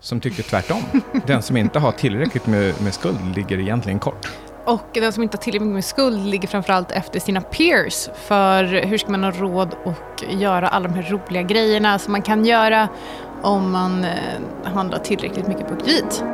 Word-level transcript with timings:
som 0.00 0.20
tycker 0.20 0.42
tvärtom. 0.42 0.82
Den 1.26 1.42
som 1.42 1.56
inte 1.56 1.78
har 1.78 1.92
tillräckligt 1.92 2.46
med, 2.46 2.82
med 2.82 2.94
skuld 2.94 3.36
ligger 3.36 3.58
egentligen 3.58 3.98
kort. 3.98 4.28
Och 4.64 4.88
den 4.92 5.12
som 5.12 5.22
inte 5.22 5.36
har 5.36 5.42
tillräckligt 5.42 5.72
med 5.72 5.84
skuld 5.84 6.26
ligger 6.26 6.48
framförallt 6.48 6.90
efter 6.90 7.20
sina 7.20 7.40
peers. 7.40 8.08
För 8.14 8.64
hur 8.64 8.98
ska 8.98 9.10
man 9.10 9.24
ha 9.24 9.30
råd 9.30 9.74
att 9.84 10.40
göra 10.40 10.68
alla 10.68 10.88
de 10.88 10.94
här 10.94 11.10
roliga 11.10 11.42
grejerna 11.42 11.98
som 11.98 12.12
man 12.12 12.22
kan 12.22 12.44
göra 12.44 12.88
om 13.42 13.70
man 13.70 14.04
eh, 14.04 14.10
handlar 14.64 14.98
tillräckligt 14.98 15.48
mycket 15.48 15.68
på 15.68 15.76
kredit? 15.76 16.24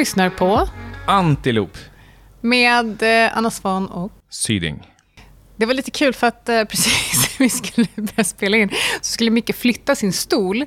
Lyssnar 0.00 0.30
på 0.30 0.68
Antilop. 1.06 1.76
med 2.40 3.02
eh, 3.02 3.36
Anna 3.38 3.50
Svan 3.50 3.86
och 3.86 4.12
Syding. 4.30 4.92
Det 5.56 5.66
var 5.66 5.74
lite 5.74 5.90
kul 5.90 6.14
för 6.14 6.26
att 6.26 6.48
eh, 6.48 6.64
precis 6.70 7.38
när 7.38 7.44
vi 7.44 7.50
skulle 7.50 7.86
börja 7.96 8.24
spela 8.24 8.56
in 8.56 8.68
så 9.00 9.12
skulle 9.12 9.30
Micke 9.30 9.54
flytta 9.54 9.94
sin 9.94 10.12
stol 10.12 10.64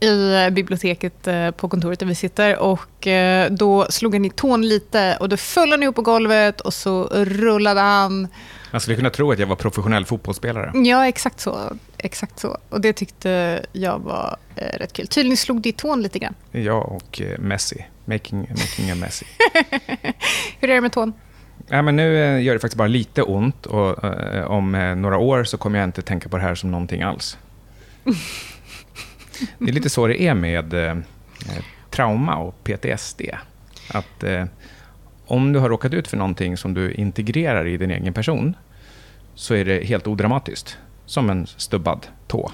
i 0.00 0.34
eh, 0.34 0.50
biblioteket 0.50 1.28
på 1.56 1.68
kontoret 1.68 1.98
där 1.98 2.06
vi 2.06 2.14
sitter 2.14 2.58
och 2.58 3.08
då 3.50 3.86
slog 3.90 4.14
han 4.14 4.24
i 4.24 4.30
tån 4.30 4.68
lite 4.68 5.16
och 5.20 5.28
då 5.28 5.36
föll 5.36 5.70
han 5.70 5.82
ihop 5.82 5.96
på 5.96 6.02
golvet 6.02 6.60
och 6.60 6.74
så 6.74 7.04
rullade 7.04 7.80
han. 7.80 8.28
Man 8.72 8.80
skulle 8.80 8.96
kunna 8.96 9.10
tro 9.10 9.32
att 9.32 9.38
jag 9.38 9.46
var 9.46 9.56
professionell 9.56 10.04
fotbollsspelare. 10.04 10.72
Ja, 10.74 11.08
exakt 11.08 11.40
så. 11.40 11.76
Exakt 11.98 12.38
så. 12.38 12.58
Och 12.68 12.80
det 12.80 12.92
tyckte 12.92 13.62
jag 13.72 13.98
var 13.98 14.36
rätt 14.54 14.92
kul. 14.92 15.06
Tydligen 15.06 15.36
slog 15.36 15.60
det 15.60 15.68
i 15.68 15.72
tån 15.72 16.02
lite 16.02 16.18
grann. 16.18 16.34
Jag 16.50 16.92
och 16.92 17.22
Messi. 17.38 17.84
Making, 18.08 18.38
making 18.38 18.90
a 18.90 18.94
Messi. 18.94 19.26
Hur 20.60 20.70
är 20.70 20.74
det 20.74 20.80
med 20.80 20.92
tån? 20.92 21.12
Ja, 21.68 21.82
men 21.82 21.96
nu 21.96 22.24
eh, 22.24 22.42
gör 22.42 22.54
det 22.54 22.60
faktiskt 22.60 22.78
bara 22.78 22.88
lite 22.88 23.22
ont 23.22 23.66
och 23.66 24.04
eh, 24.04 24.44
om 24.44 24.74
eh, 24.74 24.94
några 24.94 25.18
år 25.18 25.44
så 25.44 25.58
kommer 25.58 25.78
jag 25.78 25.88
inte 25.88 26.02
tänka 26.02 26.28
på 26.28 26.36
det 26.36 26.42
här 26.42 26.54
som 26.54 26.70
någonting 26.70 27.02
alls. 27.02 27.38
Det 29.58 29.70
är 29.70 29.72
lite 29.72 29.90
så 29.90 30.06
det 30.06 30.22
är 30.22 30.34
med 30.34 30.74
eh, 30.74 30.90
eh, 30.90 31.64
trauma 31.90 32.36
och 32.36 32.64
PTSD. 32.64 33.20
Att 33.90 34.24
eh, 34.24 34.44
om 35.26 35.52
du 35.52 35.58
har 35.58 35.68
råkat 35.68 35.94
ut 35.94 36.08
för 36.08 36.16
någonting 36.16 36.56
som 36.56 36.74
du 36.74 36.92
integrerar 36.92 37.66
i 37.66 37.76
din 37.76 37.90
egen 37.90 38.12
person 38.12 38.56
så 39.34 39.54
är 39.54 39.64
det 39.64 39.84
helt 39.84 40.06
odramatiskt. 40.06 40.78
Som 41.06 41.30
en 41.30 41.46
stubbad 41.46 42.06
tå. 42.26 42.50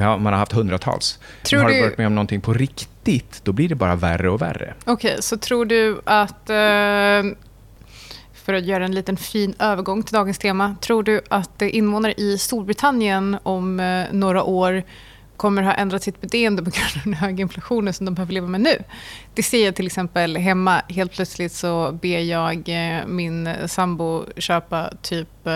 Har, 0.00 0.18
man 0.18 0.32
har 0.32 0.40
haft 0.40 0.52
hundratals. 0.52 1.18
Tror 1.42 1.60
har 1.60 1.70
du 1.70 1.82
varit 1.82 1.98
med 1.98 2.06
om 2.06 2.14
någonting 2.14 2.40
på 2.40 2.52
riktigt, 2.52 3.40
då 3.44 3.52
blir 3.52 3.68
det 3.68 3.74
bara 3.74 3.96
värre 3.96 4.30
och 4.30 4.42
värre. 4.42 4.74
Okej, 4.84 5.16
så 5.20 5.36
tror 5.36 5.64
du 5.64 6.00
att... 6.04 6.50
Eh, 6.50 7.36
för 8.44 8.54
att 8.54 8.64
göra 8.64 8.84
en 8.84 8.94
liten 8.94 9.16
fin 9.16 9.54
övergång 9.58 10.02
till 10.02 10.14
dagens 10.14 10.38
tema. 10.38 10.76
Tror 10.80 11.02
du 11.02 11.20
att 11.28 11.62
invånare 11.62 12.14
i 12.16 12.38
Storbritannien 12.38 13.36
om 13.42 13.80
eh, 13.80 14.04
några 14.12 14.42
år 14.42 14.82
kommer 15.36 15.62
ha 15.62 15.72
ändrat 15.72 16.02
sitt 16.02 16.20
beteende 16.20 16.62
på 16.62 16.70
grund 16.70 16.86
av 16.96 17.02
den 17.04 17.14
höga 17.14 17.42
inflationen 17.42 17.94
som 17.94 18.06
de 18.06 18.14
behöver 18.14 18.32
leva 18.32 18.46
med 18.46 18.60
nu? 18.60 18.82
Det 19.34 19.42
ser 19.42 19.64
jag 19.64 19.74
till 19.74 19.86
exempel 19.86 20.36
hemma. 20.36 20.82
Helt 20.88 21.12
plötsligt 21.12 21.52
så 21.52 21.92
ber 21.92 22.18
jag 22.18 22.68
eh, 22.68 23.06
min 23.06 23.48
sambo 23.66 24.24
köpa 24.36 24.90
typ, 25.02 25.46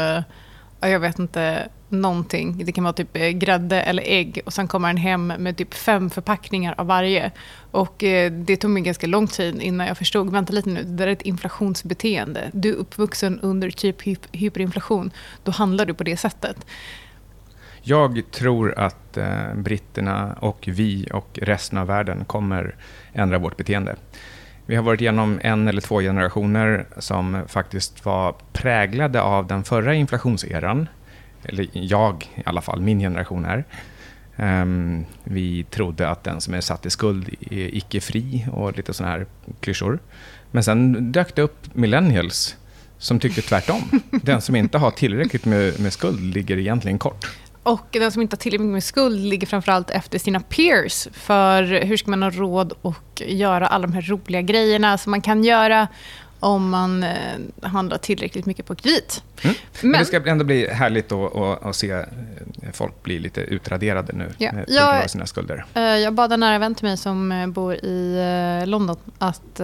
jag 0.80 1.00
vet 1.00 1.18
inte, 1.18 1.68
någonting. 1.88 2.64
Det 2.64 2.72
kan 2.72 2.84
vara 2.84 2.92
typ 2.92 3.16
eh, 3.16 3.28
grädde 3.28 3.82
eller 3.82 4.02
ägg 4.06 4.40
och 4.44 4.52
sen 4.52 4.68
kommer 4.68 4.88
han 4.88 4.96
hem 4.96 5.26
med 5.26 5.56
typ 5.56 5.74
fem 5.74 6.10
förpackningar 6.10 6.74
av 6.78 6.86
varje. 6.86 7.30
Och 7.70 8.04
eh, 8.04 8.32
det 8.32 8.56
tog 8.56 8.70
mig 8.70 8.82
ganska 8.82 9.06
lång 9.06 9.26
tid 9.26 9.62
innan 9.62 9.86
jag 9.86 9.98
förstod, 9.98 10.30
vänta 10.32 10.52
lite 10.52 10.68
nu, 10.68 10.82
det 10.82 10.96
där 10.96 11.06
är 11.06 11.12
ett 11.12 11.22
inflationsbeteende. 11.22 12.50
Du 12.52 12.70
är 12.70 12.74
uppvuxen 12.74 13.40
under 13.40 13.70
typ 13.70 13.96
hyperinflation, 14.32 15.10
då 15.44 15.52
handlar 15.52 15.86
du 15.86 15.94
på 15.94 16.04
det 16.04 16.16
sättet. 16.16 16.66
Jag 17.82 18.22
tror 18.30 18.78
att 18.78 19.16
eh, 19.16 19.54
britterna 19.54 20.36
och 20.40 20.68
vi 20.72 21.08
och 21.12 21.38
resten 21.42 21.78
av 21.78 21.86
världen 21.86 22.24
kommer 22.24 22.76
ändra 23.12 23.38
vårt 23.38 23.56
beteende. 23.56 23.96
Vi 24.68 24.76
har 24.76 24.82
varit 24.82 25.00
igenom 25.00 25.40
en 25.42 25.68
eller 25.68 25.80
två 25.80 26.00
generationer 26.00 26.86
som 26.98 27.42
faktiskt 27.46 28.04
var 28.04 28.34
präglade 28.52 29.22
av 29.22 29.46
den 29.46 29.64
förra 29.64 29.94
inflationseran. 29.94 30.88
Eller 31.44 31.68
jag 31.72 32.30
i 32.34 32.42
alla 32.44 32.60
fall, 32.60 32.80
min 32.80 33.00
generation 33.00 33.44
är. 33.44 33.64
Um, 34.62 35.04
vi 35.24 35.64
trodde 35.64 36.08
att 36.08 36.24
den 36.24 36.40
som 36.40 36.54
är 36.54 36.60
satt 36.60 36.86
i 36.86 36.90
skuld 36.90 37.28
är 37.40 37.76
icke 37.76 38.00
fri 38.00 38.46
och 38.52 38.76
lite 38.76 38.94
sådana 38.94 39.12
här 39.12 39.26
klyschor. 39.60 39.98
Men 40.50 40.64
sen 40.64 41.12
dök 41.12 41.34
det 41.34 41.42
upp 41.42 41.74
millennials 41.74 42.56
som 42.98 43.20
tycker 43.20 43.42
tvärtom. 43.42 44.00
Den 44.22 44.40
som 44.40 44.56
inte 44.56 44.78
har 44.78 44.90
tillräckligt 44.90 45.44
med, 45.44 45.80
med 45.80 45.92
skuld 45.92 46.20
ligger 46.20 46.58
egentligen 46.58 46.98
kort. 46.98 47.26
Och 47.68 47.86
den 47.90 48.12
som 48.12 48.22
inte 48.22 48.34
har 48.34 48.38
tillräckligt 48.38 48.68
med 48.70 48.84
skuld 48.84 49.20
ligger 49.20 49.46
framförallt 49.46 49.90
efter 49.90 50.18
sina 50.18 50.40
peers. 50.40 51.08
För 51.12 51.62
hur 51.62 51.96
ska 51.96 52.10
man 52.10 52.22
ha 52.22 52.30
råd 52.30 52.72
att 52.82 53.20
göra 53.20 53.66
alla 53.66 53.86
de 53.86 53.92
här 53.92 54.02
roliga 54.02 54.42
grejerna 54.42 54.98
som 54.98 55.10
man 55.10 55.20
kan 55.20 55.44
göra 55.44 55.88
om 56.40 56.70
man 56.70 57.02
eh, 57.02 57.12
handlar 57.62 57.98
tillräckligt 57.98 58.46
mycket 58.46 58.66
på 58.66 58.74
kredit. 58.74 59.22
Mm. 59.42 59.56
Men, 59.82 59.90
Men- 59.90 60.00
det 60.00 60.06
ska 60.06 60.26
ändå 60.30 60.44
bli 60.44 60.68
härligt 60.68 61.12
att, 61.12 61.76
se 61.76 61.90
eh, 61.90 62.02
folk 62.72 63.02
bli 63.02 63.18
lite 63.18 63.40
utraderade 63.40 64.12
nu 64.12 64.32
Ja. 64.38 64.46
eh, 64.48 64.52
på 64.52 64.72
grund 64.72 65.02
av 65.04 65.06
sina 65.06 65.26
skulder. 65.26 65.64
Jag 65.74 66.14
bad 66.14 66.32
en 66.32 66.40
nära 66.40 66.58
vän 66.58 66.74
till 66.74 66.84
mig 66.84 66.96
som 66.96 67.52
bor 67.54 67.74
i 67.74 68.16
London 68.66 68.96
att 69.18 69.60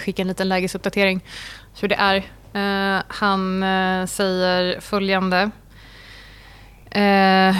skicka 0.00 0.22
en 0.22 0.28
liten 0.28 0.48
lägesuppdatering. 0.48 1.20
Så 1.74 1.86
det 1.86 1.94
är. 1.94 2.24
Han 3.08 3.60
säger 4.08 4.80
följande. 4.80 5.50
Eh, 6.94 7.56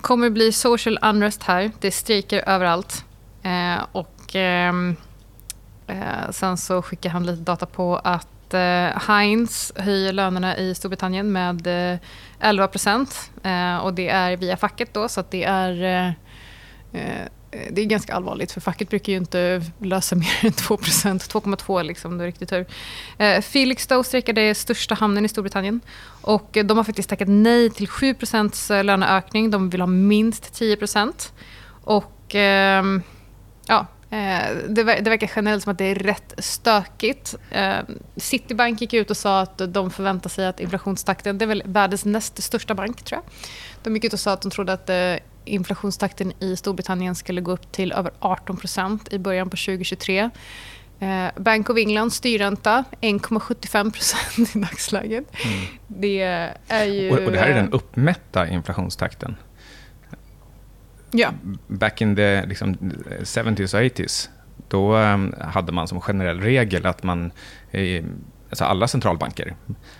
kommer 0.00 0.30
bli 0.30 0.52
social 0.52 0.98
unrest 1.02 1.42
här. 1.42 1.70
Det 1.80 1.86
är 1.86 1.92
strejker 1.92 2.48
överallt. 2.48 3.04
Eh, 3.42 3.84
och 3.92 4.34
ehm, 4.34 4.96
eh, 5.86 6.30
sen 6.30 6.56
så 6.56 6.82
skickar 6.82 7.10
han 7.10 7.26
lite 7.26 7.42
data 7.42 7.66
på 7.66 7.96
att 7.96 8.54
eh, 8.54 8.98
Heinz 9.08 9.72
höjer 9.76 10.12
lönerna 10.12 10.56
i 10.56 10.74
Storbritannien 10.74 11.32
med 11.32 11.92
eh, 11.92 11.98
11 12.40 12.68
procent. 12.68 13.30
Eh, 13.42 13.76
och 13.76 13.94
det 13.94 14.08
är 14.08 14.36
via 14.36 14.56
facket 14.56 14.94
då, 14.94 15.08
så 15.08 15.20
att 15.20 15.30
det 15.30 15.44
är 15.44 16.14
Eh, 16.92 17.10
eh 17.10 17.26
Eh, 17.50 17.72
det 17.72 17.82
är 17.82 17.86
ganska 17.86 18.14
allvarligt 18.14 18.52
för 18.52 18.60
facket 18.60 18.90
brukar 18.90 19.12
ju 19.12 19.18
inte 19.18 19.62
lösa 19.78 20.16
mer 20.16 20.38
än 20.42 20.52
2% 20.52 20.78
2,2 21.32 21.82
liksom, 21.82 22.18
det 22.18 22.24
är 22.24 22.26
riktigt 22.26 22.48
tur. 22.48 22.66
Eh, 23.18 23.40
Felixstowe 23.40 24.04
strejkade 24.04 24.54
största 24.54 24.94
hamnen 24.94 25.24
i 25.24 25.28
Storbritannien 25.28 25.80
och 26.22 26.58
de 26.64 26.76
har 26.76 26.84
faktiskt 26.84 27.08
tackat 27.08 27.28
nej 27.28 27.70
till 27.70 27.88
7% 27.88 28.74
eh, 28.74 28.84
löneökning. 28.84 29.50
De 29.50 29.70
vill 29.70 29.80
ha 29.80 29.86
minst 29.86 30.54
10 30.54 30.76
Och 31.84 32.34
ehm, 32.34 33.02
ja, 33.66 33.86
eh, 34.10 34.56
det, 34.68 34.82
det 34.82 35.10
verkar 35.10 35.30
generellt 35.36 35.62
som 35.62 35.72
att 35.72 35.78
det 35.78 35.84
är 35.84 35.94
rätt 35.94 36.34
stökigt. 36.38 37.34
Eh, 37.50 37.78
Citibank 38.16 38.80
gick 38.80 38.94
ut 38.94 39.10
och 39.10 39.16
sa 39.16 39.40
att 39.40 39.58
de 39.68 39.90
förväntar 39.90 40.30
sig 40.30 40.46
att 40.46 40.60
inflationstakten, 40.60 41.38
det 41.38 41.44
är 41.44 41.46
väl 41.46 41.62
världens 41.66 42.04
näst 42.04 42.42
största 42.42 42.74
bank 42.74 43.02
tror 43.02 43.20
jag. 43.24 43.32
De 43.82 43.94
gick 43.94 44.04
ut 44.04 44.12
och 44.12 44.20
sa 44.20 44.32
att 44.32 44.42
de 44.42 44.50
trodde 44.50 44.72
att 44.72 44.90
eh, 44.90 45.14
inflationstakten 45.44 46.32
i 46.40 46.56
Storbritannien 46.56 47.14
skulle 47.14 47.40
gå 47.40 47.52
upp 47.52 47.72
till 47.72 47.92
över 47.92 48.12
18 48.18 48.56
procent 48.56 49.12
i 49.12 49.18
början 49.18 49.50
på 49.50 49.56
2023. 49.56 50.30
Eh, 51.00 51.26
Bank 51.36 51.70
of 51.70 51.78
England 51.78 52.12
styrränta 52.12 52.84
1,75 53.00 53.92
procent 53.92 54.54
i 54.56 54.58
dagsläget. 54.58 55.24
Det 55.86 56.20
är 56.68 56.84
ju... 56.84 57.10
Och, 57.10 57.18
och 57.18 57.32
det 57.32 57.38
här 57.38 57.48
är 57.48 57.54
den 57.54 57.68
eh, 57.68 57.74
uppmätta 57.74 58.48
inflationstakten. 58.48 59.36
Ja, 61.10 61.30
Back 61.66 62.00
in 62.00 62.16
the 62.16 62.46
liksom, 62.46 62.74
70s 62.74 63.74
och 63.74 63.80
80s, 63.80 64.28
då 64.68 64.96
em, 64.96 65.34
hade 65.40 65.72
man 65.72 65.88
som 65.88 66.00
generell 66.00 66.40
regel 66.40 66.86
att 66.86 67.02
man, 67.02 67.30
eh, 67.70 68.04
alltså 68.48 68.64
alla 68.64 68.88
centralbanker, 68.88 69.54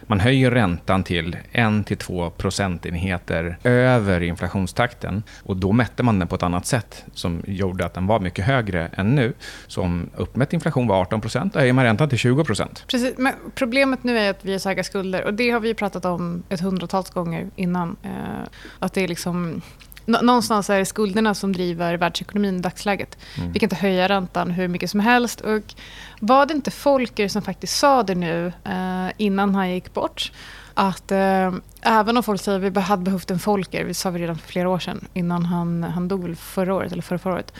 man 0.07 0.21
höjer 0.21 0.51
räntan 0.51 1.05
till 1.05 1.37
1-2 1.53 2.31
procentenheter 2.31 3.59
över 3.65 4.21
inflationstakten. 4.21 5.23
Och 5.43 5.57
då 5.57 5.73
mätte 5.73 6.03
man 6.03 6.19
den 6.19 6.29
på 6.29 6.35
ett 6.35 6.43
annat 6.43 6.67
sätt 6.67 7.05
som 7.15 7.43
gjorde 7.47 7.87
att 7.87 7.95
den 7.95 8.07
var 8.07 8.21
mycket 8.21 8.45
högre 8.45 8.87
än 8.87 9.15
nu. 9.15 9.33
Så 9.67 9.83
om 9.83 10.11
uppmätt 10.17 10.53
inflation 10.53 10.87
var 10.87 11.01
18 11.01 11.21
procent, 11.21 11.53
då 11.53 11.59
höjer 11.59 11.73
man 11.73 11.85
räntan 11.85 12.09
till 12.09 12.19
20 12.19 12.45
procent. 12.45 12.85
precis. 12.87 13.15
Men 13.19 13.35
problemet 13.55 14.05
nu 14.05 14.19
är 14.19 14.31
att 14.31 14.45
vi 14.45 14.53
har 14.53 14.59
så 14.59 14.69
höga 14.69 14.85
skulder 14.85 15.25
och 15.25 15.35
det 15.35 15.51
har 15.51 15.61
vi 15.61 15.75
pratat 15.75 16.05
om 16.05 16.43
ett 16.49 16.61
hundratals 16.61 17.11
gånger 17.11 17.51
innan. 17.57 17.97
Eh, 18.03 18.49
att 18.79 18.93
det 18.93 19.05
är 19.05 19.09
liksom 19.09 19.63
nå- 20.09 20.23
Någonstans 20.23 20.71
är 20.71 20.79
det 20.79 20.85
skulderna 20.85 21.35
som 21.35 21.53
driver 21.53 21.95
världsekonomin 21.97 22.57
i 22.57 22.61
dagsläget. 22.61 23.19
Mm. 23.37 23.53
Vi 23.53 23.59
kan 23.59 23.67
inte 23.67 23.77
höja 23.77 24.09
räntan 24.09 24.51
hur 24.51 24.69
mycket 24.69 24.91
som 24.91 25.01
helst. 25.01 25.41
Och 25.41 25.63
var 26.21 26.47
det 26.47 26.55
inte 26.55 26.71
Folker 26.71 27.29
som 27.29 27.43
faktiskt 27.43 27.79
sa 27.79 28.03
det 28.03 28.15
nu 28.15 28.53
eh, 28.65 29.09
innan 29.17 29.55
han 29.55 29.71
gick 29.71 29.95
bort? 29.95 30.33
Att 30.75 31.13
eh, 31.13 31.53
även 31.83 32.17
om 32.17 32.23
folk 32.23 32.41
säger 32.41 32.67
att 32.67 32.73
vi 32.73 32.81
hade 32.81 33.03
behövt 33.03 33.31
en 33.31 33.39
Folker, 33.39 33.85
vi 33.85 33.95
sa 33.95 34.11
vi 34.11 34.19
redan 34.21 34.39
för 34.39 34.49
flera 34.49 34.69
år 34.69 34.79
sedan, 34.79 35.09
innan 35.15 35.45
han, 35.45 35.83
han 35.83 36.09
dog 36.09 36.39
förra 36.39 36.75
året 36.75 36.93
eller 36.93 37.03
förra, 37.03 37.19
förra 37.19 37.35
året. 37.35 37.53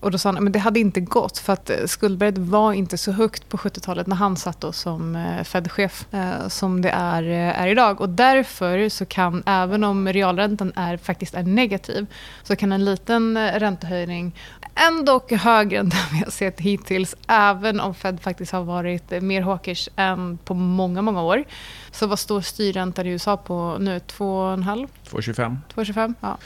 Och 0.00 0.10
då 0.10 0.18
sa 0.18 0.28
han 0.28 0.46
att 0.46 0.52
det 0.52 0.58
hade 0.58 0.80
inte 0.80 1.00
gått 1.00 1.38
för 1.38 1.52
att 1.52 1.70
skuldberget 1.86 2.38
var 2.38 2.72
inte 2.72 2.98
så 2.98 3.12
högt 3.12 3.48
på 3.48 3.56
70-talet 3.56 4.06
när 4.06 4.16
han 4.16 4.36
satt 4.36 4.60
då 4.60 4.72
som 4.72 5.14
Fed-chef 5.44 6.06
som 6.48 6.82
det 6.82 6.90
är, 6.90 7.22
är 7.32 7.66
idag. 7.66 8.00
Och 8.00 8.08
därför 8.08 8.88
så 8.88 9.04
kan, 9.04 9.42
även 9.46 9.84
om 9.84 10.08
realräntan 10.08 10.72
är, 10.76 10.96
faktiskt 10.96 11.34
är 11.34 11.42
negativ, 11.42 12.06
så 12.42 12.56
kan 12.56 12.72
en 12.72 12.84
liten 12.84 13.38
räntehöjning 13.52 14.32
ändå 14.76 15.20
högre 15.30 15.78
än 15.78 15.88
den 15.88 15.98
vi 16.12 16.18
har 16.18 16.30
sett 16.30 16.60
hittills, 16.60 17.14
även 17.28 17.80
om 17.80 17.94
Fed 17.94 18.20
faktiskt 18.20 18.52
har 18.52 18.62
varit 18.62 19.22
mer 19.22 19.42
hawkish 19.42 19.88
än 19.96 20.38
på 20.44 20.54
många, 20.54 21.02
många 21.02 21.22
år. 21.22 21.44
Så 21.90 22.06
vad 22.06 22.18
står 22.18 22.40
styrräntan 22.40 23.06
i 23.06 23.10
USA 23.10 23.36
på 23.36 23.76
nu? 23.80 23.98
2,5? 23.98 24.88
2,25. 25.10 25.56
2,25, 25.74 26.14
ja. 26.20 26.38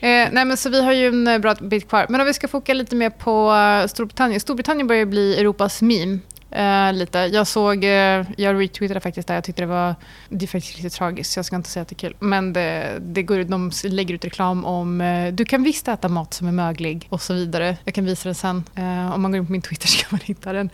Eh, 0.00 0.28
nej 0.32 0.44
men 0.44 0.56
så 0.56 0.70
vi 0.70 0.82
har 0.82 0.92
ju 0.92 1.08
en 1.08 1.26
eh, 1.26 1.38
bra 1.38 1.54
bit 1.54 1.88
kvar. 1.88 2.06
Men 2.08 2.20
om 2.20 2.26
vi 2.26 2.34
ska 2.34 2.48
fokusera 2.48 2.74
lite 2.74 2.96
mer 2.96 3.10
på 3.10 3.54
eh, 3.54 3.88
Storbritannien. 3.88 4.40
Storbritannien 4.40 4.86
börjar 4.86 5.06
bli 5.06 5.40
Europas 5.40 5.82
meme. 5.82 6.18
Eh, 6.50 6.92
lite. 6.92 7.18
Jag 7.18 7.46
såg, 7.46 7.84
eh, 7.84 8.24
jag 8.36 8.60
retweetade 8.60 9.00
faktiskt 9.00 9.28
där, 9.28 9.34
jag 9.34 9.44
tyckte 9.44 9.62
det 9.62 9.66
var, 9.66 9.94
det 10.28 10.44
är 10.44 10.46
faktiskt 10.46 10.82
lite 10.82 10.96
tragiskt, 10.96 11.32
så 11.32 11.38
jag 11.38 11.44
ska 11.44 11.56
inte 11.56 11.68
säga 11.68 11.82
att 11.82 11.88
det 11.88 11.94
är 11.94 12.08
kul. 12.08 12.16
Men 12.18 12.52
det, 12.52 12.98
det 13.00 13.22
går, 13.22 13.44
de 13.44 13.70
lägger 13.84 14.14
ut 14.14 14.24
reklam 14.24 14.64
om, 14.64 15.00
eh, 15.00 15.32
du 15.32 15.44
kan 15.44 15.62
visst 15.62 15.88
äta 15.88 16.08
mat 16.08 16.34
som 16.34 16.48
är 16.48 16.52
möglig 16.52 17.06
och 17.10 17.22
så 17.22 17.34
vidare. 17.34 17.76
Jag 17.84 17.94
kan 17.94 18.04
visa 18.04 18.28
den 18.28 18.34
sen. 18.34 18.64
Eh, 18.74 19.14
om 19.14 19.22
man 19.22 19.30
går 19.32 19.38
in 19.38 19.46
på 19.46 19.52
min 19.52 19.62
Twitter 19.62 19.88
så 19.88 19.98
kan 19.98 20.08
man 20.10 20.20
hitta 20.24 20.52
den. 20.52 20.70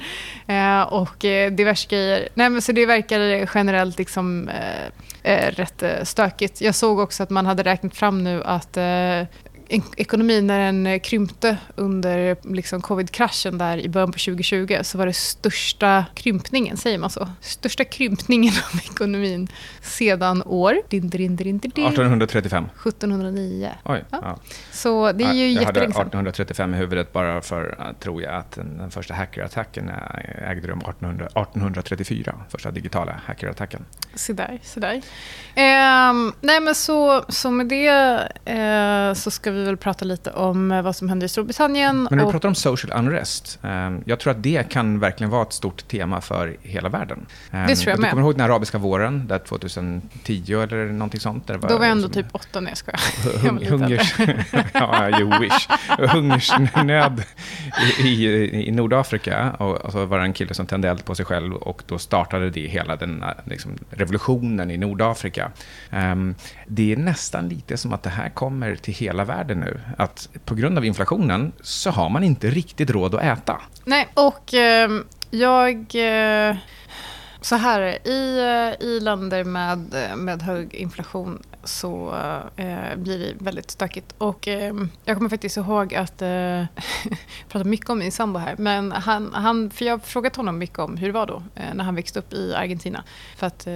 och 0.89 1.17
diverse 1.53 1.89
grejer. 1.89 2.29
Nej 2.35 2.51
men 2.51 2.63
så 2.63 2.73
det 2.73 2.87
verkar 2.87 3.51
generellt 3.55 3.99
liksom 3.99 4.51
Eh, 5.25 5.51
rätt 5.51 5.83
eh, 5.83 6.03
stökigt. 6.05 6.61
Jag 6.61 6.75
såg 6.75 6.99
också 6.99 7.23
att 7.23 7.31
man 7.31 7.47
hade 7.47 7.63
räknat 7.63 7.97
fram 7.97 8.25
nu 8.25 8.43
att 8.45 8.77
eh, 8.77 9.23
ekonomin 9.97 10.47
när 10.47 10.59
den 10.59 10.87
eh, 10.87 11.01
krympte 11.01 11.57
under 11.75 12.37
liksom 12.43 12.81
covid-kraschen 12.81 13.59
där 13.59 13.79
i 13.79 13.89
början 13.89 14.13
på 14.13 14.19
2020 14.19 14.79
så 14.83 14.99
var 14.99 15.07
det 15.07 15.13
största 15.13 16.05
krympningen, 16.15 16.77
säger 16.77 16.99
man 16.99 17.11
så? 17.11 17.29
Största 17.41 17.85
krympningen 17.85 18.53
av 18.73 18.81
ekonomin 18.91 19.49
sedan 19.81 20.43
år... 20.47 20.77
Din, 20.89 21.09
din, 21.09 21.37
din, 21.37 21.57
1835. 21.57 22.65
1709. 22.65 23.71
Oj, 23.85 24.05
ja. 24.11 24.19
Ja. 24.23 24.39
Så 24.71 25.13
det 25.13 25.25
är 25.25 25.33
ju 25.33 25.51
Jag 25.51 25.65
hade 25.65 25.81
1835 25.81 26.75
i 26.75 26.77
huvudet 26.77 27.13
bara 27.13 27.41
för, 27.41 27.77
eh, 27.81 27.93
tror 28.01 28.23
jag, 28.23 28.35
att 28.35 28.53
den, 28.53 28.79
den 28.79 28.91
första 28.91 29.15
hackerattacken 29.15 29.89
eh, 29.89 30.51
ägde 30.51 30.69
rum 30.69 30.79
1800, 30.79 31.27
1834. 31.27 32.35
Första 32.49 32.71
digitala 32.71 33.21
hackerattacken. 33.27 33.85
Se 34.15 34.33
där, 34.33 34.59
se 34.63 34.81
där. 34.81 34.95
Eh, 35.55 36.33
nej 36.41 36.61
men 36.61 36.75
så, 36.75 37.25
så 37.29 37.51
med 37.51 37.67
det 37.67 37.89
eh, 38.45 39.15
så 39.15 39.31
ska 39.31 39.51
vi 39.51 39.62
vi 39.62 39.67
väl 39.67 39.76
prata 39.76 40.05
lite 40.05 40.31
om 40.31 40.73
eh, 40.73 40.82
vad 40.82 40.97
som 40.97 41.09
händer 41.09 41.25
i 41.25 41.29
Storbritannien. 41.29 42.03
Men 42.03 42.19
när 42.19 42.25
du 42.25 42.32
pratar 42.32 42.49
om 42.49 42.55
social 42.55 42.99
unrest, 42.99 43.59
ehm, 43.62 44.03
jag 44.05 44.20
tror 44.20 44.31
att 44.31 44.43
det 44.43 44.69
kan 44.69 44.99
verkligen 44.99 45.31
vara 45.31 45.43
ett 45.43 45.53
stort 45.53 45.88
tema 45.88 46.20
för 46.20 46.56
hela 46.62 46.88
världen. 46.88 47.26
Ehm, 47.50 47.67
det 47.67 47.76
tror 47.76 47.91
jag 47.91 48.00
med. 48.00 48.09
Du 48.09 48.11
kommer 48.11 48.23
ihåg 48.23 48.35
den 48.35 48.50
arabiska 48.50 48.79
våren, 48.79 49.26
där 49.26 49.38
2010 49.38 50.61
eller 50.62 50.87
någonting 50.87 51.20
sånt? 51.20 51.47
Där 51.47 51.59
var 51.59 51.69
Då 51.69 51.79
var 51.79 51.85
jag 51.85 51.93
ändå 51.93 52.09
typ 52.09 52.26
åtta 52.32 52.61
när 52.61 52.70
jag 52.70 52.79
skojar. 52.79 53.00
Hung, 53.49 53.67
hungers, 53.67 54.14
ja, 54.73 55.20
you 55.20 55.41
wish. 55.41 55.69
Hungersnöd 56.12 57.23
i, 57.99 58.08
i, 58.08 58.69
i 58.69 58.70
Nordafrika. 58.70 59.50
Och, 59.58 59.76
och, 59.76 59.93
så 59.93 60.05
var 60.06 60.19
det 60.19 60.25
en 60.25 60.32
kille 60.32 60.55
som 60.55 60.67
tände 60.67 60.88
eld 60.88 61.05
på 61.05 61.15
sig 61.15 61.25
själv 61.25 61.55
och 61.55 61.82
då 61.87 61.99
startade 61.99 62.50
det 62.50 62.67
hela 62.67 62.97
den 62.97 63.25
liksom, 63.44 63.79
revolutionen 63.91 64.70
i 64.70 64.76
Nordafrika. 64.76 65.50
Det 66.75 66.93
är 66.93 66.97
nästan 66.97 67.49
lite 67.49 67.77
som 67.77 67.93
att 67.93 68.03
det 68.03 68.11
här 68.11 68.29
kommer 68.29 68.77
till 68.77 68.95
hela 68.95 69.25
världen 69.25 69.61
nu. 69.61 69.81
Att 69.99 70.29
på 70.45 70.55
grund 70.55 70.79
av 70.79 70.85
inflationen 70.85 71.53
så 71.61 71.91
har 71.91 72.09
man 72.09 72.25
inte 72.25 72.51
riktigt 72.51 72.91
råd 72.91 73.15
att 73.15 73.23
äta. 73.23 73.61
Nej, 73.85 74.09
och 74.15 74.55
eh, 74.55 74.91
jag... 75.31 75.95
Eh, 75.95 76.57
så 77.41 77.57
här, 77.57 78.09
i, 78.09 78.39
eh, 78.39 78.87
i 78.89 79.01
länder 79.01 79.45
med, 79.45 79.95
eh, 79.95 80.17
med 80.17 80.43
hög 80.43 80.75
inflation 80.75 81.43
så 81.64 82.14
eh, 82.56 82.97
blir 82.97 83.19
det 83.19 83.35
väldigt 83.38 83.70
stökigt. 83.70 84.14
Och, 84.19 84.49
eh, 84.49 84.75
jag 85.05 85.17
kommer 85.17 85.31
faktiskt 85.31 85.56
ihåg 85.56 85.94
att, 85.94 86.23
eh, 86.23 86.29
jag 86.29 86.69
pratar 87.49 87.64
mycket 87.64 87.91
om 87.91 87.99
min 87.99 88.12
sambo 88.12 88.38
här, 88.38 88.55
men 88.59 88.93
han, 88.93 89.35
han, 89.35 89.70
för 89.70 89.85
jag 89.85 89.93
har 89.93 89.99
frågat 89.99 90.37
honom 90.37 90.59
mycket 90.59 90.79
om 90.79 90.97
hur 90.97 91.06
det 91.06 91.12
var 91.12 91.26
då 91.26 91.43
eh, 91.55 91.75
när 91.75 91.85
han 91.85 91.94
växte 91.94 92.19
upp 92.19 92.32
i 92.32 92.55
Argentina. 92.55 93.05
För 93.37 93.47
att 93.47 93.67
eh, 93.67 93.75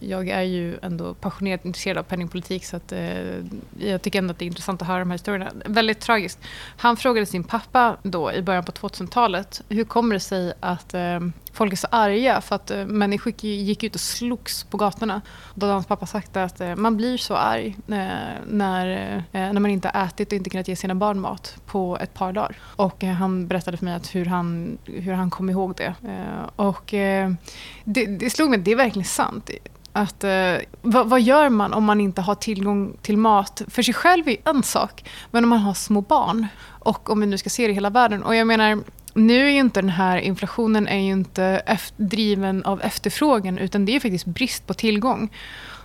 jag 0.00 0.28
är 0.28 0.42
ju 0.42 0.78
ändå 0.82 1.14
passionerat 1.14 1.64
intresserad 1.64 1.98
av 1.98 2.02
penningpolitik 2.02 2.64
så 2.64 2.76
att, 2.76 2.92
eh, 2.92 3.34
jag 3.78 4.02
tycker 4.02 4.18
ändå 4.18 4.32
att 4.32 4.38
det 4.38 4.44
är 4.44 4.46
intressant 4.46 4.82
att 4.82 4.88
höra 4.88 4.98
de 4.98 5.10
här 5.10 5.18
historierna. 5.18 5.50
Väldigt 5.64 6.00
tragiskt. 6.00 6.38
Han 6.76 6.96
frågade 6.96 7.26
sin 7.26 7.44
pappa 7.44 7.96
då 8.02 8.32
i 8.32 8.42
början 8.42 8.64
på 8.64 8.72
2000-talet, 8.72 9.62
hur 9.68 9.84
kommer 9.84 10.14
det 10.14 10.20
sig 10.20 10.52
att 10.60 10.94
ehm, 10.94 11.32
folk 11.56 11.72
är 11.72 11.76
så 11.76 11.86
arga 11.90 12.40
för 12.40 12.56
att 12.56 12.70
eh, 12.70 12.86
människor 12.86 13.44
gick 13.44 13.82
ut 13.82 13.94
och 13.94 14.00
slogs 14.00 14.64
på 14.64 14.76
gatorna. 14.76 15.20
Då 15.54 15.66
hade 15.66 15.72
hans 15.72 15.86
pappa 15.86 16.06
sagt 16.06 16.36
att 16.36 16.60
eh, 16.60 16.76
man 16.76 16.96
blir 16.96 17.18
så 17.18 17.34
arg 17.34 17.66
eh, 17.66 17.94
när, 18.46 18.46
när, 18.46 19.52
när 19.52 19.60
man 19.60 19.70
inte 19.70 19.90
har 19.94 20.04
ätit 20.04 20.28
och 20.28 20.36
inte 20.36 20.50
kunnat 20.50 20.68
ge 20.68 20.76
sina 20.76 20.94
barn 20.94 21.20
mat 21.20 21.56
på 21.66 21.98
ett 22.00 22.14
par 22.14 22.32
dagar. 22.32 22.56
Och 22.62 23.02
han 23.04 23.46
berättade 23.46 23.76
för 23.76 23.84
mig 23.84 23.94
att 23.94 24.14
hur, 24.14 24.24
han, 24.24 24.78
hur 24.84 25.12
han 25.12 25.30
kom 25.30 25.50
ihåg 25.50 25.74
det. 25.76 25.94
Och 26.56 26.84
det, 27.84 28.06
det 28.06 28.30
slog 28.30 28.50
mig 28.50 28.58
att 28.58 28.64
det 28.64 28.72
är 28.72 28.76
verkligen 28.76 29.04
sant. 29.04 29.50
Att, 29.96 30.24
eh, 30.24 30.56
vad, 30.82 31.08
vad, 31.08 31.20
gör 31.20 31.48
man 31.48 31.72
om 31.72 31.84
man 31.84 32.00
inte 32.00 32.20
har 32.20 32.34
tillgång 32.34 32.96
till 33.02 33.16
mat 33.16 33.62
för 33.68 33.82
sig 33.82 33.94
själv 33.94 34.28
är 34.28 34.36
en 34.44 34.62
sak, 34.62 35.10
men 35.30 35.44
om 35.44 35.50
man 35.50 35.58
har 35.58 35.74
små 35.74 36.00
barn 36.00 36.46
och 36.66 37.10
om 37.10 37.20
vi 37.20 37.26
nu 37.26 37.38
ska 37.38 37.50
se 37.50 37.66
det 37.66 37.70
i 37.70 37.74
hela 37.74 37.90
världen. 37.90 38.22
Och 38.22 38.34
jag 38.34 38.46
menar, 38.46 38.78
nu 39.16 39.46
är 39.46 39.50
ju 39.50 39.58
inte 39.58 39.80
den 39.80 39.90
här 39.90 40.18
inflationen 40.18 40.88
är 40.88 40.98
ju 40.98 41.12
inte 41.12 41.62
driven 41.96 42.64
av 42.64 42.82
efterfrågan 42.82 43.58
utan 43.58 43.84
det 43.84 43.96
är 43.96 44.00
faktiskt 44.00 44.26
brist 44.26 44.66
på 44.66 44.74
tillgång. 44.74 45.30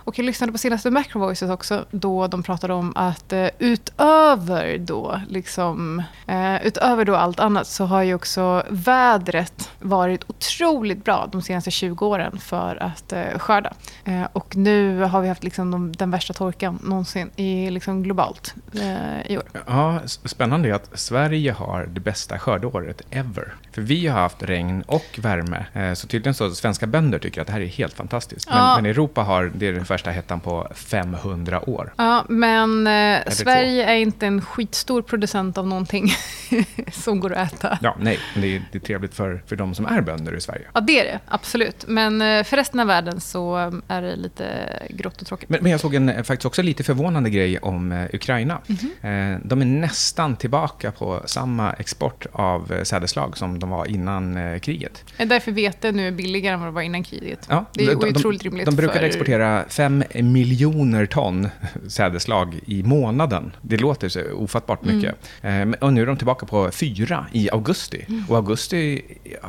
Och 0.04 0.18
jag 0.18 0.26
lyssnade 0.26 0.52
på 0.52 0.58
senaste 0.58 0.90
Macro 0.90 1.20
Voices 1.20 1.50
också 1.50 1.84
då 1.90 2.26
de 2.26 2.42
pratade 2.42 2.74
om 2.74 2.92
att 2.96 3.32
eh, 3.32 3.48
utöver 3.58 4.78
då 4.78 5.20
liksom 5.28 6.02
eh, 6.26 6.66
utöver 6.66 7.04
då 7.04 7.16
allt 7.16 7.40
annat 7.40 7.66
så 7.66 7.84
har 7.84 8.02
ju 8.02 8.14
också 8.14 8.62
vädret 8.68 9.70
varit 9.80 10.24
otroligt 10.26 11.04
bra 11.04 11.28
de 11.32 11.42
senaste 11.42 11.70
20 11.70 12.06
åren 12.06 12.38
för 12.38 12.82
att 12.82 13.12
eh, 13.12 13.38
skörda. 13.38 13.72
Eh, 14.04 14.22
och 14.32 14.56
nu 14.56 15.00
har 15.00 15.20
vi 15.20 15.28
haft 15.28 15.44
liksom 15.44 15.70
de, 15.70 15.92
den 15.92 16.10
värsta 16.10 16.34
torkan 16.34 16.78
någonsin 16.82 17.30
i, 17.36 17.70
liksom 17.70 18.02
globalt 18.02 18.54
eh, 18.74 19.32
i 19.32 19.38
år. 19.38 19.44
Ja, 19.66 20.00
spännande 20.06 20.68
är 20.68 20.72
att 20.72 20.90
Sverige 20.94 21.52
har 21.52 21.86
det 21.86 22.00
bästa 22.00 22.38
skördeåret 22.38 23.02
ever. 23.10 23.54
För 23.72 23.82
vi 23.82 24.06
har 24.06 24.20
haft 24.20 24.42
regn 24.42 24.82
och 24.86 25.18
värme. 25.18 25.66
Eh, 25.72 25.94
så 25.94 26.06
tydligen 26.06 26.34
så 26.34 26.50
svenska 26.50 26.86
bönder 26.86 27.18
tycker 27.18 27.40
att 27.40 27.46
det 27.46 27.52
här 27.52 27.60
är 27.60 27.66
helt 27.66 27.94
fantastiskt. 27.94 28.48
Men, 28.48 28.58
ja. 28.58 28.76
men 28.76 28.86
Europa 28.86 29.22
har 29.22 29.52
det 29.54 29.72
är 29.92 29.94
värsta 29.94 30.10
hettan 30.10 30.40
på 30.40 30.68
500 30.74 31.68
år. 31.68 31.92
Ja, 31.96 32.24
men 32.28 32.86
eh, 32.86 33.20
Sverige 33.28 33.84
är 33.84 33.96
inte 33.96 34.26
en 34.26 34.42
skitstor 34.42 35.02
producent 35.02 35.58
av 35.58 35.66
någonting 35.66 36.12
som 36.92 37.20
går 37.20 37.32
att 37.32 37.52
äta. 37.52 37.78
Ja, 37.82 37.96
nej, 38.00 38.18
men 38.34 38.42
det 38.42 38.56
är, 38.56 38.62
det 38.72 38.78
är 38.78 38.80
trevligt 38.80 39.14
för, 39.14 39.42
för 39.46 39.56
de 39.56 39.74
som 39.74 39.86
är 39.86 40.00
bönder 40.00 40.36
i 40.36 40.40
Sverige. 40.40 40.66
Ja, 40.74 40.80
det 40.80 41.00
är 41.00 41.04
det. 41.04 41.18
Absolut. 41.28 41.84
Men 41.88 42.22
eh, 42.22 42.44
för 42.44 42.56
resten 42.56 42.80
av 42.80 42.86
världen 42.86 43.20
så 43.20 43.58
eh, 43.58 43.72
är 43.88 44.02
det 44.02 44.16
lite 44.16 44.44
grått 44.90 45.20
och 45.20 45.26
tråkigt. 45.26 45.48
Men, 45.48 45.62
men 45.62 45.72
jag 45.72 45.80
såg 45.80 45.94
en 45.94 46.08
eh, 46.08 46.22
faktiskt 46.22 46.46
också 46.46 46.62
lite 46.62 46.84
förvånande 46.84 47.30
grej 47.30 47.58
om 47.58 47.92
eh, 47.92 48.06
Ukraina. 48.12 48.58
Mm 48.68 48.78
-hmm. 48.80 49.34
eh, 49.34 49.40
de 49.44 49.60
är 49.60 49.66
nästan 49.66 50.36
tillbaka 50.36 50.92
på 50.92 51.22
samma 51.26 51.72
export 51.72 52.26
av 52.32 52.72
eh, 52.72 52.82
sädeslag 52.82 53.38
som 53.38 53.58
de 53.58 53.70
var 53.70 53.86
innan 53.86 54.60
kriget. 54.60 55.04
Är 55.16 55.26
därför 55.26 55.52
vete 55.52 55.92
nu 55.92 56.08
är 56.08 56.12
billigare 56.12 56.54
än 56.54 56.60
vad 56.60 56.68
det 56.68 56.74
var 56.74 56.82
innan 56.82 57.04
kriget. 57.04 57.46
Ja, 57.48 57.64
det 57.72 57.84
är 57.84 57.96
de, 57.96 58.10
otroligt 58.10 58.42
rimligt. 58.42 58.66
De 58.66 58.76
brukade 58.76 58.98
för... 58.98 59.06
exportera 59.06 59.64
5 59.82 60.04
miljoner 60.14 61.06
ton 61.06 61.48
sädeslag 61.88 62.60
i 62.66 62.82
månaden. 62.82 63.56
Det 63.62 63.76
låter 63.76 64.08
så 64.08 64.32
ofattbart 64.32 64.84
mycket. 64.84 65.14
Mm. 65.42 65.74
och 65.80 65.92
nu 65.92 66.02
är 66.02 66.06
de 66.06 66.16
tillbaka 66.16 66.46
på 66.46 66.70
fyra 66.70 67.26
i 67.32 67.50
augusti. 67.50 68.04
Mm. 68.08 68.24
Och 68.28 68.36
augusti 68.36 69.02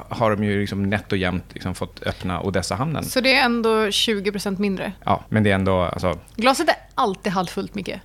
har 0.09 0.35
de 0.35 0.43
ju 0.43 0.61
liksom 0.61 0.89
nätt 0.89 1.11
och 1.11 1.17
jämnt 1.17 1.43
liksom 1.53 1.75
fått 1.75 2.03
öppna 2.03 2.41
Odessa-hamnen. 2.41 3.03
Så 3.03 3.21
det 3.21 3.35
är 3.35 3.45
ändå 3.45 3.69
20% 3.69 4.59
mindre? 4.59 4.93
Ja, 5.03 5.23
men 5.29 5.43
det 5.43 5.51
är 5.51 5.55
ändå... 5.55 5.81
Alltså... 5.81 6.19
Glaset 6.35 6.69
är 6.69 6.75
alltid 6.95 7.33
halvfullt, 7.33 7.75
Micke. 7.75 7.99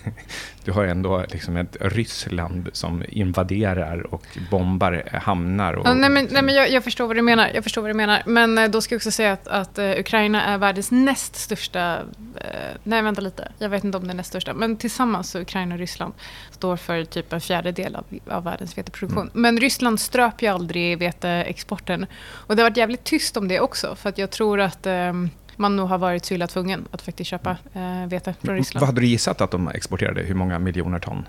du 0.64 0.72
har 0.72 0.84
ändå 0.84 1.24
liksom 1.28 1.56
ett 1.56 1.76
Ryssland 1.80 2.70
som 2.72 3.04
invaderar 3.08 4.14
och 4.14 4.38
bombar 4.50 5.18
hamnar. 5.22 5.74
Och, 5.74 5.86
ja, 5.86 5.94
nej, 5.94 6.10
men, 6.10 6.28
nej, 6.30 6.42
men 6.42 6.54
jag, 6.54 6.70
jag, 6.70 6.84
förstår 6.84 7.06
vad 7.06 7.16
du 7.16 7.22
menar. 7.22 7.50
Jag 7.54 7.64
förstår 7.64 7.82
vad 7.82 7.90
du 7.90 7.94
menar. 7.94 8.22
Men 8.26 8.58
eh, 8.58 8.68
då 8.70 8.80
ska 8.80 8.94
jag 8.94 8.98
också 8.98 9.10
säga 9.10 9.32
att, 9.32 9.48
att 9.48 9.78
uh, 9.78 9.90
Ukraina 9.90 10.44
är 10.44 10.58
världens 10.58 10.90
näst 10.90 11.36
största... 11.36 11.98
Uh, 11.98 12.76
nej, 12.82 13.02
vänta 13.02 13.20
lite. 13.20 13.52
Jag 13.58 13.68
vet 13.68 13.84
inte 13.84 13.98
om 13.98 14.06
det 14.06 14.12
är 14.12 14.16
näst 14.16 14.28
största. 14.28 14.54
Men 14.54 14.76
tillsammans 14.76 15.30
så 15.30 15.40
Ukraina 15.40 15.74
och 15.74 15.78
Ryssland 15.78 16.14
står 16.50 16.76
för 16.76 17.04
typ 17.04 17.32
en 17.32 17.40
fjärdedel 17.40 17.96
av, 17.96 18.04
av 18.28 18.44
världens 18.44 18.78
veteproduktion. 18.78 19.28
Mm. 19.28 19.42
Men 19.42 19.60
Ryssland 19.60 20.00
ströp 20.00 20.42
ju 20.42 20.48
aldrig 20.48 20.98
veteexporten. 20.98 22.06
Och 22.26 22.56
det 22.56 22.62
har 22.62 22.70
varit 22.70 22.76
jävligt 22.76 23.04
tyst 23.04 23.36
om 23.36 23.48
det 23.48 23.60
också. 23.60 23.94
För 23.94 24.08
att 24.08 24.18
jag 24.18 24.30
tror 24.30 24.60
att... 24.60 24.86
Um, 24.86 25.30
man 25.56 25.76
nog 25.76 25.88
har 25.88 25.98
varit 25.98 26.24
så 26.24 26.34
illa 26.34 26.46
tvungen 26.46 26.88
att 26.90 27.02
faktiskt 27.02 27.30
köpa 27.30 27.56
eh, 27.72 28.06
vete 28.08 28.34
från 28.40 28.54
Ryssland. 28.54 28.80
Vad 28.80 28.88
hade 28.88 29.00
du 29.00 29.06
gissat 29.06 29.40
att 29.40 29.50
de 29.50 29.68
exporterade? 29.68 30.22
Hur 30.22 30.34
många 30.34 30.58
miljoner 30.58 30.98
ton? 30.98 31.26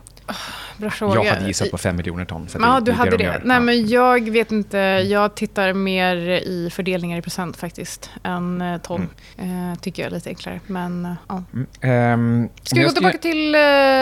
Bra 0.78 0.90
fråga. 0.90 1.24
Jag 1.24 1.34
hade 1.34 1.48
gissat 1.48 1.72
på 1.72 1.78
5 1.78 1.96
miljoner 1.96 2.26
ton. 2.26 2.48
För 2.48 2.60
ja, 2.60 2.74
det, 2.74 2.80
du 2.80 2.92
det 2.92 2.98
hade 2.98 3.12
de 3.12 3.18
det. 3.18 3.24
gör. 3.24 3.42
Nej, 3.46 3.60
men 3.60 3.88
jag 3.88 4.30
vet 4.30 4.52
inte. 4.52 4.78
Jag 4.78 5.36
tittar 5.36 5.74
mer 5.74 6.16
i 6.28 6.70
fördelningar 6.74 7.18
i 7.18 7.22
procent 7.22 7.58
faktiskt, 7.58 8.10
än 8.24 8.62
eh, 8.62 8.78
ton. 8.78 9.10
Eh, 9.38 9.80
tycker 9.82 10.04
jag 10.04 10.12
är 10.12 10.16
lite 10.16 10.30
enklare. 10.30 10.60
Men, 10.68 11.06
eh, 11.06 11.12
ja. 11.28 11.44
Mm, 11.54 11.68
ehm, 11.82 12.50
Ska 12.64 12.76
vi 12.80 12.84
gå 12.86 12.92
tillbaka 12.92 13.18
till 13.18 13.56
eh, 13.56 13.62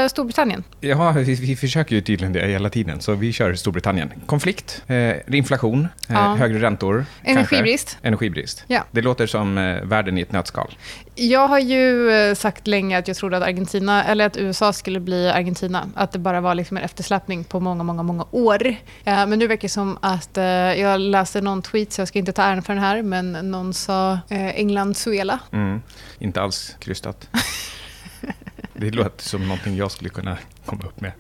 Storbritannien? 0.10 0.64
Ja, 0.80 1.12
vi, 1.12 1.36
vi 1.36 1.56
försöker 1.56 1.96
ju 1.96 2.02
tydligen 2.02 2.34
det 2.34 2.48
hela 2.48 2.70
tiden, 2.70 3.02
så 3.02 3.14
vi 3.14 3.34
kör 3.34 3.54
Storbritannien. 3.54 4.12
Konflikt, 4.26 4.84
eh, 4.88 5.36
inflation, 5.36 5.88
eh, 6.10 6.16
Ja. 6.16 6.36
högre 6.36 6.62
räntor. 6.62 7.06
kanske. 7.24 7.32
Energibrist. 7.56 7.98
Energibrist. 8.02 8.64
Ja. 8.68 8.84
Det 8.92 9.02
låter 9.02 9.28
som 9.28 9.56
världen 9.84 10.18
i 10.18 10.22
ett 10.22 10.32
nötskal. 10.32 10.78
Jag 11.16 11.48
har 11.48 11.60
ju 11.60 12.10
sagt 12.36 12.68
länge 12.68 12.98
att 12.98 13.08
jag 13.08 13.18
trodde 13.18 13.38
att 13.38 13.44
Argentina, 13.44 14.04
eller 14.04 14.26
att 14.26 14.38
USA 14.38 14.74
skulle 14.74 15.00
bli 15.00 15.30
Argentina. 15.30 15.90
Att 15.96 16.12
det 16.12 16.20
bara 16.20 16.42
var 16.42 16.56
liksom 16.64 16.78
en 16.78 16.84
eftersläpning 16.84 17.44
på 17.44 17.60
många, 17.60 17.84
många, 17.84 18.04
många 18.04 18.26
år. 18.32 18.68
Eh, 19.04 19.28
Men 19.28 19.40
nu 19.40 19.48
verkar 19.48 19.62
det 19.62 19.70
som 19.70 19.98
att, 20.02 20.38
eh, 20.38 20.44
jag 20.46 21.02
läste 21.02 21.42
någon 21.42 21.62
tweet, 21.62 21.94
så 21.94 22.02
jag 22.02 22.08
ska 22.08 22.20
inte 22.20 22.32
ta 22.32 22.42
äran 22.42 22.64
för 22.64 22.74
den 22.74 22.84
här, 22.84 23.02
men 23.02 23.32
någon 23.32 23.74
sa 23.74 24.12
eh, 24.30 24.48
England-Suela. 24.60 25.40
Mm. 25.52 25.82
Inte 26.20 26.42
alls 26.42 26.76
krystat. 26.80 27.30
Det 28.74 28.92
låter 28.92 29.24
som 29.24 29.48
någonting 29.48 29.76
jag 29.76 29.92
skulle 29.92 30.10
kunna 30.10 30.38
komma 30.66 30.84
upp 30.86 31.02
med. 31.02 31.12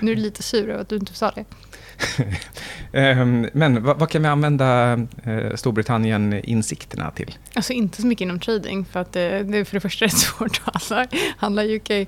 Nu 0.00 0.12
är 0.12 0.16
du 0.16 0.22
lite 0.22 0.42
sur 0.42 0.68
över 0.70 0.80
att 0.80 0.88
du 0.88 0.96
inte 0.96 1.14
sa 1.14 1.30
det. 1.30 1.44
Ehm, 2.92 3.48
Men 3.52 3.82
vad, 3.82 3.98
vad 3.98 4.10
kan 4.10 4.22
vi 4.22 4.28
använda 4.28 4.92
eh, 5.24 5.54
Storbritannien-insikterna 5.54 7.10
till? 7.10 7.34
Alltså 7.54 7.72
inte 7.72 8.00
så 8.02 8.06
mycket 8.06 8.22
inom 8.24 8.40
trading, 8.40 8.84
för 8.84 9.00
att 9.00 9.12
det, 9.12 9.42
det 9.42 9.58
är 9.58 9.64
för 9.64 9.74
det 9.74 9.80
första 9.80 10.04
rätt 10.04 10.12
svårt 10.18 10.60
att 10.64 10.82
handla, 10.90 11.06
handla 11.36 11.64
UK. 11.64 11.90
Eh, 11.90 12.06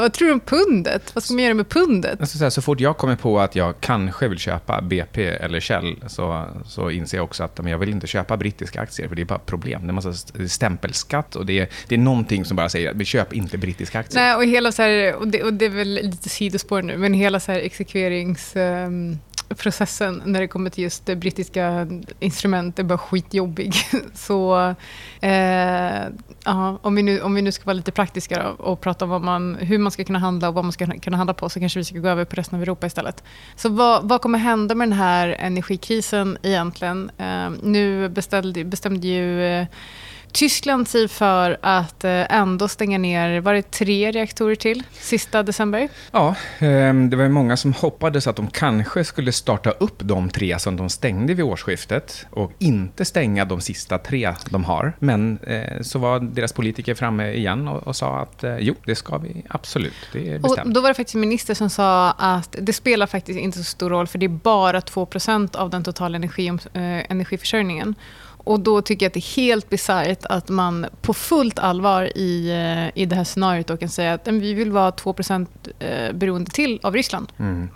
vad 0.00 0.12
tror 0.12 0.28
du 0.28 0.32
om 0.34 0.40
pundet? 0.40 1.10
Vad 1.14 1.24
ska 1.24 1.34
man 1.34 1.44
göra 1.44 1.54
med 1.54 1.68
pundet? 1.68 2.20
Alltså 2.20 2.38
så, 2.38 2.44
här, 2.44 2.50
så 2.50 2.62
fort 2.62 2.80
jag 2.80 2.96
kommer 2.96 3.16
på 3.16 3.40
att 3.40 3.56
jag 3.56 3.74
kanske 3.80 4.28
vill 4.28 4.38
köpa 4.38 4.80
BP 4.82 5.26
eller 5.26 5.60
Shell 5.60 5.96
så, 6.06 6.44
så 6.66 6.90
inser 6.90 7.18
jag 7.18 7.24
också 7.24 7.44
att 7.44 7.58
men 7.58 7.66
jag 7.72 7.78
vill 7.78 7.88
inte 7.90 8.06
köpa 8.06 8.36
brittiska 8.36 8.80
aktier 8.80 9.08
för 9.08 9.14
det 9.16 9.22
är 9.22 9.26
bara 9.26 9.38
problem. 9.38 9.82
Det 9.82 9.90
är 9.90 9.92
massa 9.92 10.10
st- 10.10 10.48
stämpelskatt 10.48 11.36
och 11.36 11.46
det 11.46 11.58
är, 11.58 11.68
det 11.88 11.94
är 11.94 11.98
någonting 11.98 12.44
som 12.44 12.56
bara 12.56 12.68
säger 12.68 12.90
att 12.90 12.96
vi 12.96 13.04
köp 13.04 13.32
inte 13.32 13.58
brittiska 13.58 13.98
aktier. 13.98 14.22
Nej, 14.22 14.34
och 14.36 14.44
hela 14.44 14.72
så 14.72 14.82
här, 14.82 15.14
och 15.14 15.28
det, 15.28 15.42
och 15.42 15.52
det 15.54 15.64
är 15.64 15.68
väl 15.70 15.88
lite 15.88 16.28
sidospår 16.28 16.82
nu, 16.82 16.96
men 16.96 17.14
hela 17.14 17.40
så 17.40 17.52
här 17.52 17.58
processen 19.54 20.22
när 20.24 20.40
det 20.40 20.48
kommer 20.48 20.70
till 20.70 20.84
just 20.84 21.06
det 21.06 21.16
brittiska 21.16 21.86
instrument 22.18 22.78
är 22.78 22.82
bara 22.82 22.98
skitjobbig. 22.98 23.74
Så 24.14 24.74
eh, 25.20 26.02
aha, 26.44 26.78
om, 26.82 26.94
vi 26.94 27.02
nu, 27.02 27.20
om 27.20 27.34
vi 27.34 27.42
nu 27.42 27.52
ska 27.52 27.64
vara 27.64 27.74
lite 27.74 27.92
praktiska 27.92 28.42
då, 28.42 28.64
och 28.64 28.80
prata 28.80 29.04
om 29.04 29.10
vad 29.10 29.22
man, 29.22 29.54
hur 29.54 29.78
man 29.78 29.92
ska 29.92 30.04
kunna 30.04 30.18
handla 30.18 30.48
och 30.48 30.54
vad 30.54 30.64
man 30.64 30.72
ska 30.72 30.86
kunna 30.86 31.16
handla 31.16 31.34
på 31.34 31.48
så 31.48 31.60
kanske 31.60 31.78
vi 31.78 31.84
ska 31.84 31.98
gå 31.98 32.08
över 32.08 32.24
på 32.24 32.36
resten 32.36 32.56
av 32.56 32.62
Europa 32.62 32.86
istället. 32.86 33.24
Så 33.56 33.68
vad, 33.68 34.08
vad 34.08 34.20
kommer 34.20 34.38
hända 34.38 34.74
med 34.74 34.88
den 34.88 34.98
här 34.98 35.28
energikrisen 35.28 36.38
egentligen? 36.42 37.10
Eh, 37.18 37.50
nu 37.62 38.08
beställde, 38.08 38.64
bestämde 38.64 39.08
ju 39.08 39.44
eh, 39.44 39.66
Tyskland 40.32 40.88
sig 40.88 41.08
för 41.08 41.58
att 41.60 42.04
eh, 42.04 42.32
ändå 42.32 42.68
stänga 42.68 42.98
ner, 42.98 43.40
var 43.40 43.54
det 43.54 43.70
tre 43.70 44.10
reaktorer 44.10 44.54
till, 44.54 44.82
sista 44.92 45.42
december? 45.42 45.88
Ja, 46.12 46.34
ehm, 46.58 47.10
det 47.10 47.16
var 47.16 47.28
många 47.28 47.56
som 47.56 47.72
hoppades 47.72 48.26
att 48.26 48.36
de 48.36 48.50
kanske 48.50 49.04
skulle 49.04 49.32
starta 49.32 49.70
upp 49.70 49.98
de 49.98 50.30
tre 50.30 50.58
som 50.58 50.76
de 50.76 50.88
stängde 50.88 51.34
vid 51.34 51.44
årsskiftet 51.44 52.26
och 52.30 52.52
inte 52.58 53.04
stänga 53.04 53.44
de 53.44 53.60
sista 53.60 53.98
tre 53.98 54.34
de 54.50 54.64
har. 54.64 54.92
Men 54.98 55.38
eh, 55.38 55.80
så 55.82 55.98
var 55.98 56.20
deras 56.20 56.52
politiker 56.52 56.94
framme 56.94 57.32
igen 57.32 57.68
och, 57.68 57.96
sa 57.96 58.18
att 58.18 58.44
eh, 58.44 58.56
jo, 58.58 58.74
det 58.84 58.94
ska 58.94 59.18
vi 59.18 59.42
absolut. 59.48 59.92
Det 60.12 60.32
är 60.32 60.46
Och 60.46 60.72
då 60.72 60.80
var 60.80 60.88
det 60.88 60.94
faktiskt 60.94 61.14
en 61.14 61.20
minister 61.20 61.54
som 61.54 61.70
sa 61.70 62.10
att 62.10 62.56
det 62.60 62.72
spelar 62.72 63.06
faktiskt 63.06 63.38
inte 63.38 63.58
så 63.58 63.64
stor 63.64 63.90
roll 63.90 64.06
för 64.06 64.18
det 64.18 64.26
är 64.26 64.28
bara 64.28 64.80
2 64.80 65.08
av 65.52 65.70
den 65.70 65.84
totala 65.84 66.16
energi, 66.16 66.58
energiförsörjningen. 66.74 67.94
Och 68.50 68.60
då 68.60 68.82
tycker 68.82 69.06
jag 69.06 69.10
att 69.10 69.14
det 69.14 69.20
är 69.20 69.36
helt 69.36 69.70
bisarrt 69.70 70.24
att 70.24 70.48
man 70.48 70.86
på 71.02 71.14
fullt 71.14 71.58
allvar 71.58 72.18
i, 72.18 72.50
eh, 72.50 73.02
i 73.02 73.06
det 73.06 73.16
här 73.16 73.24
scenariot 73.24 73.66
då 73.66 73.76
kan 73.76 73.88
säga 73.88 74.12
att 74.12 74.26
"Men 74.26 74.40
vi 74.40 74.54
vill 74.54 74.72
vara 74.72 74.92
2 74.92 75.14
eh, 75.78 76.12
beroende 76.12 76.50
till 76.50 76.80
av 76.82 76.94
Ryssland. 76.94 77.32
Mm. 77.38 77.68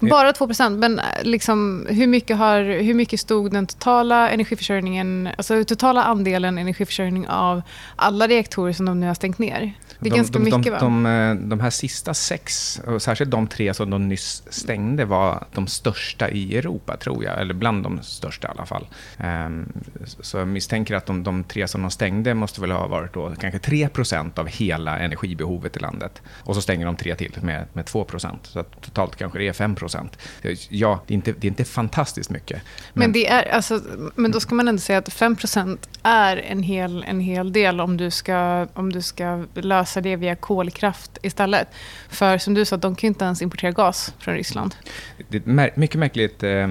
Bara 0.00 0.32
2% 0.32 0.78
men 0.78 0.98
eh, 0.98 1.04
liksom, 1.22 1.86
hur, 1.90 2.06
mycket 2.06 2.36
har, 2.36 2.62
hur 2.62 2.94
mycket 2.94 3.20
stod 3.20 3.52
den 3.52 3.66
totala 3.66 4.30
energiförsörjningen, 4.30 5.28
alltså 5.38 5.64
totala 5.64 6.04
andelen 6.04 6.58
energiförsörjning 6.58 7.28
av 7.28 7.62
alla 7.96 8.26
reaktorer 8.26 8.72
som 8.72 8.86
de 8.86 9.00
nu 9.00 9.06
har 9.06 9.14
stängt 9.14 9.38
ner? 9.38 9.72
Det 10.00 10.08
är 10.08 10.10
de, 10.10 10.16
ganska 10.16 10.38
de, 10.38 10.44
mycket 10.44 10.64
de, 10.64 10.70
va? 10.70 10.78
de, 10.78 11.06
eh, 11.06 11.48
de 11.48 11.60
här 11.60 11.70
sista 11.70 12.14
sex, 12.14 12.80
och 12.86 13.02
särskilt 13.02 13.30
de 13.30 13.46
tre 13.46 13.74
som 13.74 13.90
de 13.90 14.08
nyss 14.08 14.42
stängde, 14.50 15.04
var 15.04 15.46
de 15.54 15.66
största 15.66 16.30
i 16.30 16.58
Europa, 16.58 16.96
tror 16.96 17.24
jag. 17.24 17.40
Eller 17.40 17.54
bland 17.54 17.82
de 17.82 18.02
största 18.02 18.48
i 18.48 18.50
alla 18.50 18.66
fall. 18.66 18.86
Ehm, 19.18 19.72
Så 20.20 20.38
jag 20.38 20.48
misstänker 20.48 20.94
att 20.94 21.06
de, 21.06 21.44
tre 21.44 21.68
som 21.68 21.82
de 21.82 21.90
stängde 21.90 22.34
måste 22.34 22.60
väl 22.60 22.70
ha 22.70 22.86
varit 22.86 23.14
då 23.14 23.34
kanske 23.40 23.58
3% 23.58 24.38
av 24.38 24.46
hela 24.46 24.98
energibehovet 24.98 25.76
i 25.76 25.80
landet. 25.80 26.22
Och 26.28 26.54
så 26.54 26.62
stänger 26.62 26.86
de 26.86 26.96
tre 26.96 27.14
till 27.14 27.32
med, 27.42 27.66
med 27.72 27.84
2% 27.84 28.36
Så 28.42 28.60
att 28.60 28.82
totalt 28.82 29.16
kanske 29.16 29.38
det 29.38 29.48
är 29.48 29.52
5% 29.52 30.08
Ja, 30.68 31.02
det 31.06 31.14
är 31.14 31.16
inte, 31.16 31.32
det 31.32 31.46
är 31.46 31.48
inte 31.48 31.64
fantastiskt 31.64 32.30
mycket. 32.30 32.62
Men, 32.92 33.12
det 33.12 33.26
är, 33.26 33.54
alltså, 33.54 33.80
men 34.14 34.30
då 34.30 34.40
ska 34.40 34.54
man 34.54 34.68
ändå 34.68 34.80
säga 34.80 34.98
att 34.98 35.08
5% 35.08 35.78
är 36.02 36.36
en 36.36 36.62
hel, 36.62 37.04
en 37.08 37.20
hel 37.20 37.52
del 37.52 37.80
om 37.80 37.96
du, 37.96 38.10
ska, 38.10 38.66
om 38.74 38.92
du 38.92 39.02
ska 39.02 39.44
lösa 39.54 39.85
det 39.94 40.16
via 40.16 40.36
kolkraft 40.36 41.18
istället. 41.22 41.68
För 42.08 42.38
som 42.38 42.54
du 42.54 42.64
sa, 42.64 42.76
de 42.76 42.94
kan 42.94 43.08
ju 43.08 43.08
inte 43.08 43.24
ens 43.24 43.42
importera 43.42 43.70
gas 43.70 44.14
från 44.18 44.34
Ryssland. 44.34 44.74
Det 45.28 45.36
är 45.36 45.40
ett 45.40 45.46
mär- 45.46 45.72
mycket 45.74 45.98
märkligt 45.98 46.42
eh, 46.42 46.68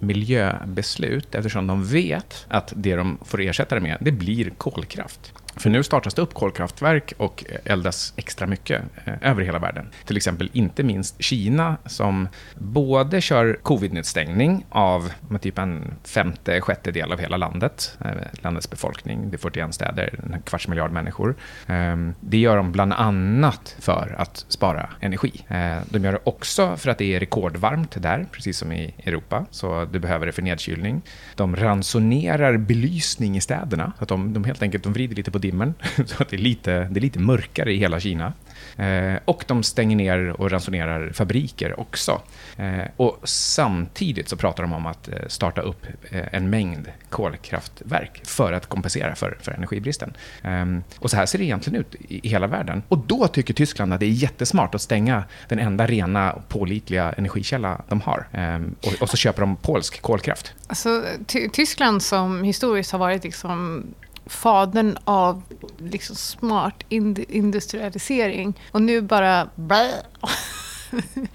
miljöbeslut 0.00 1.34
eftersom 1.34 1.66
de 1.66 1.84
vet 1.84 2.46
att 2.48 2.72
det 2.76 2.96
de 2.96 3.18
får 3.24 3.40
ersätta 3.40 3.74
det 3.74 3.80
med, 3.80 3.96
det 4.00 4.12
blir 4.12 4.50
kolkraft. 4.50 5.32
För 5.56 5.70
nu 5.70 5.82
startas 5.82 6.14
det 6.14 6.22
upp 6.22 6.34
kolkraftverk 6.34 7.12
och 7.16 7.44
eh, 7.48 7.72
eldas 7.72 8.12
extra 8.16 8.46
mycket 8.46 8.82
eh, 9.04 9.30
över 9.30 9.42
hela 9.42 9.58
världen. 9.58 9.90
Till 10.04 10.16
exempel 10.16 10.50
inte 10.52 10.82
minst 10.82 11.22
Kina 11.22 11.76
som 11.86 12.28
både 12.54 13.20
kör 13.20 13.58
covid-nedstängning 13.62 14.66
av 14.68 15.12
typ 15.40 15.58
en 15.58 15.94
femte, 16.04 16.60
sjättedel 16.60 17.12
av 17.12 17.18
hela 17.18 17.36
landet, 17.36 17.98
eh, 18.04 18.10
landets 18.32 18.70
befolkning. 18.70 19.30
Det 19.30 19.36
är 19.36 19.38
41 19.38 19.74
städer, 19.74 20.20
en 20.24 20.42
kvarts 20.42 20.68
miljard 20.68 20.92
människor. 20.92 21.34
Ehm, 21.66 22.14
det 22.20 22.38
gör 22.38 22.56
de 22.56 22.72
bland 22.72 22.92
annat 22.92 23.76
för 23.80 24.14
att 24.18 24.44
spara 24.48 24.88
energi. 25.00 25.44
De 25.84 26.04
gör 26.04 26.12
det 26.12 26.18
också 26.24 26.76
för 26.76 26.90
att 26.90 26.98
det 26.98 27.14
är 27.14 27.20
rekordvarmt 27.20 28.02
där, 28.02 28.26
precis 28.32 28.58
som 28.58 28.72
i 28.72 28.94
Europa, 29.04 29.46
så 29.50 29.84
du 29.92 29.98
behöver 29.98 30.26
det 30.26 30.32
för 30.32 30.42
nedkylning. 30.42 31.02
De 31.34 31.56
ransonerar 31.56 32.56
belysning 32.56 33.36
i 33.36 33.40
städerna, 33.40 33.92
så 33.98 34.02
att 34.04 34.08
de, 34.08 34.32
de 34.32 34.44
helt 34.44 34.62
enkelt 34.62 34.84
de 34.84 34.92
vrider 34.92 35.16
lite 35.16 35.30
på 35.30 35.38
dimmern, 35.42 35.74
så 36.06 36.22
att 36.22 36.28
det 36.28 36.36
är 36.36 36.38
lite, 36.38 36.88
det 36.90 36.98
är 36.98 37.02
lite 37.02 37.18
mörkare 37.18 37.72
i 37.72 37.76
hela 37.76 38.00
Kina. 38.00 38.32
Eh, 38.76 39.18
och 39.24 39.44
de 39.46 39.62
stänger 39.62 39.96
ner 39.96 40.40
och 40.40 40.50
ransonerar 40.50 41.10
fabriker 41.12 41.80
också. 41.80 42.22
Eh, 42.56 42.84
och 42.96 43.20
samtidigt 43.24 44.28
så 44.28 44.36
pratar 44.36 44.62
de 44.62 44.72
om 44.72 44.86
att 44.86 45.08
eh, 45.08 45.14
starta 45.26 45.60
upp 45.60 45.86
eh, 46.10 46.34
en 46.34 46.50
mängd 46.50 46.88
kolkraftverk 47.10 48.20
för 48.24 48.52
att 48.52 48.66
kompensera 48.66 49.14
för, 49.14 49.38
för 49.40 49.52
energibristen. 49.52 50.14
Eh, 50.42 50.66
och 50.98 51.10
så 51.10 51.16
här 51.16 51.26
ser 51.26 51.38
det 51.38 51.44
egentligen 51.44 51.80
ut 51.80 51.94
i, 51.94 52.26
i 52.26 52.28
hela 52.28 52.46
världen. 52.46 52.82
Och 52.88 52.98
då 52.98 53.28
tycker 53.28 53.54
Tyskland 53.54 53.92
att 53.92 54.00
det 54.00 54.06
är 54.06 54.10
jättesmart 54.10 54.74
att 54.74 54.82
stänga 54.82 55.24
den 55.48 55.58
enda 55.58 55.86
rena 55.86 56.32
och 56.32 56.48
pålitliga 56.48 57.12
energikälla 57.12 57.82
de 57.88 58.00
har. 58.00 58.28
Eh, 58.32 58.60
och, 58.86 59.02
och 59.02 59.08
så 59.08 59.16
köper 59.16 59.40
de 59.40 59.56
polsk 59.56 60.02
kolkraft. 60.02 60.54
Alltså, 60.66 61.04
Tyskland 61.52 62.02
som 62.02 62.42
historiskt 62.42 62.92
har 62.92 62.98
varit 62.98 63.24
liksom 63.24 63.84
fadern 64.26 64.96
av 65.04 65.42
liksom 65.78 66.16
smart 66.16 66.84
industrialisering. 66.88 68.60
Och 68.70 68.82
nu 68.82 69.00
bara... 69.00 69.48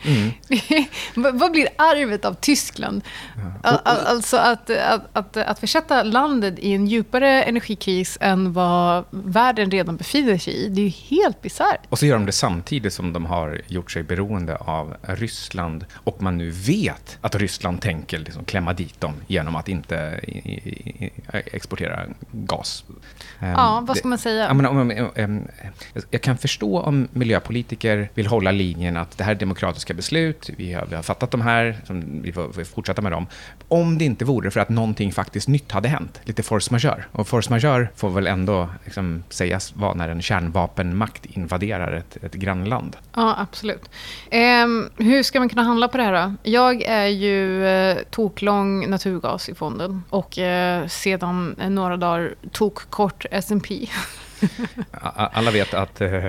Mm. 0.05 0.31
Vad 1.39 1.51
blir 1.51 1.67
arvet 1.77 2.25
av 2.25 2.33
Tyskland? 2.33 3.01
Al- 3.63 3.79
Alltså 3.85 4.37
att, 4.37 4.69
att, 4.69 5.01
att, 5.13 5.37
att 5.37 5.59
försätta 5.59 6.03
landet 6.03 6.55
i 6.59 6.73
en 6.73 6.87
djupare 6.87 7.43
energikris 7.43 8.17
än 8.21 8.53
vad 8.53 9.03
världen 9.09 9.71
redan 9.71 9.97
befinner 9.97 10.37
sig 10.37 10.53
i. 10.53 10.69
Det 10.69 10.81
är 10.81 10.85
ju 10.85 10.89
helt 11.17 11.41
bisarrt. 11.41 11.79
Och 11.89 11.99
så 11.99 12.05
gör 12.05 12.15
de 12.15 12.25
det 12.25 12.31
samtidigt 12.31 12.93
som 12.93 13.13
de 13.13 13.25
har 13.25 13.61
gjort 13.67 13.91
sig 13.91 14.03
beroende 14.03 14.55
av 14.55 14.95
Ryssland 15.01 15.85
och 15.93 16.21
man 16.21 16.37
nu 16.37 16.49
vet 16.51 17.17
att 17.21 17.35
Ryssland 17.35 17.81
tänker 17.81 18.19
liksom 18.19 18.45
klämma 18.45 18.73
dit 18.73 19.01
dem 19.01 19.13
genom 19.27 19.55
att 19.55 19.67
inte 19.69 20.19
exportera 21.45 21.99
gas. 22.31 22.83
Ehm, 23.39 23.49
Ja, 23.51 23.83
vad 23.87 23.97
ska 23.97 24.07
man 24.07 24.17
säga? 24.17 24.47
Ja, 25.15 25.37
jag 26.11 26.21
kan 26.21 26.37
förstå 26.37 26.79
om 26.81 27.07
miljöpolitiker 27.11 28.09
vill 28.13 28.27
hålla 28.27 28.51
linjen 28.51 28.97
att 28.97 29.17
det 29.17 29.23
här 29.23 29.31
är 29.31 29.35
demokratiska 29.47 29.93
beslut, 29.93 30.49
vi 30.57 30.73
har, 30.73 30.85
vi 30.85 30.95
har 30.95 31.03
fattat 31.03 31.31
de 31.31 31.41
här, 31.41 31.77
som 31.85 32.21
vi 32.21 32.31
får, 32.31 32.51
får 32.51 32.63
fortsätta 32.63 33.01
med 33.01 33.11
dem. 33.11 33.27
Om 33.67 33.97
det 33.97 34.05
inte 34.05 34.25
vore 34.25 34.51
för 34.51 34.59
att 34.59 34.69
någonting 34.69 35.11
faktiskt 35.11 35.47
nytt 35.47 35.71
hade 35.71 35.87
hänt, 35.87 36.21
lite 36.23 36.43
force 36.43 36.71
majeure. 36.71 37.05
Och 37.11 37.27
force 37.27 37.49
majeure 37.49 37.89
får 37.95 38.09
väl 38.09 38.27
ändå 38.27 38.69
liksom 38.85 39.23
sägas 39.29 39.75
vara 39.75 39.93
när 39.93 40.09
en 40.09 40.21
kärnvapenmakt 40.21 41.25
invaderar 41.25 41.93
ett, 41.93 42.17
ett 42.23 42.33
grannland. 42.33 42.97
Ja, 43.15 43.35
absolut. 43.37 43.89
Eh, 44.29 44.67
hur 44.97 45.23
ska 45.23 45.39
man 45.39 45.49
kunna 45.49 45.63
handla 45.63 45.87
på 45.87 45.97
det 45.97 46.03
här 46.03 46.27
då? 46.27 46.33
Jag 46.43 46.81
är 46.81 47.07
ju 47.07 47.67
eh, 47.67 47.97
toklång 48.09 48.89
naturgas 48.89 49.49
i 49.49 49.55
fonden 49.55 50.03
och 50.09 50.37
eh, 50.37 50.87
sedan 50.87 51.55
några 51.69 51.97
dagar 51.97 52.35
tokkort 52.51 53.25
S&P 53.31 53.87
Alla 55.31 55.51
vet 55.51 55.73
att, 55.73 56.01
äh, 56.01 56.25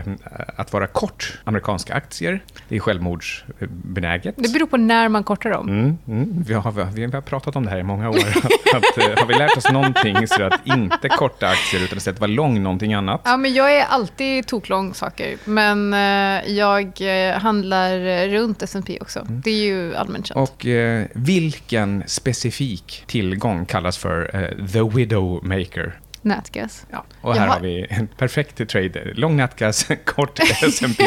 att 0.57 0.73
vara 0.73 0.87
kort 0.87 1.38
amerikanska 1.45 1.95
aktier, 1.95 2.41
det 2.69 2.77
är 2.77 2.81
självmordsbenäget. 2.81 4.35
Det 4.38 4.53
beror 4.53 4.67
på 4.67 4.77
när 4.77 5.09
man 5.09 5.25
kortar 5.25 5.50
dem. 5.50 5.69
Mm, 5.69 5.99
mm, 6.09 6.43
vi, 6.47 6.55
har, 6.55 6.91
vi 6.93 7.05
har 7.05 7.21
pratat 7.21 7.57
om 7.57 7.65
det 7.65 7.71
här 7.71 7.79
i 7.79 7.83
många 7.83 8.11
år. 8.11 8.17
att, 8.75 8.99
eh, 8.99 9.19
har 9.19 9.27
vi 9.27 9.35
lärt 9.35 9.57
oss 9.57 9.73
någonting 9.73 10.29
så 10.29 10.43
att 10.43 10.67
inte 10.67 11.09
korta 11.09 11.49
aktier 11.49 11.85
utan 11.85 11.99
istället 11.99 12.21
vara 12.21 12.31
lång 12.31 12.62
någonting 12.62 12.95
annat. 12.95 13.21
Ja, 13.25 13.37
men 13.37 13.55
jag 13.55 13.77
är 13.77 13.85
alltid 13.85 14.47
toklång 14.47 14.95
saker, 14.95 15.37
men 15.45 15.95
uh, 15.95 16.50
jag 16.53 17.00
handlar 17.41 18.29
runt 18.29 18.62
S&P 18.62 18.99
också. 19.00 19.21
Mm. 19.21 19.41
Det 19.45 19.50
är 19.50 19.65
ju 19.65 19.97
allmänt 19.97 20.27
känt. 20.27 20.50
Och 20.50 20.67
vilken 21.12 22.05
specifik 22.07 23.05
tillgång 23.07 23.67
kallas 23.67 23.99
för 23.99 24.37
uh, 24.37 24.67
the 24.67 24.83
widowmaker? 24.97 25.99
Nätgas. 26.23 26.87
Ja, 26.91 27.05
och 27.21 27.35
här 27.35 27.47
har... 27.47 27.55
har... 27.55 27.61
vi 27.61 27.87
en 27.91 28.07
perfekt 28.07 28.69
trade. 28.69 29.13
Lång 29.15 29.37
nätgas, 29.37 29.87
kort 30.05 30.39
S&P. 30.63 31.05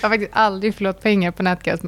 jag 0.00 0.08
har 0.08 0.08
faktiskt 0.08 0.30
aldrig 0.34 0.74
förlorat 0.74 1.02
pengar 1.02 1.30
på 1.30 1.42
nätgas, 1.42 1.80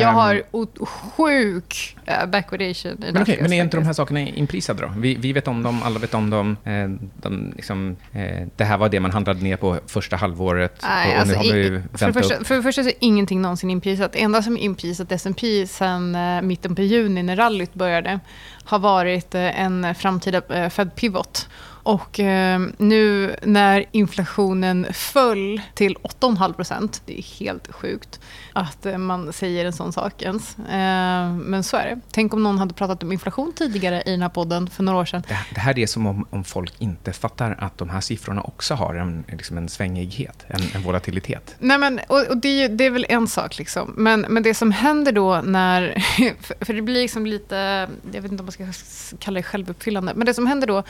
jag 0.00 0.08
ehm. 0.08 0.14
har 0.14 0.42
sjuk 0.86 1.96
uh, 2.08 2.26
backwardation 2.26 2.96
men, 2.98 3.22
okay, 3.22 3.38
men 3.42 3.52
är 3.52 3.62
inte 3.62 3.76
de 3.76 3.86
här 3.86 3.92
sakerna 3.92 4.20
inprisade 4.20 4.82
då? 4.82 4.92
Vi, 4.96 5.14
vi 5.14 5.32
vet 5.32 5.48
om 5.48 5.62
dem, 5.62 5.82
alla 5.82 5.98
vet 5.98 6.14
om 6.14 6.30
dem. 6.30 6.56
Eh, 6.64 6.88
de, 7.22 7.52
liksom, 7.56 7.96
eh, 8.12 8.46
det 8.56 8.64
här 8.64 8.78
var 8.78 8.88
det 8.88 9.00
man 9.00 9.10
handlade 9.10 9.40
ner 9.40 9.56
på 9.56 9.78
första 9.86 10.16
halvåret. 10.16 10.78
Nej, 10.82 11.14
och, 11.14 11.20
alltså, 11.20 11.42
nu 11.42 11.48
har 11.48 11.54
vi 11.54 11.82
för, 11.98 12.06
det 12.06 12.12
första, 12.12 12.44
för 12.44 12.54
det 12.54 12.62
första 12.62 12.82
så 12.82 12.88
är 12.88 12.94
ingenting 13.00 13.42
någonsin 13.42 13.70
inprisat. 13.70 14.12
Det 14.12 14.22
enda 14.22 14.42
som 14.42 14.56
är 14.56 14.60
inprisat 14.60 15.12
S&P 15.12 15.66
sen 15.66 16.14
eh, 16.14 16.42
mitten 16.42 16.74
på 16.74 16.82
juni 16.82 17.22
när 17.22 17.36
rallyt 17.36 17.74
började 17.74 18.20
har 18.64 18.78
varit 18.78 19.34
eh, 19.34 19.60
en 19.60 19.94
framtida 19.94 20.42
eh, 20.48 20.68
Fed 20.68 20.94
pivot. 20.96 21.48
Och 21.84 22.20
eh, 22.20 22.60
nu 22.78 23.36
när 23.42 23.84
inflationen 23.92 24.86
föll 24.92 25.60
till 25.74 25.96
8,5 25.96 26.52
procent, 26.52 27.02
det 27.06 27.18
är 27.18 27.22
helt 27.40 27.72
sjukt 27.72 28.20
att 28.52 28.86
eh, 28.86 28.98
man 28.98 29.32
säger 29.32 29.64
en 29.64 29.72
sån 29.72 29.92
sak 29.92 30.22
ens. 30.22 30.58
Eh, 30.58 31.32
men 31.32 31.62
så 31.62 31.76
är 31.76 31.86
det. 31.86 32.00
Tänk 32.10 32.34
om 32.34 32.42
någon 32.42 32.58
hade 32.58 32.74
pratat 32.74 33.02
om 33.02 33.12
inflation 33.12 33.52
tidigare 33.56 34.02
i 34.06 34.10
den 34.10 34.22
här 34.22 34.28
podden 34.28 34.70
för 34.70 34.82
några 34.82 34.98
år 34.98 35.04
sedan. 35.04 35.22
Det, 35.28 35.38
det 35.54 35.60
här 35.60 35.78
är 35.78 35.86
som 35.86 36.06
om, 36.06 36.26
om 36.30 36.44
folk 36.44 36.74
inte 36.78 37.12
fattar 37.12 37.56
att 37.58 37.78
de 37.78 37.90
här 37.90 38.00
siffrorna 38.00 38.42
också 38.42 38.74
har 38.74 38.94
en, 38.94 39.24
liksom 39.28 39.58
en 39.58 39.68
svängighet, 39.68 40.44
en, 40.48 40.62
en 40.74 40.82
volatilitet. 40.82 41.54
Nej, 41.58 41.78
men, 41.78 42.00
och, 42.08 42.26
och 42.30 42.36
det, 42.36 42.68
det, 42.68 42.84
är 42.84 42.90
väl 42.90 43.06
en 43.08 43.28
sak. 43.28 43.58
Liksom. 43.58 43.94
Men, 43.96 44.20
men 44.20 44.42
det 44.42 44.54
som 44.54 44.72
händer 44.72 45.12
då 45.12 45.40
när... 45.44 46.02
För, 46.40 46.64
för 46.64 46.74
det 46.74 46.82
blir 46.82 47.02
liksom 47.02 47.26
lite... 47.26 47.88
Jag 48.12 48.22
vet 48.22 48.32
inte 48.32 48.42
om 48.42 48.50
man 48.58 48.72
ska 48.72 49.16
kalla 49.18 49.36
det 49.36 49.42
självuppfyllande. 49.42 50.12
Men 50.14 50.26
det 50.26 50.34
som 50.34 50.46
händer 50.46 50.66
då 50.66 50.82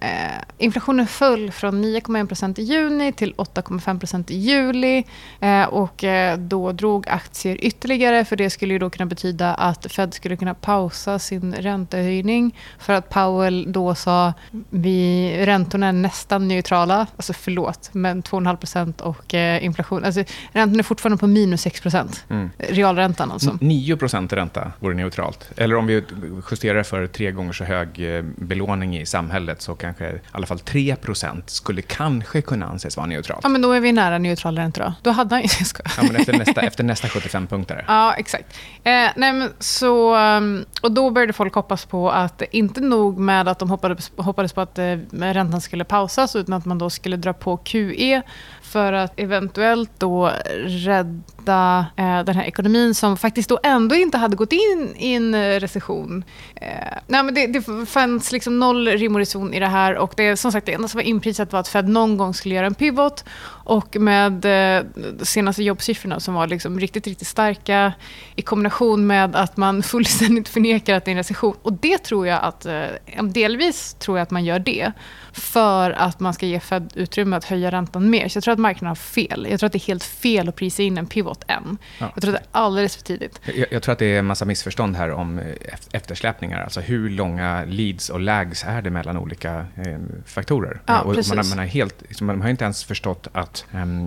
Eh, 0.00 0.42
inflationen 0.58 1.06
föll 1.06 1.50
från 1.52 1.84
9,1% 1.84 2.60
i 2.60 2.62
juni 2.62 3.12
till 3.12 3.34
8,5% 3.34 4.32
i 4.32 4.36
juli. 4.36 5.04
Eh, 5.40 5.64
och 5.64 6.04
eh, 6.04 6.38
då 6.38 6.72
drog 6.72 7.05
aktier 7.08 7.64
ytterligare 7.64 8.24
för 8.24 8.36
det 8.36 8.50
skulle 8.50 8.72
ju 8.74 8.78
då 8.78 8.90
kunna 8.90 9.06
betyda 9.06 9.54
att 9.54 9.92
Fed 9.92 10.14
skulle 10.14 10.36
kunna 10.36 10.54
pausa 10.54 11.18
sin 11.18 11.54
räntehöjning 11.54 12.58
för 12.78 12.92
att 12.92 13.08
Powell 13.08 13.72
då 13.72 13.94
sa 13.94 14.32
vi 14.70 15.32
räntorna 15.46 15.86
är 15.86 15.92
nästan 15.92 16.48
neutrala. 16.48 17.06
Alltså 17.16 17.32
förlåt, 17.32 17.90
men 17.92 18.22
2,5 18.22 19.02
och 19.02 19.34
eh, 19.34 19.64
inflation. 19.64 20.04
Alltså, 20.04 20.24
räntan 20.52 20.78
är 20.78 20.82
fortfarande 20.82 21.18
på 21.18 21.26
minus 21.26 21.60
6 21.60 21.82
mm. 22.28 22.50
Realräntan 22.58 23.30
alltså. 23.30 23.50
9% 23.50 24.34
ränta 24.34 24.72
vore 24.80 24.94
neutralt. 24.94 25.50
Eller 25.56 25.76
om 25.76 25.86
vi 25.86 26.04
justerar 26.50 26.82
för 26.82 27.06
tre 27.06 27.32
gånger 27.32 27.52
så 27.52 27.64
hög 27.64 28.16
eh, 28.16 28.22
belåning 28.36 28.98
i 28.98 29.06
samhället 29.06 29.62
så 29.62 29.74
kan 29.74 29.94
kanske 29.94 30.16
i 30.16 30.20
alla 30.32 30.46
fall 30.46 30.58
3% 30.58 31.42
skulle 31.46 31.82
kanske 31.82 32.40
kunna 32.40 32.66
anses 32.66 32.96
vara 32.96 33.06
neutralt. 33.06 33.40
Ja, 33.42 33.48
men 33.48 33.62
då 33.62 33.72
är 33.72 33.80
vi 33.80 33.92
nära 33.92 34.18
neutral 34.18 34.56
ränta 34.56 34.84
då. 34.84 34.92
Då 35.02 35.10
hade 35.10 35.34
han 35.34 35.42
ju... 35.42 35.48
Ja, 35.96 36.02
men 36.02 36.16
efter 36.16 36.38
nästa, 36.38 36.60
efter 36.60 36.84
nästa 36.84 36.95
75 36.96 37.46
punkter. 37.46 37.84
Ja, 37.88 38.14
exakt. 38.14 38.56
Eh, 38.84 38.90
nej, 39.16 39.32
men 39.32 39.52
så, 39.58 40.14
ehm, 40.14 40.64
och 40.82 40.92
då 40.92 41.10
började 41.10 41.32
folk 41.32 41.54
hoppas 41.54 41.84
på 41.84 42.10
att 42.10 42.42
inte 42.50 42.80
nog 42.80 43.18
med 43.18 43.48
att 43.48 43.58
de 43.58 43.70
hoppades, 43.70 44.12
hoppades 44.16 44.52
på 44.52 44.60
att 44.60 44.78
eh, 44.78 44.96
räntan 45.10 45.60
skulle 45.60 45.84
pausas, 45.84 46.36
utan 46.36 46.54
att 46.54 46.64
man 46.64 46.78
då 46.78 46.90
skulle 46.90 47.16
dra 47.16 47.32
på 47.32 47.56
QE 47.56 48.22
för 48.62 48.92
att 48.92 49.20
eventuellt 49.20 49.90
då 49.98 50.32
rädda 50.64 51.86
eh, 51.96 52.24
den 52.24 52.36
här 52.36 52.44
ekonomin 52.44 52.94
som 52.94 53.16
faktiskt 53.16 53.48
då 53.48 53.58
ändå 53.62 53.94
inte 53.94 54.18
hade 54.18 54.36
gått 54.36 54.52
in 54.52 54.94
i 54.96 55.12
en 55.14 55.34
eh, 55.34 55.60
recession. 55.60 56.24
Eh, 56.54 56.68
nej, 57.06 57.22
men 57.22 57.34
det, 57.34 57.46
det 57.46 57.86
fanns 57.86 58.32
liksom 58.32 58.58
noll 58.58 58.88
rim 58.88 59.14
och 59.14 59.18
reson 59.18 59.54
i 59.54 59.60
det 59.60 59.66
här 59.66 59.96
och 59.96 60.12
det, 60.16 60.36
som 60.36 60.52
sagt, 60.52 60.66
det 60.66 60.72
enda 60.72 60.88
som 60.88 60.98
var 60.98 61.02
inprisat 61.02 61.52
var 61.52 61.60
att 61.60 61.68
Fed 61.68 61.88
någon 61.88 62.16
gång 62.16 62.34
skulle 62.34 62.54
göra 62.54 62.66
en 62.66 62.74
pivot 62.74 63.24
och 63.66 63.96
med 63.96 64.44
eh, 64.44 64.84
de 65.18 65.24
senaste 65.24 65.62
jobbsiffrorna 65.62 66.20
som 66.20 66.34
var 66.34 66.46
liksom 66.46 66.80
riktigt, 66.80 67.06
riktigt 67.06 67.28
starka 67.28 67.92
i 68.36 68.42
kombination 68.42 69.06
med 69.06 69.36
att 69.36 69.56
man 69.56 69.82
fullständigt 69.92 70.48
förnekar 70.48 70.94
att 70.94 71.04
det 71.04 71.08
är 71.08 71.12
en 71.12 71.18
recession. 71.18 71.56
Och 71.62 71.72
det 71.72 71.98
tror 71.98 72.26
jag 72.26 72.42
att, 72.42 72.66
eh, 72.66 73.22
delvis 73.22 73.94
tror 73.94 74.18
jag 74.18 74.22
att 74.22 74.30
man 74.30 74.44
gör 74.44 74.58
det 74.58 74.92
för 75.36 75.90
att 75.90 76.20
man 76.20 76.34
ska 76.34 76.46
ge 76.46 76.60
Fed 76.60 76.92
utrymme 76.94 77.36
att 77.36 77.44
höja 77.44 77.70
räntan 77.70 78.10
mer. 78.10 78.28
Så 78.28 78.36
jag 78.36 78.44
tror 78.44 78.52
att 78.52 78.58
marknaden 78.58 78.88
har 78.88 78.94
fel. 78.94 79.46
Jag 79.50 79.60
tror 79.60 79.66
att 79.66 79.72
det 79.72 79.78
är 79.78 79.86
helt 79.86 80.04
fel 80.04 80.48
att 80.48 80.56
prisa 80.56 80.82
in 80.82 80.98
en 80.98 81.06
pivot 81.06 81.44
än. 81.48 81.78
Ja. 81.98 82.10
Jag 82.14 82.22
tror 82.22 82.34
att 82.34 82.40
det 82.40 82.58
är 82.58 82.62
alldeles 82.62 82.96
för 82.96 83.02
tidigt. 83.02 83.40
Jag, 83.54 83.66
jag, 83.70 83.82
tror 83.82 83.92
att 83.92 83.98
det 83.98 84.06
är 84.06 84.18
en 84.18 84.26
massa 84.26 84.44
missförstånd 84.44 84.96
här 84.96 85.10
om 85.10 85.38
eh, 85.38 85.44
eftersläpningar. 85.92 86.62
Alltså 86.62 86.80
hur 86.80 87.10
långa 87.10 87.64
leads 87.64 88.10
och 88.10 88.20
lags 88.20 88.64
är 88.64 88.82
det 88.82 88.90
mellan 88.90 89.16
olika 89.16 89.66
eh, 89.76 89.98
faktorer? 90.26 90.80
Ja, 90.86 91.00
och 91.00 91.14
man, 91.28 91.48
man, 91.48 91.58
har 91.58 91.64
helt, 91.66 92.20
man 92.20 92.42
har 92.42 92.48
inte 92.48 92.64
ens 92.64 92.84
förstått 92.84 93.28
att 93.32 93.64
eh, 93.72 94.06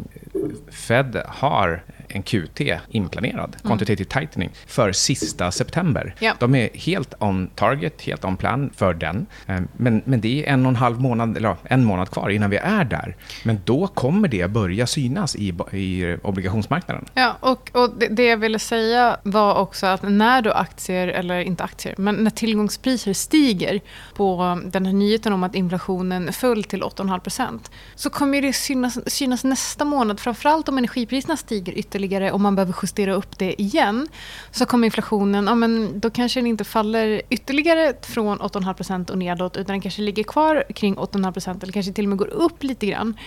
Fed 0.71 1.21
har 1.27 1.83
en 2.09 2.23
QT 2.23 2.61
inplanerad, 2.89 3.55
mm. 3.55 3.59
quantitative 3.63 4.09
tightening, 4.09 4.49
för 4.67 4.91
sista 4.91 5.51
september. 5.51 6.15
Ja. 6.19 6.33
De 6.39 6.55
är 6.55 6.69
helt 6.73 7.13
on 7.19 7.47
target, 7.55 8.01
helt 8.01 8.25
on 8.25 8.37
plan 8.37 8.69
för 8.75 8.93
den. 8.93 9.25
Ehm, 9.47 9.67
men, 9.77 10.01
men 10.05 10.21
det 10.21 10.45
är 10.45 10.53
en 10.53 10.65
och 10.65 10.69
en 10.69 10.75
halv 10.75 11.01
månad, 11.01 11.37
eller 11.37 11.55
en 11.63 11.83
månad 11.83 12.09
kvar 12.09 12.29
innan 12.29 12.49
vi 12.49 12.57
är 12.57 12.83
där. 12.83 13.15
Men 13.43 13.59
då 13.65 13.87
kommer 13.87 14.27
det 14.27 14.47
börja 14.47 14.87
synas 14.87 15.35
i, 15.35 15.53
i 15.71 16.17
obligationsmarknaden. 16.23 17.05
Ja, 17.13 17.37
och, 17.39 17.71
och 17.73 17.89
det, 17.99 18.07
det 18.07 18.25
jag 18.25 18.37
ville 18.37 18.59
säga 18.59 19.17
var 19.23 19.55
också 19.55 19.85
att 19.85 20.01
när 20.03 20.41
då 20.41 20.51
aktier, 20.51 21.07
eller 21.07 21.39
inte 21.39 21.63
aktier, 21.63 21.95
men 21.97 22.15
när 22.15 22.31
tillgångspriser 22.31 23.13
stiger 23.13 23.79
på 24.13 24.61
den 24.65 24.85
här 24.85 24.93
nyheten 24.93 25.33
om 25.33 25.43
att 25.43 25.55
inflationen 25.55 26.33
föll 26.33 26.63
till 26.63 26.83
8,5% 26.83 27.59
så 27.95 28.09
kommer 28.09 28.41
det 28.41 28.53
synas, 28.53 29.13
synas 29.13 29.43
nästa 29.43 29.85
månad, 29.85 30.19
framförallt 30.19 30.69
om 30.69 30.77
energipriserna 30.77 31.37
stiger 31.37 31.77
ytterligare 31.77 31.98
ytterligare 31.99 32.31
och 32.31 32.41
man 32.41 32.55
behöver 32.55 32.75
justera 32.81 33.13
upp 33.13 33.39
det 33.39 33.61
igen 33.61 34.07
så 34.51 34.65
kommer 34.65 34.85
inflationen, 34.85 35.47
ja, 35.47 35.55
men 35.55 35.99
då 35.99 36.09
kanske 36.09 36.39
den 36.39 36.47
inte 36.47 36.63
faller 36.63 37.21
ytterligare 37.29 37.93
från 38.01 38.39
8,5% 38.39 39.11
och 39.11 39.17
nedåt 39.17 39.57
utan 39.57 39.73
den 39.73 39.81
kanske 39.81 40.01
ligger 40.01 40.23
kvar 40.23 40.63
kring 40.75 40.95
8,5% 40.95 41.63
eller 41.63 41.73
kanske 41.73 41.93
till 41.93 42.05
och 42.05 42.09
med 42.09 42.17
går 42.17 42.27
upp 42.27 42.63
lite 42.63 42.85
grann. 42.85 43.17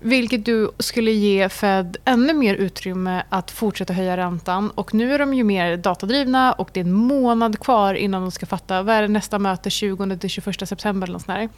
Vilket 0.00 0.44
du 0.44 0.70
skulle 0.78 1.10
ge 1.10 1.48
Fed 1.48 1.96
ännu 2.04 2.34
mer 2.34 2.54
utrymme 2.54 3.22
att 3.28 3.50
fortsätta 3.50 3.92
höja 3.92 4.16
räntan. 4.16 4.70
Och 4.70 4.94
nu 4.94 5.14
är 5.14 5.18
de 5.18 5.34
ju 5.34 5.44
mer 5.44 5.76
datadrivna 5.76 6.52
och 6.52 6.70
det 6.72 6.80
är 6.80 6.84
en 6.84 6.92
månad 6.92 7.58
kvar 7.58 7.94
innan 7.94 8.22
de 8.22 8.30
ska 8.30 8.46
fatta, 8.46 8.82
vad 8.82 8.94
är 8.94 9.02
det 9.02 9.08
nästa 9.08 9.38
möte, 9.38 9.68
20-21 9.68 10.64
september 10.64 11.06
eller 11.06 11.12
något 11.12 11.22
sånt 11.22 11.38
där. 11.38 11.48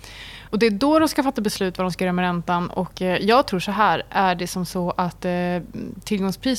Och 0.50 0.58
det 0.58 0.66
är 0.66 0.70
då 0.70 0.98
de 0.98 1.08
ska 1.08 1.22
fatta 1.22 1.40
beslut 1.40 1.78
vad 1.78 1.84
de 1.84 1.92
ska 1.92 2.04
göra 2.04 2.12
med 2.12 2.22
räntan. 2.22 2.70
Och 2.70 3.02
eh, 3.02 3.18
jag 3.20 3.46
tror 3.46 3.60
så 3.60 3.70
här, 3.72 4.02
är 4.10 4.34
det 4.34 4.46
som 4.46 4.66
så 4.66 4.90
att 4.96 5.24
eh, 5.24 5.30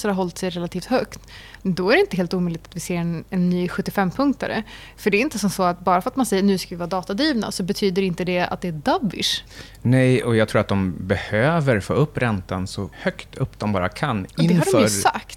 tillgångspriser 0.04 0.10
har 0.10 0.16
hållit 0.16 0.38
sig 0.38 0.50
relativt 0.50 0.86
högt 0.86 1.20
då 1.64 1.92
är 1.92 1.96
det 1.96 2.02
inte 2.02 2.18
helt 2.18 2.34
omöjligt 2.34 2.68
att 2.68 2.76
vi 2.76 2.80
ser 2.80 2.96
en, 2.96 3.24
en 3.30 3.50
ny 3.50 3.68
75-punktare. 3.68 4.64
För 4.98 5.12
det 5.12 5.18
är 5.18 5.22
inte 5.22 5.40
som 5.40 5.50
så 5.50 5.64
att 5.64 5.80
bara 5.80 6.02
för 6.02 6.10
att 6.10 6.16
man 6.16 6.26
säger 6.26 6.44
nu 6.44 6.58
ska 6.58 6.70
vi 6.70 6.76
vara 6.76 6.90
datadrivna 6.90 7.52
så 7.52 7.64
betyder 7.64 8.02
inte 8.02 8.24
det 8.24 8.40
att 8.40 8.62
det 8.62 8.68
är 8.68 8.72
dovish. 8.72 9.44
Nej, 9.82 10.24
och 10.24 10.36
jag 10.36 10.48
tror 10.48 10.62
att 10.62 10.68
de 10.68 10.96
behöver 11.00 11.80
få 11.80 11.94
upp 11.94 12.18
räntan 12.18 12.68
så 12.68 12.90
högt 12.94 13.36
upp 13.38 13.60
de 13.60 13.72
bara 13.72 13.90
kan 13.90 14.28
inför, 14.38 14.90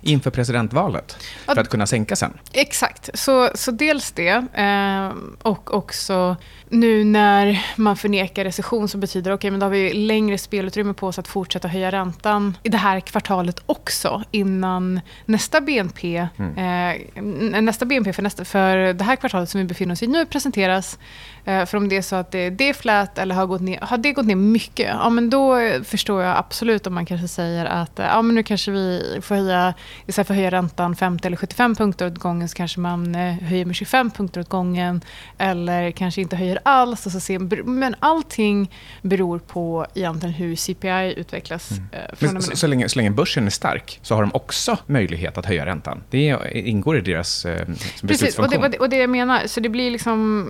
inför 0.02 0.30
presidentvalet 0.30 1.16
för 1.46 1.60
att 1.60 1.68
kunna 1.68 1.86
sänka 1.86 2.16
sen. 2.16 2.32
Exakt, 2.52 3.10
så, 3.14 3.50
så 3.54 3.70
dels 3.70 4.12
det 4.12 4.44
eh, 4.54 5.12
och 5.42 5.74
också 5.74 6.36
nu 6.68 7.04
när 7.04 7.66
man 7.76 7.96
förnekar 7.96 8.44
recession 8.44 8.88
så 8.88 8.98
betyder 8.98 9.30
det 9.30 9.34
okay, 9.34 9.50
men 9.50 9.60
då 9.60 9.66
har 9.66 9.70
vi 9.70 9.92
längre 9.92 10.38
spelutrymme 10.38 10.94
på 10.94 11.06
oss 11.06 11.18
att 11.18 11.28
fortsätta 11.28 11.68
höja 11.68 11.92
räntan 11.92 12.56
i 12.62 12.68
det 12.68 12.78
här 12.78 13.00
kvartalet 13.00 13.62
också 13.66 14.22
innan 14.30 14.55
innan 14.56 15.00
nästa 15.24 15.60
BNP, 15.60 16.28
mm. 16.36 16.58
eh, 17.54 17.62
nästa 17.62 17.84
BNP 17.84 18.12
för, 18.12 18.22
nästa, 18.22 18.44
för 18.44 18.92
det 18.92 19.04
här 19.04 19.16
kvartalet 19.16 19.48
som 19.48 19.60
vi 19.60 19.64
befinner 19.66 19.92
oss 19.92 20.02
i 20.02 20.06
nu 20.06 20.26
presenteras. 20.26 20.98
Eh, 21.46 21.66
för 21.66 21.78
om 21.78 21.88
det 21.88 21.96
är 21.96 22.02
så 22.02 22.16
att 22.16 22.30
det, 22.30 22.50
det 22.50 22.68
är 22.68 22.74
flät 22.74 23.18
eller 23.18 23.34
har, 23.34 23.46
gått 23.46 23.60
ner, 23.60 23.78
har 23.80 23.98
det 23.98 24.12
gått 24.12 24.26
ner 24.26 24.36
mycket, 24.36 24.86
ja, 24.86 25.10
men 25.10 25.30
då 25.30 25.58
förstår 25.84 26.22
jag 26.22 26.36
absolut 26.36 26.86
om 26.86 26.94
man 26.94 27.06
kanske 27.06 27.28
säger 27.28 27.64
att 27.64 27.92
ja, 27.96 28.22
men 28.22 28.34
nu 28.34 28.42
kanske 28.42 28.70
vi 28.70 29.18
får 29.22 29.34
höja, 29.34 29.74
istället 30.06 30.26
för 30.26 30.34
att 30.34 30.38
höja 30.38 30.50
räntan 30.50 30.96
50 30.96 31.26
eller 31.26 31.36
75 31.36 31.74
punkter 31.74 32.06
åt 32.06 32.18
gången 32.18 32.48
så 32.48 32.56
kanske 32.56 32.80
man 32.80 33.14
eh, 33.14 33.34
höjer 33.34 33.64
med 33.64 33.76
25 33.76 34.10
punkter 34.10 34.40
åt 34.40 34.48
gången 34.48 35.00
eller 35.38 35.90
kanske 35.90 36.20
inte 36.20 36.36
höjer 36.36 36.58
alls. 36.62 37.06
Och 37.06 37.12
så 37.12 37.20
ser, 37.20 37.62
men 37.62 37.94
allting 38.00 38.70
beror 39.02 39.38
på 39.38 39.86
egentligen 39.94 40.34
hur 40.34 40.56
CPI 40.56 41.14
utvecklas. 41.16 41.70
Mm. 42.20 42.42
Så, 42.42 42.56
så, 42.56 42.66
länge, 42.66 42.88
så 42.88 42.98
länge 42.98 43.10
börsen 43.10 43.46
är 43.46 43.50
stark 43.50 43.98
så 44.02 44.14
har 44.14 44.22
de 44.22 44.30
också 44.34 44.78
möjlighet 44.86 45.38
att 45.38 45.46
höja 45.46 45.66
räntan. 45.66 46.02
Det 46.10 46.38
ingår 46.52 46.98
i 46.98 47.00
deras 47.00 47.44
eh, 47.44 47.66
Precis, 48.00 48.38
och 48.38 48.50
det, 48.50 48.58
och, 48.58 48.70
det, 48.70 48.78
och 48.78 48.88
det 48.88 48.96
jag 48.96 49.10
menar. 49.10 49.46
Så 49.46 49.60
det 49.60 49.68
blir 49.68 49.90
liksom 49.90 50.46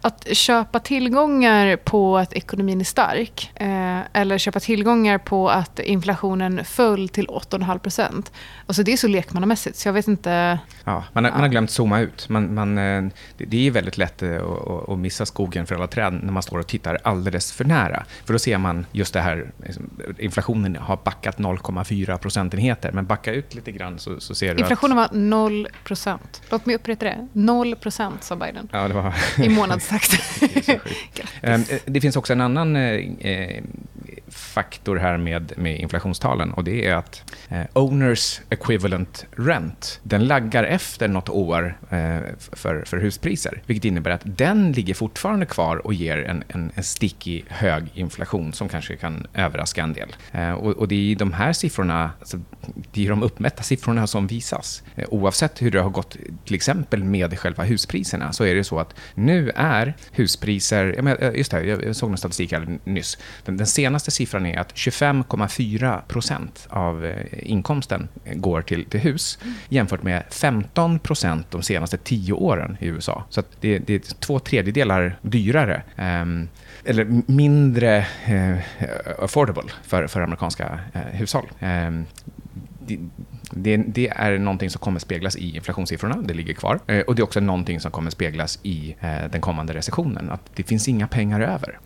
att 0.00 0.36
köpa 0.36 0.78
tillgångar 0.78 1.76
på 1.76 2.18
att 2.18 2.32
ekonomin 2.32 2.80
är 2.80 2.84
stark 2.84 3.50
eh, 3.54 4.00
eller 4.12 4.38
köpa 4.38 4.60
tillgångar 4.60 5.18
på 5.18 5.50
att 5.50 5.78
inflationen 5.78 6.64
föll 6.64 7.08
till 7.08 7.26
8,5 7.26 7.78
procent. 7.78 8.32
Alltså 8.66 8.82
det 8.82 8.92
är 8.92 8.96
så 8.96 9.08
lekmannamässigt, 9.08 9.76
så 9.76 9.88
jag 9.88 9.92
vet 9.92 10.08
inte... 10.08 10.58
Ja, 10.84 11.04
man, 11.12 11.24
har, 11.24 11.30
ja. 11.30 11.34
man 11.34 11.42
har 11.42 11.48
glömt 11.48 11.70
zooma 11.70 12.00
ut. 12.00 12.28
Man, 12.28 12.54
man, 12.54 12.78
eh, 12.78 13.02
det 13.36 13.66
är 13.66 13.70
väldigt 13.70 13.98
lätt 13.98 14.22
eh, 14.22 14.36
att, 14.36 14.88
att 14.88 14.98
missa 14.98 15.26
skogen 15.26 15.66
för 15.66 15.74
alla 15.74 15.86
träd 15.86 16.12
när 16.22 16.32
man 16.32 16.42
står 16.42 16.58
och 16.58 16.66
tittar 16.66 16.98
alldeles 17.04 17.52
för 17.52 17.64
nära. 17.64 18.04
För 18.24 18.32
då 18.32 18.38
ser 18.38 18.58
man 18.58 18.86
just 18.92 19.12
det 19.14 19.20
här, 19.20 19.52
liksom, 19.64 19.90
inflationen 20.18 20.76
har 20.76 20.98
backat 21.04 21.38
0,4 21.38 22.18
procentenheter. 22.18 22.92
Men 22.92 23.06
backa 23.06 23.32
ut 23.32 23.54
lite 23.54 23.72
grann 23.72 23.98
så, 23.98 24.20
så 24.20 24.34
ser 24.34 24.54
du 24.54 24.60
Inflationen 24.60 24.98
att... 24.98 25.12
var 25.12 25.18
0 25.18 25.68
procent. 25.84 26.42
Låt 26.50 26.66
mig 26.66 26.74
upprepa 26.74 27.04
det. 27.04 27.28
0 27.32 27.76
procent, 27.76 28.24
sa 28.24 28.36
Biden. 28.36 28.68
Ja, 28.72 28.88
det 28.88 28.94
var... 28.94 29.14
Månadstakt. 29.62 30.12
Ehm, 31.42 31.64
det 31.84 32.00
finns 32.00 32.16
också 32.16 32.32
en 32.32 32.40
annan 32.40 32.76
eh, 32.76 33.62
faktor 34.52 34.96
här 34.96 35.16
med, 35.16 35.52
med 35.56 35.80
inflationstalen 35.80 36.52
och 36.52 36.64
det 36.64 36.86
är 36.86 36.94
att 36.94 37.32
eh, 37.48 37.62
owners 37.72 38.40
equivalent 38.50 39.26
rent, 39.36 40.00
den 40.02 40.26
laggar 40.26 40.64
efter 40.64 41.08
något 41.08 41.28
år 41.28 41.78
eh, 41.90 42.18
för, 42.52 42.84
för 42.84 42.96
huspriser, 42.96 43.62
vilket 43.66 43.84
innebär 43.84 44.10
att 44.10 44.22
den 44.24 44.72
ligger 44.72 44.94
fortfarande 44.94 45.46
kvar 45.46 45.86
och 45.86 45.94
ger 45.94 46.18
en, 46.18 46.44
en, 46.48 46.70
en 46.74 46.82
stickig 46.82 47.44
hög 47.48 47.84
inflation 47.94 48.52
som 48.52 48.68
kanske 48.68 48.96
kan 48.96 49.26
överraska 49.34 49.82
en 49.82 49.92
del. 49.92 50.16
Eh, 50.32 50.52
och, 50.52 50.72
och, 50.72 50.88
det 50.88 51.12
är 51.12 51.16
de 51.16 51.32
här 51.32 51.52
siffrorna, 51.52 52.10
alltså, 52.20 52.40
det 52.92 53.04
är 53.04 53.10
de 53.10 53.22
uppmätta 53.22 53.62
siffrorna 53.62 54.06
som 54.06 54.26
visas. 54.26 54.82
Eh, 54.96 55.04
oavsett 55.10 55.62
hur 55.62 55.70
det 55.70 55.80
har 55.80 55.90
gått 55.90 56.16
till 56.44 56.54
exempel 56.54 57.04
med 57.04 57.38
själva 57.38 57.64
huspriserna 57.64 58.32
så 58.32 58.44
är 58.44 58.54
det 58.54 58.64
så 58.64 58.78
att 58.78 58.94
nu 59.14 59.50
är 59.54 59.94
huspriser, 60.12 61.16
eh, 61.20 61.34
just 61.34 61.50
det, 61.50 61.64
jag 61.64 61.96
såg 61.96 62.10
någon 62.10 62.18
statistik 62.18 62.52
här 62.52 62.78
nyss, 62.84 63.18
den, 63.44 63.56
den 63.56 63.66
senaste 63.66 64.10
siffran 64.10 64.41
är 64.46 64.58
att 64.58 64.74
25,4 64.74 66.00
procent 66.08 66.66
av 66.70 67.04
eh, 67.04 67.26
inkomsten 67.32 68.08
går 68.34 68.62
till, 68.62 68.84
till 68.84 69.00
hus 69.00 69.38
jämfört 69.68 70.02
med 70.02 70.22
15 70.30 70.98
procent 70.98 71.46
de 71.50 71.62
senaste 71.62 71.96
tio 71.96 72.32
åren 72.32 72.76
i 72.80 72.86
USA. 72.86 73.24
Så 73.28 73.42
det, 73.60 73.78
det, 73.78 73.94
är 73.94 74.20
två 74.20 74.38
tredjedelar 74.38 75.18
dyrare. 75.22 75.82
Um, 75.96 76.48
eller 76.84 77.22
mindre 77.26 78.06
eh, 78.24 78.56
affordable 79.18 79.70
för, 79.82 80.06
för 80.06 80.20
amerikanska 80.20 80.80
eh, 80.92 81.00
hushåll. 81.00 81.46
Eh, 81.60 81.90
det, 82.86 82.98
det, 83.50 83.76
det, 83.76 84.08
är 84.08 84.38
någonting 84.38 84.70
som 84.70 84.80
kommer 84.80 85.00
speglas 85.00 85.36
i 85.36 85.56
inflationssiffrorna, 85.56 86.22
det 86.22 86.34
ligger 86.34 86.54
kvar. 86.54 86.80
Eh, 86.86 87.00
och 87.00 87.14
det 87.14 87.20
är 87.20 87.24
också 87.24 87.40
någonting 87.40 87.80
som 87.80 87.90
kommer 87.90 88.10
speglas 88.10 88.58
i 88.62 88.96
eh, 89.00 89.30
den 89.30 89.40
kommande 89.40 89.74
recessionen, 89.74 90.30
att 90.30 90.50
det 90.54 90.62
finns 90.62 90.88
inga 90.88 91.08
pengar 91.08 91.40
över. 91.40 91.78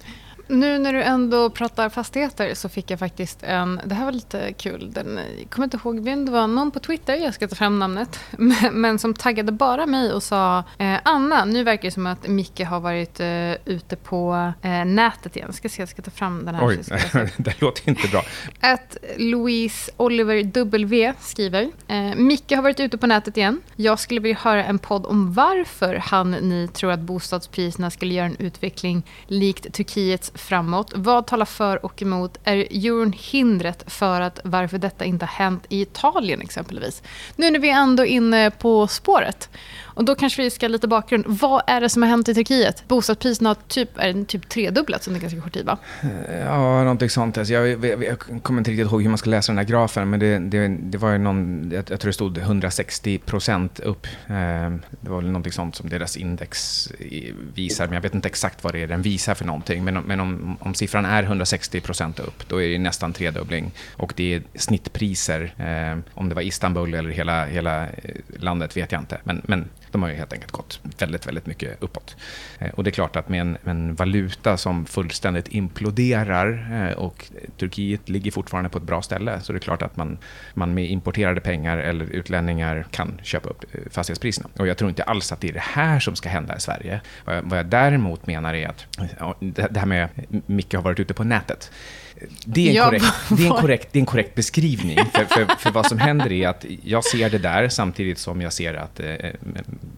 Nu 0.48 0.78
när 0.78 0.92
du 0.92 1.02
ändå 1.02 1.50
pratar 1.50 1.88
fastigheter 1.88 2.54
så 2.54 2.68
fick 2.68 2.90
jag 2.90 2.98
faktiskt 2.98 3.42
en... 3.42 3.80
Det 3.84 3.94
här 3.94 4.04
var 4.04 4.12
lite 4.12 4.52
kul. 4.52 4.92
Den, 4.92 5.20
jag 5.38 5.50
kommer 5.50 5.64
inte 5.64 5.76
ihåg 5.76 6.00
vem 6.00 6.24
det 6.24 6.32
var. 6.32 6.46
Någon 6.46 6.70
på 6.70 6.80
Twitter, 6.80 7.14
jag 7.14 7.34
ska 7.34 7.48
ta 7.48 7.54
fram 7.54 7.78
namnet. 7.78 8.20
Men, 8.72 8.98
som 8.98 9.14
taggade 9.14 9.52
bara 9.52 9.86
mig 9.86 10.12
och 10.12 10.22
sa 10.22 10.64
eh, 10.78 10.98
Anna, 11.02 11.44
nu 11.44 11.64
verkar 11.64 11.82
det 11.82 11.90
som 11.90 12.06
att 12.06 12.28
Micke 12.28 12.60
har 12.60 12.80
varit 12.80 13.20
eh, 13.20 13.52
ute 13.64 13.96
på 13.96 14.52
eh, 14.62 14.84
nätet 14.84 15.36
igen. 15.36 15.48
Jag 15.48 15.54
ska 15.54 15.68
se, 15.68 15.82
jag 15.82 15.88
ska 15.88 16.02
ta 16.02 16.10
fram 16.10 16.44
den 16.44 16.54
här. 16.54 16.66
Oj, 16.66 16.80
det 17.36 17.60
låter 17.60 17.88
inte 17.88 18.08
bra. 18.08 18.22
Att 18.60 18.96
Louise 19.16 19.92
Oliver 19.96 20.42
W 20.42 21.12
skriver. 21.20 21.70
Eh, 21.88 22.14
Micke 22.16 22.52
har 22.52 22.62
varit 22.62 22.80
ute 22.80 22.98
på 22.98 23.06
nätet 23.06 23.36
igen. 23.36 23.60
Jag 23.76 24.00
skulle 24.00 24.20
vilja 24.20 24.38
höra 24.40 24.64
en 24.64 24.78
podd 24.78 25.06
om 25.06 25.32
varför 25.32 25.94
han, 25.94 26.30
ni 26.30 26.68
tror 26.68 26.92
att 26.92 27.00
bostadspriserna 27.00 27.90
skulle 27.90 28.14
göra 28.14 28.26
en 28.26 28.36
utveckling 28.38 29.02
likt 29.26 29.72
Turkiets 29.72 30.32
framåt. 30.36 30.92
Vad 30.94 31.26
talar 31.26 31.46
för 31.46 31.84
och 31.84 32.02
emot? 32.02 32.38
Är 32.44 32.56
euron 32.56 33.12
hindret 33.12 33.84
för 33.86 34.20
att 34.20 34.40
varför 34.44 34.78
detta 34.78 35.04
inte 35.04 35.24
har 35.24 35.44
hänt 35.44 35.64
i 35.68 35.80
Italien 35.80 36.40
exempelvis? 36.40 37.02
Nu 37.36 37.50
när 37.50 37.58
vi 37.58 37.70
är 37.70 37.76
ändå 37.76 38.04
inne 38.04 38.50
på 38.50 38.86
spåret. 38.86 39.48
Och 39.96 40.04
då 40.04 40.14
kanske 40.14 40.42
vi 40.42 40.50
ska 40.50 40.68
lite 40.68 40.88
bakgrund. 40.88 41.24
Vad 41.26 41.62
är 41.66 41.80
det 41.80 41.88
som 41.88 42.02
har 42.02 42.08
hänt 42.08 42.28
i 42.28 42.34
Turkiet? 42.34 42.88
Bostadspriserna 42.88 43.50
har 43.50 43.56
typ, 43.68 43.90
är 43.98 44.24
typ 44.24 44.48
tredubblats 44.48 45.08
under 45.08 45.20
ganska 45.20 45.40
kort 45.40 45.52
tid, 45.52 45.66
va? 45.66 45.78
Ja, 46.44 46.82
någonting 46.82 47.10
sånt. 47.10 47.38
Alltså 47.38 47.54
jag, 47.54 47.84
jag, 47.84 48.04
jag, 48.04 48.42
kommer 48.42 48.60
inte 48.60 48.70
riktigt 48.70 48.86
ihåg 48.86 49.02
hur 49.02 49.08
man 49.08 49.18
ska 49.18 49.30
läsa 49.30 49.52
den 49.52 49.58
här 49.58 49.64
grafen, 49.64 50.10
men 50.10 50.20
det, 50.20 50.38
det, 50.38 50.68
det 50.68 50.98
var 50.98 51.12
ju 51.12 51.18
någon, 51.18 51.70
jag, 51.72 51.84
jag, 51.90 52.00
tror 52.00 52.08
det 52.08 52.12
stod 52.12 52.38
160 52.38 53.18
procent 53.18 53.80
upp. 53.80 54.06
Ehm, 54.26 54.82
det 55.00 55.10
var 55.10 55.16
väl 55.16 55.26
någonting 55.26 55.52
sånt 55.52 55.76
som 55.76 55.88
deras 55.88 56.16
index 56.16 56.88
visar, 57.54 57.86
men 57.86 57.94
jag 57.94 58.02
vet 58.02 58.14
inte 58.14 58.28
exakt 58.28 58.64
vad 58.64 58.74
det 58.74 58.82
är 58.82 58.86
den 58.86 59.02
visar 59.02 59.34
för 59.34 59.44
någonting. 59.44 59.84
Men, 59.84 59.94
men 59.94 60.20
om, 60.20 60.56
om 60.60 60.74
siffran 60.74 61.04
är 61.04 61.22
160 61.22 61.80
procent 61.80 62.18
upp, 62.18 62.48
då 62.48 62.62
är 62.62 62.68
det 62.68 62.78
nästan 62.78 63.12
tredubbling. 63.12 63.72
Och 63.96 64.12
det 64.16 64.34
är 64.34 64.42
snittpriser. 64.54 65.54
Ehm, 65.58 66.02
om 66.14 66.28
det 66.28 66.34
var 66.34 66.42
Istanbul 66.42 66.94
eller 66.94 67.10
hela, 67.10 67.44
hela 67.44 67.82
eh, 67.82 67.90
landet 68.38 68.76
vet 68.76 68.92
jag 68.92 69.00
inte. 69.00 69.18
Men, 69.24 69.42
men 69.44 69.68
de 69.90 70.02
har 70.02 70.08
ju 70.08 70.16
helt 70.16 70.32
enkelt 70.32 70.52
gått 70.52 70.80
väldigt, 70.98 71.26
väldigt 71.26 71.46
mycket 71.46 71.82
uppåt. 71.82 72.16
Eh, 72.58 72.70
och 72.70 72.84
det 72.84 72.90
är 72.90 72.92
klart 72.92 73.16
att 73.16 73.28
med 73.28 73.40
en, 73.40 73.50
med 73.62 73.70
en 73.70 73.94
valuta 73.94 74.56
som 74.56 74.86
fullständigt 74.86 75.48
imploderar 75.48 76.68
eh, 76.88 76.96
och 76.96 77.30
Turkiet 77.56 78.08
ligger 78.08 78.30
fortfarande 78.30 78.70
på 78.70 78.78
ett 78.78 78.84
bra 78.84 79.02
ställe 79.02 79.40
så 79.40 79.52
det 79.52 79.58
är 79.58 79.60
klart 79.60 79.82
att 79.82 79.96
man, 79.96 80.18
man 80.54 80.74
med 80.74 80.90
importerade 80.90 81.40
pengar 81.40 81.78
eller 81.78 82.04
utlänningar 82.04 82.86
kan 82.90 83.20
köpa 83.22 83.48
upp 83.48 83.64
eh, 83.72 83.80
fastighetspriserna. 83.90 84.48
Och 84.58 84.66
jag 84.66 84.76
tror 84.76 84.90
inte 84.90 85.02
alls 85.02 85.32
att 85.32 85.40
det 85.40 85.48
är 85.48 85.52
det 85.52 85.60
här 85.60 86.00
som 86.00 86.16
ska 86.16 86.28
hända 86.28 86.56
i 86.56 86.60
Sverige. 86.60 87.00
Vad 87.24 87.36
jag, 87.36 87.42
vad 87.42 87.58
jag 87.58 87.66
däremot 87.66 88.26
menar 88.26 88.54
är 88.54 88.68
att 88.68 88.86
det 89.40 89.78
här 89.78 89.86
med 89.86 90.08
Micke 90.46 90.74
har 90.74 90.82
varit 90.82 91.00
ute 91.00 91.14
på 91.14 91.24
nätet. 91.24 91.70
Det 92.44 92.76
är, 92.76 92.82
en 92.82 93.00
korrekt, 93.00 93.14
det, 93.28 93.42
är 93.42 93.46
en 93.46 93.52
korrekt, 93.52 93.88
det 93.92 93.98
är 93.98 94.00
en 94.00 94.06
korrekt 94.06 94.34
beskrivning. 94.34 94.98
För, 95.14 95.24
för, 95.24 95.56
för, 95.58 95.70
vad 95.70 95.86
som 95.86 95.98
händer 95.98 96.32
är 96.32 96.48
att 96.48 96.64
jag 96.82 97.04
ser 97.04 97.30
det 97.30 97.38
där 97.38 97.68
samtidigt 97.68 98.18
som 98.18 98.40
jag 98.40 98.52
ser 98.52 98.74
att 98.74 99.00
eh, 99.00 99.30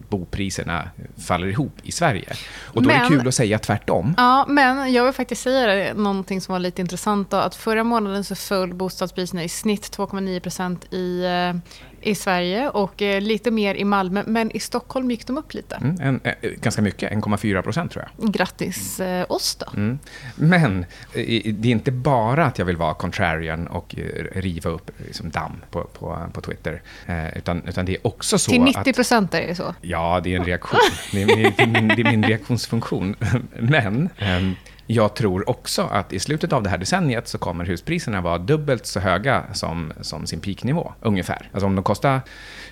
bopriserna 0.09 0.89
faller 1.17 1.47
ihop 1.47 1.73
i 1.83 1.91
Sverige. 1.91 2.33
Och 2.61 2.83
då 2.83 2.87
men, 2.87 2.97
är 2.97 3.09
det 3.09 3.17
kul 3.17 3.27
att 3.27 3.35
säga 3.35 3.59
tvärtom. 3.59 4.13
Ja, 4.17 4.45
men 4.47 4.93
jag 4.93 5.03
vill 5.03 5.13
faktiskt 5.13 5.41
säga 5.41 5.93
någonting 5.93 6.41
som 6.41 6.51
var 6.51 6.59
lite 6.59 6.81
intressant. 6.81 7.31
Då, 7.31 7.37
att 7.37 7.55
förra 7.55 7.83
månaden 7.83 8.23
så 8.23 8.35
föll 8.35 8.73
bostadspriserna 8.73 9.43
i 9.43 9.49
snitt 9.49 9.97
2,9% 9.97 10.95
i 10.95 11.25
eh, 11.25 11.61
i 12.01 12.15
Sverige 12.15 12.69
och 12.69 13.01
eh, 13.01 13.21
lite 13.21 13.51
mer 13.51 13.75
i 13.75 13.83
Malmö. 13.83 14.23
Men 14.27 14.51
i 14.51 14.59
Stockholm 14.59 15.11
gick 15.11 15.27
de 15.27 15.37
upp 15.37 15.53
lite. 15.53 15.75
Mm, 15.75 15.95
en, 16.01 16.19
eh, 16.23 16.49
ganska 16.51 16.81
mycket, 16.81 17.11
1,4 17.11 17.61
procent 17.61 17.91
tror 17.91 18.05
jag. 18.17 18.33
Grattis 18.33 18.99
eh, 18.99 19.25
oss 19.29 19.55
då. 19.55 19.65
Mm. 19.75 19.99
Men 20.35 20.85
eh, 21.13 21.53
det 21.53 21.67
är 21.67 21.71
inte 21.71 21.91
bara 21.91 22.45
att 22.45 22.59
jag 22.59 22.65
vill 22.65 22.77
vara 22.77 22.93
contrarian 22.93 23.67
och 23.67 23.95
eh, 23.97 24.39
riva 24.39 24.69
upp 24.69 24.91
liksom, 25.05 25.29
damm 25.29 25.61
på, 25.71 25.83
på, 25.83 26.29
på 26.33 26.41
Twitter. 26.41 26.81
Eh, 27.05 27.37
utan, 27.37 27.63
utan 27.67 27.85
det 27.85 27.91
är 27.91 28.07
också 28.07 28.39
så 28.39 28.51
Till 28.51 28.61
90 28.61 28.93
procent 28.93 29.33
är 29.33 29.47
det 29.47 29.55
så? 29.55 29.75
Ja, 29.81 30.19
det 30.23 30.33
är 30.33 30.39
en 30.39 30.45
reaktion. 30.45 30.79
det, 31.11 31.21
är, 31.21 31.27
det, 31.27 31.63
är 31.63 31.67
min, 31.67 31.87
det 31.87 32.01
är 32.01 32.11
min 32.11 32.23
reaktionsfunktion. 32.23 33.15
Men 33.59 34.09
ehm, 34.17 34.55
jag 34.91 35.13
tror 35.15 35.49
också 35.49 35.81
att 35.81 36.13
i 36.13 36.19
slutet 36.19 36.53
av 36.53 36.63
det 36.63 36.69
här 36.69 36.77
decenniet 36.77 37.27
så 37.27 37.37
kommer 37.37 37.65
huspriserna 37.65 38.21
vara 38.21 38.37
dubbelt 38.37 38.85
så 38.85 38.99
höga 38.99 39.43
som, 39.53 39.93
som 40.01 40.27
sin 40.27 40.39
peaknivå, 40.39 40.93
ungefär. 41.01 41.49
Alltså 41.51 41.65
om 41.65 41.75
de 41.75 41.83
kostar, 41.83 42.21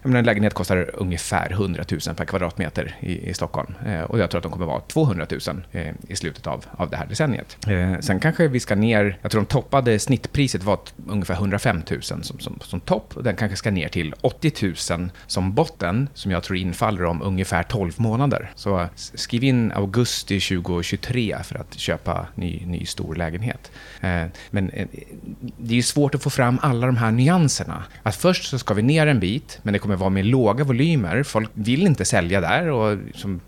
en 0.01 0.25
lägenhet 0.25 0.53
kostar 0.53 0.89
ungefär 0.93 1.51
100 1.51 1.83
000 1.91 2.15
per 2.15 2.25
kvadratmeter 2.25 2.95
i, 2.99 3.29
i 3.29 3.33
Stockholm. 3.33 3.73
Eh, 3.85 4.01
och 4.01 4.19
jag 4.19 4.29
tror 4.29 4.39
att 4.39 4.43
de 4.43 4.51
kommer 4.51 4.65
vara 4.65 4.79
200 4.79 5.25
000 5.47 5.63
eh, 5.71 5.93
i 6.07 6.15
slutet 6.15 6.47
av, 6.47 6.65
av 6.71 6.89
det 6.89 6.97
här 6.97 7.05
decenniet. 7.05 7.57
Eh, 7.67 7.99
sen 7.99 8.19
kanske 8.19 8.47
vi 8.47 8.59
ska 8.59 8.75
ner, 8.75 9.17
jag 9.21 9.31
tror 9.31 9.41
de 9.41 9.47
toppade 9.47 9.99
snittpriset 9.99 10.63
var 10.63 10.79
ungefär 11.07 11.33
105 11.33 11.81
000 11.91 12.01
som, 12.01 12.23
som, 12.23 12.59
som 12.61 12.79
topp. 12.79 13.17
Och 13.17 13.23
den 13.23 13.35
kanske 13.35 13.57
ska 13.57 13.71
ner 13.71 13.89
till 13.89 14.13
80 14.21 14.73
000 14.91 15.09
som 15.27 15.53
botten, 15.53 16.09
som 16.13 16.31
jag 16.31 16.43
tror 16.43 16.57
infaller 16.57 17.03
om 17.03 17.21
ungefär 17.21 17.63
12 17.63 17.93
månader. 17.97 18.51
Så 18.55 18.87
skriv 18.95 19.43
in 19.43 19.71
augusti 19.71 20.39
2023 20.39 21.37
för 21.43 21.55
att 21.55 21.79
köpa 21.79 22.06
köpa 22.07 22.27
ny, 22.35 22.63
ny 22.65 22.85
stor 22.85 23.15
lägenhet. 23.15 23.71
Eh, 24.01 24.25
men 24.51 24.69
eh, 24.69 24.87
det 25.57 25.77
är 25.77 25.81
svårt 25.81 26.15
att 26.15 26.23
få 26.23 26.29
fram 26.29 26.59
alla 26.61 26.87
de 26.87 26.97
här 26.97 27.11
nyanserna. 27.11 27.83
Att 28.03 28.15
först 28.15 28.43
så 28.49 28.59
ska 28.59 28.73
vi 28.73 28.81
ner 28.81 29.07
en 29.07 29.19
bit, 29.19 29.59
men 29.63 29.73
det 29.73 29.79
kommer 29.79 29.95
vara 29.95 30.09
med 30.09 30.25
låga 30.25 30.63
volymer. 30.63 31.23
Folk 31.23 31.49
vill 31.53 31.87
inte 31.87 32.05
sälja 32.05 32.41
där 32.41 32.67
och 32.67 32.97
som, 33.15 33.39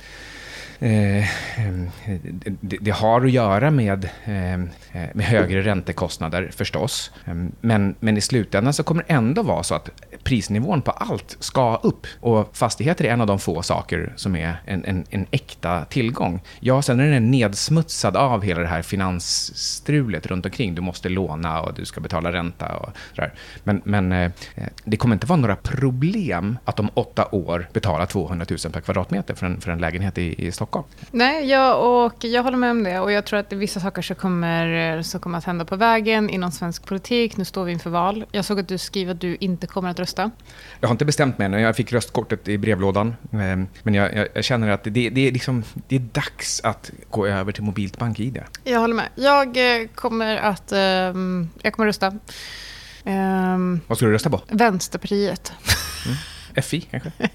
Eh, 0.82 1.18
eh, 1.20 1.26
det, 2.62 2.78
det, 2.82 2.92
har 2.92 3.26
att 3.26 3.32
göra 3.32 3.72
med, 3.72 4.10
eh, 4.26 4.58
med 5.14 5.26
högre 5.26 5.62
räntekostnader 5.62 6.50
förstås. 6.56 7.12
Ehm, 7.26 7.52
men, 7.62 7.96
men 8.00 8.18
i 8.18 8.22
slutändan 8.22 8.74
så 8.74 8.84
kommer 8.84 9.04
det 9.08 9.14
ändå 9.14 9.44
vara 9.44 9.64
så 9.64 9.76
att 9.76 9.90
prisnivån 10.24 10.82
på 10.82 10.92
allt 10.92 11.38
ska 11.40 11.76
upp. 11.76 12.08
Och 12.20 12.58
fastigheter 12.58 13.06
är 13.06 13.10
en 13.10 13.22
av 13.22 13.28
de 13.28 13.40
få 13.40 13.62
saker 13.62 14.14
som 14.16 14.36
är 14.36 14.62
en, 14.66 14.86
en, 14.86 15.06
en 15.10 15.26
äkta 15.32 15.86
tillgång. 15.86 16.42
Ja, 16.60 16.82
sen 16.82 17.00
är 17.00 17.12
den 17.12 17.32
nedsmutsad 17.32 18.18
av 18.18 18.44
hela 18.44 18.62
det 18.62 18.68
här 18.68 18.82
finansstrulet 18.82 20.26
runt 20.26 20.46
omkring. 20.46 20.76
Du 20.76 20.82
måste 20.82 21.10
låna 21.10 21.62
och 21.62 21.74
du 21.74 21.86
ska 21.86 22.02
betala 22.02 22.32
ränta 22.32 22.76
och 22.78 22.90
sådär. 23.16 23.34
Men, 23.64 23.82
men 23.84 24.12
eh, 24.12 24.32
det 24.84 24.98
kommer 24.98 25.16
inte 25.16 25.28
vara 25.28 25.40
några 25.40 25.56
problem 25.56 26.58
att 26.66 26.80
om 26.80 26.90
åtta 26.94 27.28
år 27.32 27.70
betala 27.74 28.06
200 28.06 28.46
000 28.50 28.60
per 28.74 28.82
kvadratmeter 28.82 29.34
för 29.34 29.46
en, 29.46 29.62
för 29.62 29.72
en 29.72 29.80
lägenhet 29.80 30.18
i, 30.18 30.48
i 30.48 30.52
Stockholm. 30.52 30.69
Nej, 31.12 31.50
jag, 31.50 32.06
och 32.06 32.24
jag 32.24 32.44
håller 32.44 32.58
med 32.58 32.72
om 32.72 32.84
det. 32.84 33.00
Och 33.00 33.12
jag 33.12 33.26
tror 33.26 33.40
att 33.40 33.54
vissa 33.54 33.80
saker 33.80 34.02
som 34.02 34.16
kommer, 34.16 35.02
som 35.02 35.20
kommer 35.20 35.38
att 35.38 35.46
hända 35.46 35.66
på 35.66 35.76
vägen 35.76 36.30
inom 36.30 36.52
svensk 36.52 36.86
politik. 36.86 37.38
Nu 37.38 37.46
står 37.46 37.66
vi 37.66 37.72
inför 37.72 37.90
val. 37.90 38.26
Jag 38.32 38.46
såg 38.46 38.60
att 38.60 38.68
du 38.68 38.78
skriver 38.78 39.14
att 39.14 39.22
du 39.22 39.38
inte 39.40 39.68
kommer 39.68 39.90
att 39.90 40.00
rösta. 40.00 40.32
Jag 40.80 40.88
har 40.88 40.92
inte 40.92 41.06
bestämt 41.06 41.38
mig 41.38 41.46
än. 41.46 41.54
Jag 41.54 41.76
fick 41.76 41.94
röstkortet 41.94 42.48
i 42.48 42.58
brevlådan. 42.58 43.16
Ehm, 43.34 43.68
men 43.84 43.94
jag, 43.94 44.16
jag, 44.16 44.28
jag 44.34 44.44
känner 44.44 44.70
att 44.70 44.84
det, 44.84 45.10
det, 45.10 45.28
är 45.28 45.32
liksom, 45.32 45.64
det 45.88 45.96
är 45.96 46.00
dags 46.00 46.62
att 46.64 46.92
gå 47.10 47.28
över 47.28 47.52
till 47.52 47.64
mobilt 47.64 47.98
bank-id. 47.98 48.44
Jag 48.64 48.80
håller 48.80 48.96
med. 48.96 49.10
Jag 49.16 49.82
eh, 49.82 49.88
kommer 49.96 50.38
att 50.38 50.72
um, 50.72 51.50
jag 51.62 51.74
kommer 51.74 51.88
att 51.88 51.90
rösta. 51.90 52.08
Um, 53.06 53.82
Vad 53.88 53.98
ska 53.98 54.06
du 54.06 54.14
rösta 54.14 54.30
på? 54.30 54.42
Vänsterpartiet. 54.48 55.54
Mm. 56.06 56.18
FI 56.64 56.82
kanske? 56.82 57.12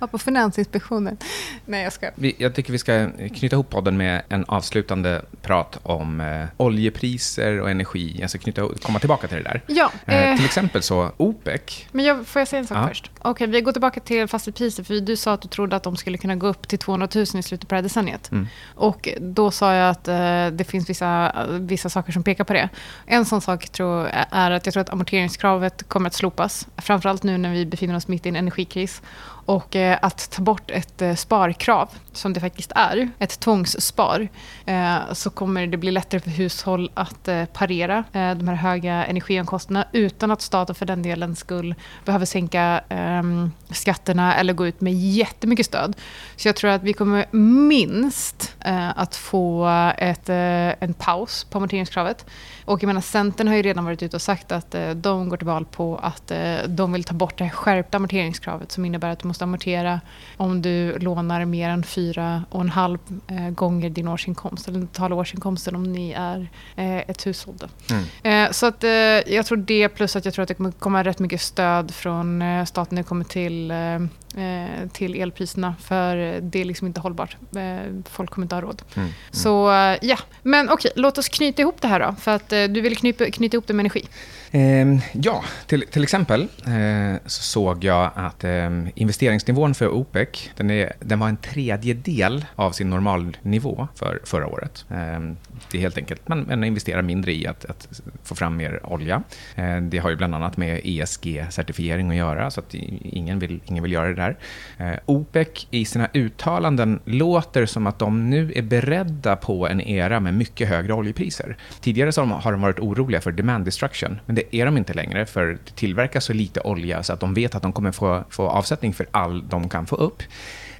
Ja, 0.00 0.06
på 0.06 0.18
Finansinspektionen. 0.18 1.16
Nej, 1.64 1.82
jag 1.82 1.92
ska. 1.92 2.10
Vi, 2.14 2.34
jag 2.38 2.54
tycker 2.54 2.72
vi 2.72 2.78
ska 2.78 3.10
knyta 3.34 3.56
ihop 3.56 3.70
podden 3.70 3.96
med 3.96 4.22
en 4.28 4.44
avslutande 4.44 5.22
prat 5.42 5.78
om 5.82 6.20
eh, 6.20 6.46
oljepriser 6.56 7.60
och 7.60 7.70
energi. 7.70 8.16
Jag 8.20 8.30
ska 8.30 8.38
knyta, 8.38 8.68
komma 8.82 8.98
tillbaka 8.98 9.28
till 9.28 9.36
det 9.36 9.42
där. 9.42 9.62
Ja, 9.66 9.92
eh, 10.06 10.36
till 10.36 10.44
exempel 10.44 10.82
så 10.82 11.12
OPEC. 11.16 11.86
Men 11.92 12.04
jag, 12.04 12.26
får 12.26 12.40
jag 12.40 12.48
säga 12.48 12.60
en 12.60 12.66
sak 12.66 12.78
ja. 12.78 12.88
först? 12.88 13.10
Okej, 13.18 13.30
okay, 13.30 13.46
vi 13.46 13.60
går 13.60 13.72
tillbaka 13.72 14.00
till 14.00 14.28
fastighetspriser. 14.28 14.82
För 14.82 14.94
du 14.94 15.16
sa 15.16 15.32
att 15.32 15.42
du 15.42 15.48
trodde 15.48 15.76
att 15.76 15.82
de 15.82 15.96
skulle 15.96 16.18
kunna 16.18 16.36
gå 16.36 16.46
upp 16.46 16.68
till 16.68 16.78
200 16.78 17.08
000 17.14 17.22
i 17.22 17.26
slutet 17.26 17.68
på 17.68 17.74
det 17.74 17.76
här 17.76 17.82
decenniet. 17.82 18.30
Mm. 18.32 18.46
Och 18.74 19.08
då 19.20 19.50
sa 19.50 19.74
jag 19.74 19.90
att 19.90 20.08
eh, 20.08 20.46
det 20.46 20.64
finns 20.68 20.90
vissa, 20.90 21.32
vissa 21.60 21.88
saker 21.88 22.12
som 22.12 22.22
pekar 22.22 22.44
på 22.44 22.52
det. 22.52 22.68
En 23.06 23.24
sån 23.24 23.40
sak 23.40 23.68
tror, 23.68 24.08
är 24.30 24.50
att 24.50 24.66
jag 24.66 24.72
tror 24.72 24.80
att 24.80 24.90
amorteringskravet 24.90 25.88
kommer 25.88 26.06
att 26.06 26.14
slopas. 26.14 26.66
Framförallt 26.76 27.22
nu 27.22 27.38
när 27.38 27.52
vi 27.52 27.66
befinner 27.66 27.96
oss 27.96 28.08
mitt 28.08 28.26
i 28.26 28.28
en 28.28 28.36
energikris. 28.36 29.02
Och 29.48 29.76
eh, 29.76 29.98
att 30.02 30.30
ta 30.30 30.42
bort 30.42 30.70
ett 30.70 31.02
eh, 31.02 31.14
sparkrav, 31.14 31.88
som 32.12 32.32
det 32.32 32.40
faktiskt 32.40 32.72
är, 32.74 33.10
ett 33.18 33.40
tvångsspar, 33.40 34.28
eh, 34.66 35.12
så 35.12 35.30
kommer 35.30 35.66
det 35.66 35.76
bli 35.76 35.90
lättare 35.90 36.20
för 36.20 36.30
hushåll 36.30 36.90
att 36.94 37.28
eh, 37.28 37.44
parera 37.44 38.04
eh, 38.12 38.34
de 38.34 38.48
här 38.48 38.54
höga 38.54 39.04
energiomkostnaderna 39.04 39.88
utan 39.92 40.30
att 40.30 40.42
staten 40.42 40.74
för 40.74 40.86
den 40.86 41.02
delen 41.02 41.36
skulle 41.36 41.74
behöva 42.04 42.26
sänka 42.26 42.80
ehm, 42.88 43.52
skatterna 43.70 44.34
eller 44.34 44.52
gå 44.52 44.66
ut 44.66 44.80
med 44.80 44.92
jättemycket 44.94 45.66
stöd. 45.66 45.96
Så 46.36 46.48
jag 46.48 46.56
tror 46.56 46.70
att 46.70 46.82
vi 46.82 46.92
kommer 46.92 47.26
minst 47.36 48.54
eh, 48.64 48.98
att 48.98 49.16
få 49.16 49.68
ett, 49.98 50.28
en 50.28 50.94
paus 50.94 51.44
på 51.44 51.58
amorteringskravet. 51.58 52.26
Och 52.68 52.82
jag 52.82 52.86
menar, 52.86 53.00
Centern 53.00 53.48
har 53.48 53.54
ju 53.54 53.62
redan 53.62 53.84
varit 53.84 54.02
ute 54.02 54.16
och 54.16 54.22
sagt 54.22 54.52
att 54.52 54.74
de 54.94 55.28
går 55.28 55.36
till 55.36 55.46
val 55.46 55.64
på 55.64 55.96
att 55.96 56.32
de 56.66 56.92
vill 56.92 57.04
ta 57.04 57.14
bort 57.14 57.38
det 57.38 57.44
här 57.44 57.50
skärpta 57.50 57.96
amorteringskravet 57.96 58.72
som 58.72 58.84
innebär 58.84 59.08
att 59.10 59.18
du 59.18 59.28
måste 59.28 59.44
amortera 59.44 60.00
om 60.36 60.62
du 60.62 60.98
lånar 60.98 61.44
mer 61.44 61.70
än 61.70 61.84
fyra 61.84 62.44
och 62.50 62.60
en 62.60 62.68
halv 62.68 62.98
eh, 63.28 63.50
gånger 63.50 63.90
din 63.90 64.08
årsinkomst, 64.08 64.68
eller 64.68 64.78
den 64.78 64.88
totala 64.88 65.14
årsinkomsten 65.14 65.76
om 65.76 65.92
ni 65.92 66.12
är 66.16 66.48
eh, 66.76 66.96
ett 66.96 67.26
hushåll. 67.26 67.54
Mm. 67.90 68.04
Eh, 68.22 68.52
så 68.52 68.66
att, 68.66 68.84
eh, 68.84 68.90
jag 68.90 69.46
tror 69.46 69.56
det, 69.56 69.88
plus 69.88 70.16
att 70.16 70.24
jag 70.24 70.34
tror 70.34 70.42
att 70.42 70.48
det 70.48 70.54
kommer 70.54 70.70
komma 70.70 71.04
rätt 71.04 71.18
mycket 71.18 71.40
stöd 71.40 71.94
från 71.94 72.42
eh, 72.42 72.64
staten 72.64 72.94
när 72.94 73.02
det 73.02 73.08
kommer 73.08 73.24
till 73.24 73.70
eh, 73.70 73.98
Eh, 74.36 74.88
till 74.92 75.14
elpriserna. 75.14 75.74
För 75.80 76.40
det 76.40 76.60
är 76.60 76.64
liksom 76.64 76.86
inte 76.86 77.00
hållbart. 77.00 77.36
Eh, 77.56 77.92
folk 78.10 78.30
kommer 78.30 78.44
inte 78.44 78.54
ha 78.54 78.62
råd. 78.62 78.82
Mm, 78.94 79.08
mm. 79.08 79.14
Så 79.30 79.68
ja, 80.02 80.18
men 80.42 80.70
okej, 80.70 80.90
låt 80.96 81.18
oss 81.18 81.28
knyta 81.28 81.62
ihop 81.62 81.80
det 81.80 81.88
här 81.88 82.00
då. 82.00 82.14
För 82.20 82.30
att 82.30 82.52
eh, 82.52 82.57
Eh, 82.58 82.68
du 82.70 82.80
vill 82.80 82.96
knyta, 82.96 83.30
knyta 83.30 83.54
ihop 83.54 83.66
det 83.66 83.74
med 83.74 83.82
energi. 83.82 84.04
Eh, 84.50 84.98
ja, 85.12 85.44
till, 85.66 85.84
till 85.90 86.02
exempel 86.02 86.42
eh, 86.66 87.20
så 87.26 87.42
såg 87.42 87.84
jag 87.84 88.10
att 88.14 88.44
eh, 88.44 88.70
investeringsnivån 88.94 89.74
för 89.74 89.88
OPEC, 89.88 90.50
den, 90.56 90.70
är, 90.70 90.92
den 91.00 91.18
var 91.18 91.28
en 91.28 91.36
tredjedel 91.36 92.44
av 92.54 92.72
sin 92.72 92.90
normalnivå 92.90 93.88
för 93.94 94.20
förra 94.24 94.46
året. 94.46 94.84
Ehm, 94.90 95.36
det 95.70 95.78
är 95.78 95.82
helt 95.82 95.98
enkelt, 95.98 96.28
man, 96.28 96.46
man 96.48 96.64
investerar 96.64 97.02
mindre 97.02 97.32
i 97.32 97.46
att, 97.46 97.64
att 97.64 98.02
få 98.24 98.34
fram 98.34 98.56
mer 98.56 98.86
olja. 98.86 99.22
Ehm, 99.54 99.90
det 99.90 99.98
har 99.98 100.10
ju 100.10 100.16
bland 100.16 100.34
annat 100.34 100.56
med 100.56 100.80
ESG-certifiering 100.84 102.10
att 102.10 102.16
göra, 102.16 102.50
så 102.50 102.60
att 102.60 102.74
ingen 102.74 103.38
vill, 103.38 103.60
ingen 103.64 103.82
vill 103.82 103.92
göra 103.92 104.08
det 104.08 104.14
där. 104.14 104.36
Eh, 104.78 104.98
OPEC 105.06 105.66
i 105.70 105.84
sina 105.84 106.08
uttalanden 106.12 107.00
låter 107.04 107.66
som 107.66 107.86
att 107.86 107.98
de 107.98 108.30
nu 108.30 108.52
är 108.54 108.62
beredda 108.62 109.36
på 109.36 109.68
en 109.68 109.80
era 109.80 110.20
med 110.20 110.34
mycket 110.34 110.68
högre 110.68 110.92
oljepriser. 110.92 111.56
Tidigare 111.80 112.12
så 112.12 112.24
har 112.24 112.47
har 112.48 112.52
de 112.52 112.62
varit 112.62 112.78
oroliga 112.78 113.20
för 113.20 113.32
demand 113.32 113.64
destruction, 113.64 114.20
men 114.26 114.36
det 114.36 114.56
är 114.56 114.64
de 114.66 114.76
inte 114.76 114.94
längre 114.94 115.26
för 115.26 115.46
det 115.46 115.74
tillverkas 115.74 116.24
så 116.24 116.32
lite 116.32 116.60
olja 116.60 117.02
så 117.02 117.12
att 117.12 117.20
de 117.20 117.34
vet 117.34 117.54
att 117.54 117.62
de 117.62 117.72
kommer 117.72 117.92
få, 117.92 118.24
få 118.30 118.48
avsättning 118.48 118.94
för 118.94 119.06
all 119.10 119.48
de 119.48 119.68
kan 119.68 119.86
få 119.86 119.96
upp. 119.96 120.22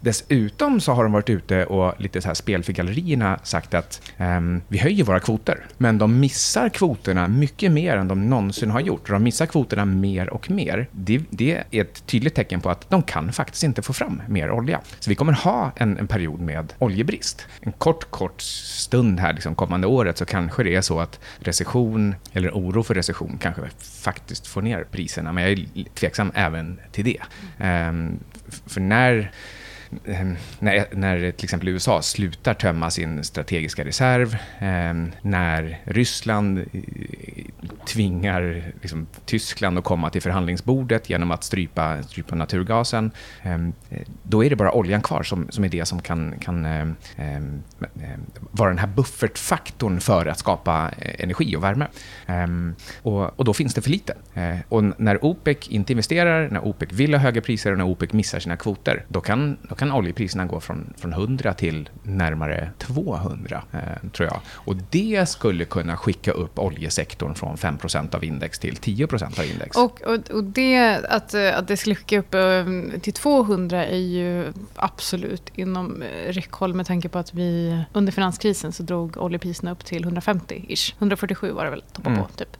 Dessutom 0.00 0.80
så 0.80 0.92
har 0.92 1.02
de 1.02 1.12
varit 1.12 1.30
ute 1.30 1.64
och 1.64 2.00
lite 2.00 2.20
så 2.20 2.28
här 2.28 2.34
spel 2.34 2.62
för 2.62 2.72
gallerierna 2.72 3.38
sagt 3.42 3.74
att 3.74 4.12
um, 4.18 4.62
vi 4.68 4.78
höjer 4.78 5.04
våra 5.04 5.20
kvoter, 5.20 5.66
men 5.78 5.98
de 5.98 6.20
missar 6.20 6.68
kvoterna 6.68 7.28
mycket 7.28 7.72
mer 7.72 7.96
än 7.96 8.08
de 8.08 8.30
någonsin 8.30 8.70
har 8.70 8.80
gjort. 8.80 9.08
De 9.08 9.22
missar 9.22 9.46
kvoterna 9.46 9.84
mer 9.84 10.30
och 10.30 10.50
mer. 10.50 10.87
Det, 10.90 11.20
det 11.30 11.64
är 11.70 11.80
ett 11.80 12.06
tydligt 12.06 12.34
tecken 12.34 12.61
på 12.61 12.70
att 12.70 12.90
de 12.90 13.02
kan 13.02 13.32
faktiskt 13.32 13.64
inte 13.64 13.82
få 13.82 13.92
fram 13.92 14.22
mer 14.28 14.50
olja. 14.50 14.80
Så 15.00 15.11
vi 15.11 15.14
kommer 15.14 15.32
ha 15.32 15.72
en, 15.76 15.98
en 15.98 16.06
period 16.06 16.40
med 16.40 16.72
oljebrist. 16.78 17.46
En 17.61 17.72
kort, 17.72 18.11
kort 18.11 18.40
stund 18.40 19.20
här 19.20 19.32
liksom 19.32 19.54
kommande 19.54 19.87
året 19.87 20.18
så 20.18 20.24
kanske 20.24 20.62
det 20.62 20.74
är 20.74 20.80
så 20.80 21.00
att 21.00 21.20
recession 21.38 22.14
eller 22.32 22.50
oro 22.50 22.82
för 22.82 22.94
recession 22.94 23.38
kanske 23.40 23.62
faktiskt 24.02 24.46
får 24.46 24.62
ner 24.62 24.84
priserna, 24.90 25.32
men 25.32 25.44
jag 25.44 25.52
är 25.52 25.84
tveksam 25.94 26.32
även 26.34 26.80
till 26.92 27.04
det. 27.04 27.20
Um, 27.88 28.18
för 28.66 28.80
när 28.80 29.30
Ehm, 30.05 30.37
när, 30.59 30.87
när 30.92 31.31
till 31.31 31.44
exempel 31.44 31.68
USA 31.68 32.03
slutar 32.03 32.55
tömma 32.55 32.90
sin 32.90 33.24
strategiska 33.24 33.85
reserv, 33.85 34.37
ehm, 34.59 35.12
när 35.22 35.81
Ryssland 35.85 36.59
eh, 36.59 36.83
tvingar 37.87 38.72
liksom, 38.83 39.07
Tyskland 39.24 39.79
att 39.79 39.85
komma 39.85 40.11
till 40.11 40.22
förhandlingsbordet 40.22 41.11
genom 41.11 41.31
att 41.31 41.44
strypa, 41.44 42.03
strypa 42.03 42.35
naturgasen, 42.35 43.11
ehm, 43.42 43.72
då 44.22 44.44
är 44.44 44.51
det 44.51 44.57
bara 44.57 44.72
oljan 44.72 45.03
kvar 45.03 45.22
som, 45.22 45.46
som 45.51 45.64
är 45.64 45.68
det 45.68 45.85
som 45.85 46.01
kan, 46.01 46.35
kan 46.40 46.66
vara 48.51 48.68
den 48.68 48.79
här 48.79 48.87
buffertfaktorn 48.87 50.01
för 50.01 50.27
att 50.27 50.38
skapa 50.38 50.90
eh, 50.98 51.24
energi 51.24 51.57
och 51.57 51.64
värme. 51.64 51.87
Och, 53.03 53.38
och 53.38 53.44
då 53.44 53.55
finns 53.55 53.74
det 53.74 53.83
för 53.83 53.90
lite. 53.90 54.14
Eh, 54.35 54.59
och 54.68 55.01
när 55.01 55.24
OPEC 55.24 55.68
inte 55.68 55.92
investerar, 55.92 56.51
när 56.51 56.64
OPEC 56.64 56.92
vill 56.92 57.14
ha 57.14 57.20
höga 57.20 57.40
priser 57.40 57.72
och 57.72 57.79
när 57.79 57.85
OPEC 57.85 58.12
missar 58.12 58.38
sina 58.38 58.57
kvoter, 58.57 59.05
då 59.09 59.20
kan, 59.20 59.57
då 59.68 59.74
kan 59.79 59.93
oljepriserna 59.93 60.47
gå 60.47 60.61
från, 60.61 60.95
från 60.97 61.12
100 61.12 61.55
till 61.55 61.91
närmare 62.03 62.71
200, 62.79 63.62
eh, 63.73 64.11
tror 64.12 64.29
jag. 64.29 64.41
Och 64.49 64.77
det 64.91 65.29
skulle 65.29 65.64
kunna 65.64 65.97
skicka 65.97 66.33
upp 66.33 66.59
oljesektorn 66.59 67.35
från 67.35 67.57
5% 67.57 68.14
av 68.14 68.25
index 68.25 68.59
till 68.59 68.77
10% 68.77 69.38
av 69.38 69.45
index. 69.45 69.77
Och, 69.77 70.03
och, 70.03 70.31
och 70.31 70.45
det, 70.45 70.97
att, 71.09 71.35
att 71.35 71.69
det 71.69 71.77
skulle 71.77 71.95
skicka 71.95 72.19
upp 72.19 72.35
eh, 72.35 73.01
till 73.01 73.12
200 73.12 73.87
är 73.87 73.97
ju 73.97 74.53
absolut 74.77 75.51
inom 75.55 76.03
eh, 76.03 76.33
räckhåll 76.33 76.75
med 76.75 76.87
tanke 76.87 77.09
på 77.09 77.19
att 77.19 77.35
vi 77.35 77.83
under 77.93 78.12
finanskrisen 78.12 78.73
så 78.73 78.83
drog 78.83 79.17
oljepriserna 79.17 79.73
upp 79.73 79.85
till 79.85 80.05
150-ish. 80.05 80.95
147 80.99 81.53
var 81.53 81.64
det 81.64 81.71
väl, 81.71 81.83
toppa 81.93 82.11
mm. 82.11 82.23
på, 82.23 82.29
typ. 82.29 82.57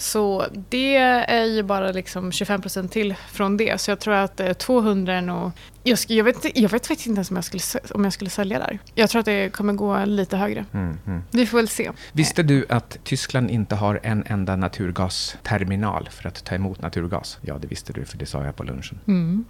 Så 0.00 0.46
det 0.68 0.96
är 0.96 1.44
ju 1.44 1.62
bara 1.62 1.92
liksom 1.92 2.32
25 2.32 2.60
procent 2.62 2.92
till 2.92 3.14
från 3.28 3.56
det. 3.56 3.80
Så 3.80 3.90
jag 3.90 4.00
tror 4.00 4.14
att 4.14 4.40
eh, 4.40 4.52
200 4.52 5.14
är 5.14 5.22
nog... 5.22 5.50
Jag, 5.82 5.98
jag, 6.08 6.24
vet, 6.24 6.56
jag 6.58 6.68
vet 6.68 6.86
faktiskt 6.86 7.06
inte 7.06 7.18
ens 7.18 7.30
om 7.30 7.36
jag, 7.36 7.44
skulle, 7.44 7.62
om 7.94 8.04
jag 8.04 8.12
skulle 8.12 8.30
sälja 8.30 8.58
där. 8.58 8.78
Jag 8.94 9.10
tror 9.10 9.20
att 9.20 9.26
det 9.26 9.52
kommer 9.52 9.72
gå 9.72 10.04
lite 10.04 10.36
högre. 10.36 10.64
Mm, 10.72 10.98
mm. 11.06 11.22
Vi 11.30 11.46
får 11.46 11.58
väl 11.58 11.68
se. 11.68 11.90
Visste 12.12 12.42
du 12.42 12.66
att 12.68 12.98
Tyskland 13.04 13.50
inte 13.50 13.74
har 13.74 14.00
en 14.02 14.24
enda 14.26 14.56
naturgasterminal 14.56 16.08
för 16.12 16.28
att 16.28 16.44
ta 16.44 16.54
emot 16.54 16.82
naturgas? 16.82 17.38
Ja, 17.42 17.58
det 17.58 17.66
visste 17.66 17.92
du, 17.92 18.04
för 18.04 18.18
det 18.18 18.26
sa 18.26 18.44
jag 18.44 18.56
på 18.56 18.62
lunchen. 18.64 19.00
Mm. 19.06 19.44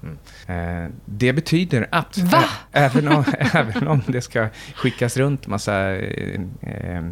Eh, 0.47 0.91
det 1.05 1.33
betyder 1.33 1.87
att 1.91 2.19
ä- 2.19 2.45
även, 2.73 3.09
om, 3.09 3.25
även 3.53 3.89
om 3.89 4.03
det 4.07 4.21
ska 4.23 4.49
skickas 4.75 5.17
runt 5.17 5.47
massa 5.47 5.97
eh, 5.97 6.41
eh, 6.61 7.05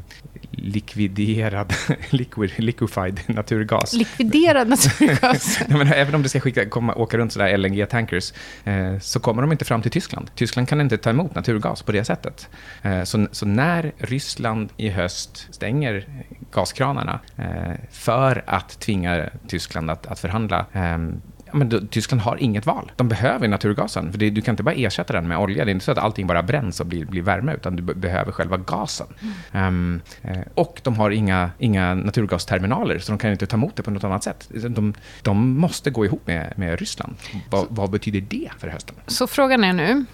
likviderad, 0.57 1.73
liquid, 2.11 2.51
liquefied 2.57 3.21
naturgas. 3.27 3.93
Likviderad 3.93 4.69
naturgas. 4.69 5.61
Nej, 5.69 5.79
men 5.79 5.93
även 5.93 6.15
om 6.15 6.23
det 6.23 6.29
ska 6.29 6.41
skicka, 6.41 6.69
komma, 6.69 6.95
åka 6.95 7.19
runt 7.19 7.33
sådär 7.33 7.57
LNG-tankers 7.57 8.33
eh, 8.65 8.99
så 8.99 9.21
kommer 9.21 9.43
de 9.43 9.53
inte 9.53 9.65
fram 9.65 9.83
till 9.83 9.91
Tyskland. 9.91 10.31
Tyskland 10.35 10.69
kan 10.69 10.81
inte 10.81 10.97
ta 10.97 11.11
emot 11.11 11.35
naturgas 11.35 11.83
på 11.83 11.93
det 11.93 12.05
sättet. 12.05 12.49
Eh, 12.83 13.03
så, 13.03 13.27
så 13.33 13.47
när 13.47 13.93
Ryssland 13.99 14.73
i 14.77 14.89
höst 14.89 15.49
stänger 15.51 16.07
gaskranarna 16.53 17.21
eh, 17.37 17.75
för 17.91 18.45
att 18.47 18.81
tvinga 18.81 19.29
Tyskland 19.49 19.91
att, 19.91 20.07
att 20.07 20.19
förhandla 20.19 20.67
ehm, 20.73 21.21
Ja, 21.47 21.53
men 21.55 21.69
då, 21.69 21.81
Tyskland 21.81 22.21
har 22.23 22.37
inget 22.37 22.67
val. 22.67 22.93
De 22.97 23.09
behöver 23.09 23.49
naturgasen. 23.49 24.13
För 24.13 24.19
det, 24.19 24.31
du 24.31 24.41
kan 24.41 24.53
inte 24.53 24.63
bara 24.63 24.75
ersätta 24.75 25.13
den 25.13 25.29
med 25.29 25.39
olja. 25.39 25.65
Det 25.65 25.71
är 25.71 25.73
inte 25.73 25.85
så 25.85 25.93
att 25.93 25.99
allting 25.99 26.27
bara 26.27 26.43
bränns 26.43 26.81
och 26.81 26.87
blir, 26.87 27.05
blir 27.05 27.23
värme, 27.23 27.55
utan 27.55 27.77
du 27.77 27.83
be- 27.83 27.95
behöver 27.95 28.33
själva 28.33 28.57
gasen. 28.57 29.07
Ehm, 29.53 30.01
eh, 30.23 30.39
och 30.55 30.81
de 30.85 30.95
har 30.97 31.11
inga, 31.11 31.51
inga 31.59 31.95
naturgasterminaler, 31.95 32.99
så 32.99 33.13
de 33.13 33.19
kan 33.19 33.31
inte 33.33 33.47
ta 33.47 33.57
emot 33.57 33.77
det 33.77 33.83
på 33.83 33.91
något 33.91 34.05
annat 34.05 34.25
sätt. 34.25 34.49
De, 34.69 34.95
de 35.23 35.59
måste 35.59 35.91
gå 35.91 36.05
ihop 36.05 36.27
med, 36.27 36.53
med 36.57 36.79
Ryssland. 36.79 37.15
Va, 37.51 37.67
vad 37.69 37.91
betyder 37.91 38.21
det 38.21 38.49
för 38.59 38.69
hösten? 38.69 38.95
Så 39.07 39.27
frågan 39.27 39.65
är 39.65 39.73
nu, 39.73 40.05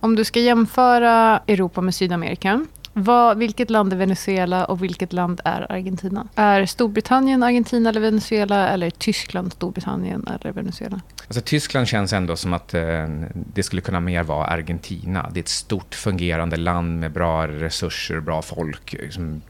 om 0.00 0.16
du 0.16 0.24
ska 0.24 0.40
jämföra 0.40 1.40
Europa 1.46 1.80
med 1.80 1.94
Sydamerika, 1.94 2.66
vad, 3.02 3.38
vilket 3.38 3.70
land 3.70 3.92
är 3.92 3.96
Venezuela 3.96 4.64
och 4.64 4.82
vilket 4.82 5.12
land 5.12 5.40
är 5.44 5.72
Argentina? 5.72 6.28
Är 6.34 6.66
Storbritannien 6.66 7.42
Argentina 7.42 7.90
eller 7.90 8.00
Venezuela 8.00 8.68
eller 8.68 8.90
Tyskland 8.90 9.52
Storbritannien 9.52 10.26
eller 10.26 10.52
Venezuela? 10.52 11.00
Alltså, 11.26 11.40
Tyskland 11.40 11.88
känns 11.88 12.12
ändå 12.12 12.36
som 12.36 12.52
att 12.52 12.74
eh, 12.74 13.08
det 13.34 13.62
skulle 13.62 13.82
kunna 13.82 14.00
mer 14.00 14.22
vara 14.22 14.46
Argentina. 14.46 15.30
Det 15.32 15.40
är 15.40 15.42
ett 15.42 15.48
stort 15.48 15.94
fungerande 15.94 16.56
land 16.56 17.00
med 17.00 17.12
bra 17.12 17.48
resurser, 17.48 18.20
bra 18.20 18.42
folk. 18.42 18.92
Liksom, 18.92 19.42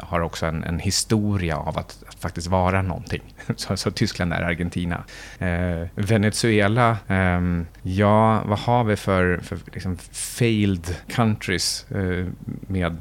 har 0.00 0.20
också 0.20 0.46
en, 0.46 0.64
en 0.64 0.78
historia 0.78 1.56
av 1.56 1.78
att, 1.78 2.04
att 2.08 2.14
faktiskt 2.14 2.46
vara 2.46 2.82
någonting. 2.82 3.22
Så, 3.56 3.76
så 3.76 3.90
Tyskland 3.90 4.32
är 4.32 4.42
Argentina. 4.42 5.04
Eh, 5.38 5.88
Venezuela, 5.94 6.96
eh, 7.08 7.40
ja, 7.82 8.42
vad 8.46 8.58
har 8.58 8.84
vi 8.84 8.96
för, 8.96 9.38
för 9.38 9.58
liksom 9.72 9.96
failed 10.12 10.96
countries 11.08 11.86
eh, 11.90 12.26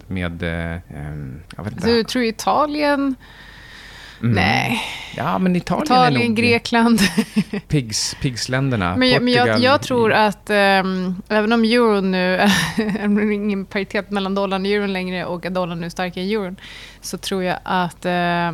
med... 0.08 0.32
med 0.32 0.43
eh, 0.43 0.97
ehm, 0.97 1.41
jag 1.58 1.63
vet 1.63 1.73
inte. 1.73 1.88
Du 1.88 2.03
tror 2.03 2.23
Italien? 2.23 3.15
Mm. 4.23 4.36
Nej. 4.36 4.82
Ja, 5.15 5.38
men 5.38 5.56
Italien, 5.56 5.84
Italien, 5.84 6.27
nog 6.27 6.38
Grekland. 6.38 6.99
pigs, 7.67 8.15
pigsländerna. 8.21 8.95
Men, 8.95 9.10
jag, 9.10 9.23
men 9.23 9.34
jag, 9.34 9.41
Portugal. 9.47 9.63
jag 9.63 9.82
tror 9.82 10.13
att 10.13 10.49
ehm, 10.49 11.15
även 11.29 11.53
om 11.53 11.63
euron 11.63 12.12
nu, 12.12 12.38
det 12.77 12.84
är 12.84 13.32
ingen 13.32 13.65
paritet 13.65 14.12
mellan 14.12 14.36
dollarn 14.36 14.62
och 14.62 14.67
euron 14.71 14.93
längre 14.93 15.25
och 15.25 15.45
att 15.45 15.53
dollarn 15.53 15.79
nu 15.79 15.86
är 15.86 15.89
starkare 15.89 16.23
än 16.23 16.29
euron, 16.32 16.56
så 17.01 17.17
tror 17.17 17.43
jag 17.43 17.58
att 17.63 18.06
eh, 18.06 18.51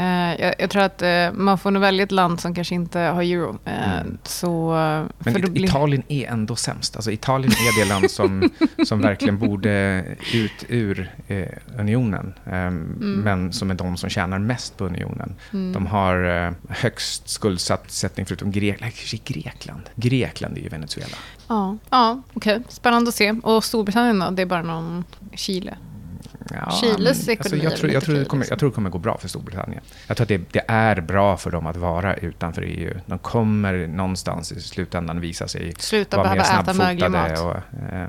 jag, 0.00 0.54
jag 0.58 0.70
tror 0.70 0.82
att 0.82 1.02
eh, 1.02 1.32
man 1.32 1.58
får 1.58 1.70
nog 1.70 1.80
välja 1.80 2.02
ett 2.02 2.12
land 2.12 2.40
som 2.40 2.54
kanske 2.54 2.74
inte 2.74 2.98
har 2.98 3.22
euro. 3.22 3.58
Eh, 3.64 3.92
Mm. 4.02 4.18
Så, 4.22 4.72
eh, 4.76 5.04
Men 5.18 5.36
It- 5.36 5.50
blir- 5.50 5.64
Italien 5.64 6.02
är 6.08 6.26
ändå 6.28 6.56
sämst. 6.56 6.96
Alltså 6.96 7.10
Italien 7.12 7.52
är 7.52 7.80
det 7.84 7.88
land 7.88 8.10
som, 8.10 8.50
som 8.86 9.00
verkligen 9.00 9.38
borde 9.38 10.04
ut 10.34 10.64
ur 10.68 11.10
eh, 11.28 11.46
unionen. 11.78 12.34
ehm, 12.46 12.96
Men 13.24 13.52
som 13.52 13.70
är 13.70 13.74
de 13.74 13.96
som 13.96 14.10
tjänar 14.10 14.38
mest 14.38 14.76
på 14.76 14.84
unionen. 14.84 15.34
Mm. 15.52 15.72
De 15.72 15.86
har 15.86 16.46
eh, 16.46 16.52
högst 16.68 17.28
skuldsättning 17.28 18.26
förutom 18.26 18.50
Grekland. 18.52 18.92
Grekland. 19.24 19.82
Grekland 19.94 20.58
är 20.58 20.60
ju 20.62 20.68
Venezuela. 20.68 21.16
Ja, 21.48 21.76
ja 21.90 22.22
okej. 22.34 22.60
Spännande 22.68 23.08
att 23.08 23.14
se. 23.14 23.30
Och 23.42 23.64
Storbritannien 23.64 24.18
då? 24.18 24.30
Det 24.30 24.42
är 24.42 24.46
bara 24.46 24.62
någon 24.62 25.04
Chile. 25.34 25.76
Ja, 26.50 26.70
Chiles 26.80 27.28
ekonomi 27.28 27.60
är 27.60 27.64
jag, 27.64 27.76
tror, 27.76 27.92
jag, 27.92 28.02
tror 28.02 28.14
det 28.14 28.24
kommer, 28.24 28.46
jag 28.50 28.58
tror 28.58 28.70
det 28.70 28.74
kommer 28.74 28.90
gå 28.90 28.98
bra 28.98 29.18
för 29.18 29.28
Storbritannien. 29.28 29.82
Jag 30.06 30.16
tror 30.16 30.24
att 30.24 30.28
det, 30.28 30.52
det 30.52 30.64
är 30.68 31.00
bra 31.00 31.36
för 31.36 31.50
dem 31.50 31.66
att 31.66 31.76
vara 31.76 32.16
utanför 32.16 32.62
EU. 32.62 32.94
De 33.06 33.18
kommer 33.18 33.86
någonstans 33.86 34.52
i 34.52 34.60
slutändan 34.60 35.20
visa 35.20 35.48
sig 35.48 35.74
Sluta 35.78 36.16
vara 36.16 36.34
mer 36.34 36.42
snabbfotade. 36.42 37.08
mat. 37.08 37.40
Och, 37.40 37.56
eh, 37.92 38.08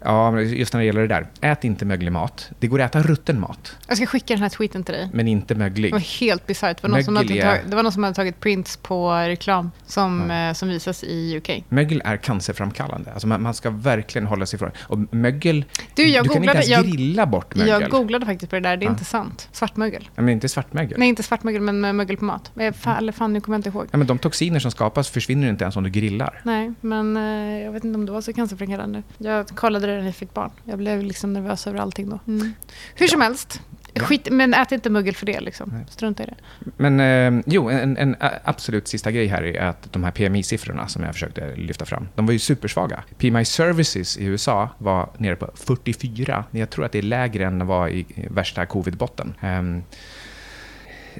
ja, 0.00 0.40
just 0.40 0.72
när 0.72 0.80
det 0.80 0.86
gäller 0.86 1.00
det 1.00 1.06
där. 1.06 1.26
Ät 1.40 1.64
inte 1.64 1.84
möglig 1.84 2.12
mat. 2.12 2.50
Det 2.58 2.66
går 2.66 2.80
att 2.80 2.96
äta 2.96 3.02
rutten 3.08 3.40
mat, 3.40 3.76
Jag 3.88 3.96
ska 3.96 4.06
skicka 4.06 4.34
den 4.34 4.42
här 4.42 4.48
tweeten 4.48 4.84
till 4.84 4.94
dig. 4.94 5.08
men 5.12 5.28
inte 5.28 5.54
möglig. 5.54 5.90
Det 5.90 5.94
var 5.94 6.20
helt 6.20 6.46
bisarrt. 6.46 6.82
Det, 6.82 7.60
det 7.66 7.76
var 7.76 7.82
någon 7.82 7.92
som 7.92 8.02
hade 8.04 8.14
tagit 8.14 8.40
prints 8.40 8.76
på 8.76 9.12
reklam 9.12 9.70
som, 9.86 10.30
eh, 10.30 10.52
som 10.52 10.68
visas 10.68 11.04
i 11.04 11.36
UK. 11.36 11.64
Mögel 11.68 12.02
är 12.04 12.16
cancerframkallande. 12.16 13.12
Alltså 13.12 13.26
man, 13.26 13.42
man 13.42 13.54
ska 13.54 13.70
verkligen 13.70 14.26
hålla 14.26 14.46
sig 14.46 14.56
ifrån 14.56 14.70
Och 14.82 15.14
mögel, 15.14 15.64
Du, 15.94 16.08
jag 16.08 16.24
du 16.24 16.28
kan 16.28 16.44
inte 16.44 16.58
ens 16.58 16.86
grilla 16.86 17.26
bort 17.26 17.54
mögel. 17.54 17.65
Jag 17.68 17.90
googlade 17.90 18.26
faktiskt 18.26 18.50
på 18.50 18.56
det 18.56 18.60
där, 18.60 18.76
det 18.76 18.84
är 18.84 18.86
Ja. 18.86 18.90
inte 18.92 19.04
sant. 19.04 19.48
Svartmögel. 19.52 20.08
Ja, 20.14 20.22
men 20.22 20.28
inte 20.32 20.48
svartmögel. 20.48 20.98
Nej, 20.98 21.08
inte 21.08 21.22
svartmögel, 21.22 21.60
men 21.62 21.96
mögel 21.96 22.16
på 22.16 22.24
mat. 22.24 22.52
Eh, 22.58 22.72
Fan, 22.74 22.96
eller 22.96 23.12
fan, 23.12 23.32
nu 23.32 23.40
kommer 23.40 23.54
jag 23.56 23.58
inte 23.58 23.68
ihåg. 23.68 23.86
Ja, 23.90 23.98
men 23.98 24.06
de 24.06 24.18
toxiner 24.18 24.60
som 24.60 24.70
skapas 24.70 25.10
försvinner 25.10 25.48
inte 25.48 25.64
ens 25.64 25.76
om 25.76 25.82
du 25.84 25.90
grillar. 25.90 26.40
Nej, 26.44 26.72
men 26.80 27.16
eh, 27.16 27.64
jag 27.64 27.72
vet 27.72 27.84
inte 27.84 27.98
om 27.98 28.06
det 28.06 28.12
var 28.12 28.20
så 28.20 28.32
cancerframkallande. 28.32 29.02
Jag 29.18 29.48
kollade 29.48 29.86
det 29.86 29.98
när 29.98 30.04
jag 30.04 30.14
fick 30.16 30.34
barn. 30.34 30.50
Jag 30.64 30.78
blev 30.78 31.02
liksom 31.02 31.32
nervös 31.32 31.66
över 31.66 31.78
allting 31.78 32.08
då. 32.10 32.18
Mm. 32.26 32.52
Hur 32.94 33.06
som 33.08 33.20
helst. 33.20 33.60
Skit, 34.00 34.28
men 34.30 34.54
ät 34.54 34.72
inte 34.72 34.90
mögel 34.90 35.14
för 35.14 35.26
det. 35.26 35.40
Liksom. 35.40 35.84
Strunta 35.88 36.22
i 36.22 36.26
det. 36.26 36.34
Men 36.76 37.00
eh, 37.00 37.42
jo, 37.46 37.70
en, 37.70 37.96
en 37.96 38.16
absolut 38.44 38.88
sista 38.88 39.10
grej 39.10 39.26
här 39.26 39.42
är 39.42 39.60
att 39.60 39.92
de 39.92 40.04
här 40.04 40.10
PMI-siffrorna 40.10 40.86
som 40.86 41.02
jag 41.02 41.14
försökte 41.14 41.56
lyfta 41.56 41.84
fram, 41.84 42.08
de 42.14 42.26
var 42.26 42.32
ju 42.32 42.38
supersvaga. 42.38 43.02
PMI 43.18 43.44
Services 43.44 44.18
i 44.18 44.24
USA 44.24 44.68
var 44.78 45.08
nere 45.18 45.36
på 45.36 45.50
44. 45.54 46.44
Jag 46.50 46.70
tror 46.70 46.84
att 46.84 46.92
det 46.92 46.98
är 46.98 47.02
lägre 47.02 47.46
än 47.46 47.66
var 47.66 47.88
i 47.88 48.06
värsta 48.30 48.66
covid-botten. 48.66 49.34
Ehm, 49.40 49.82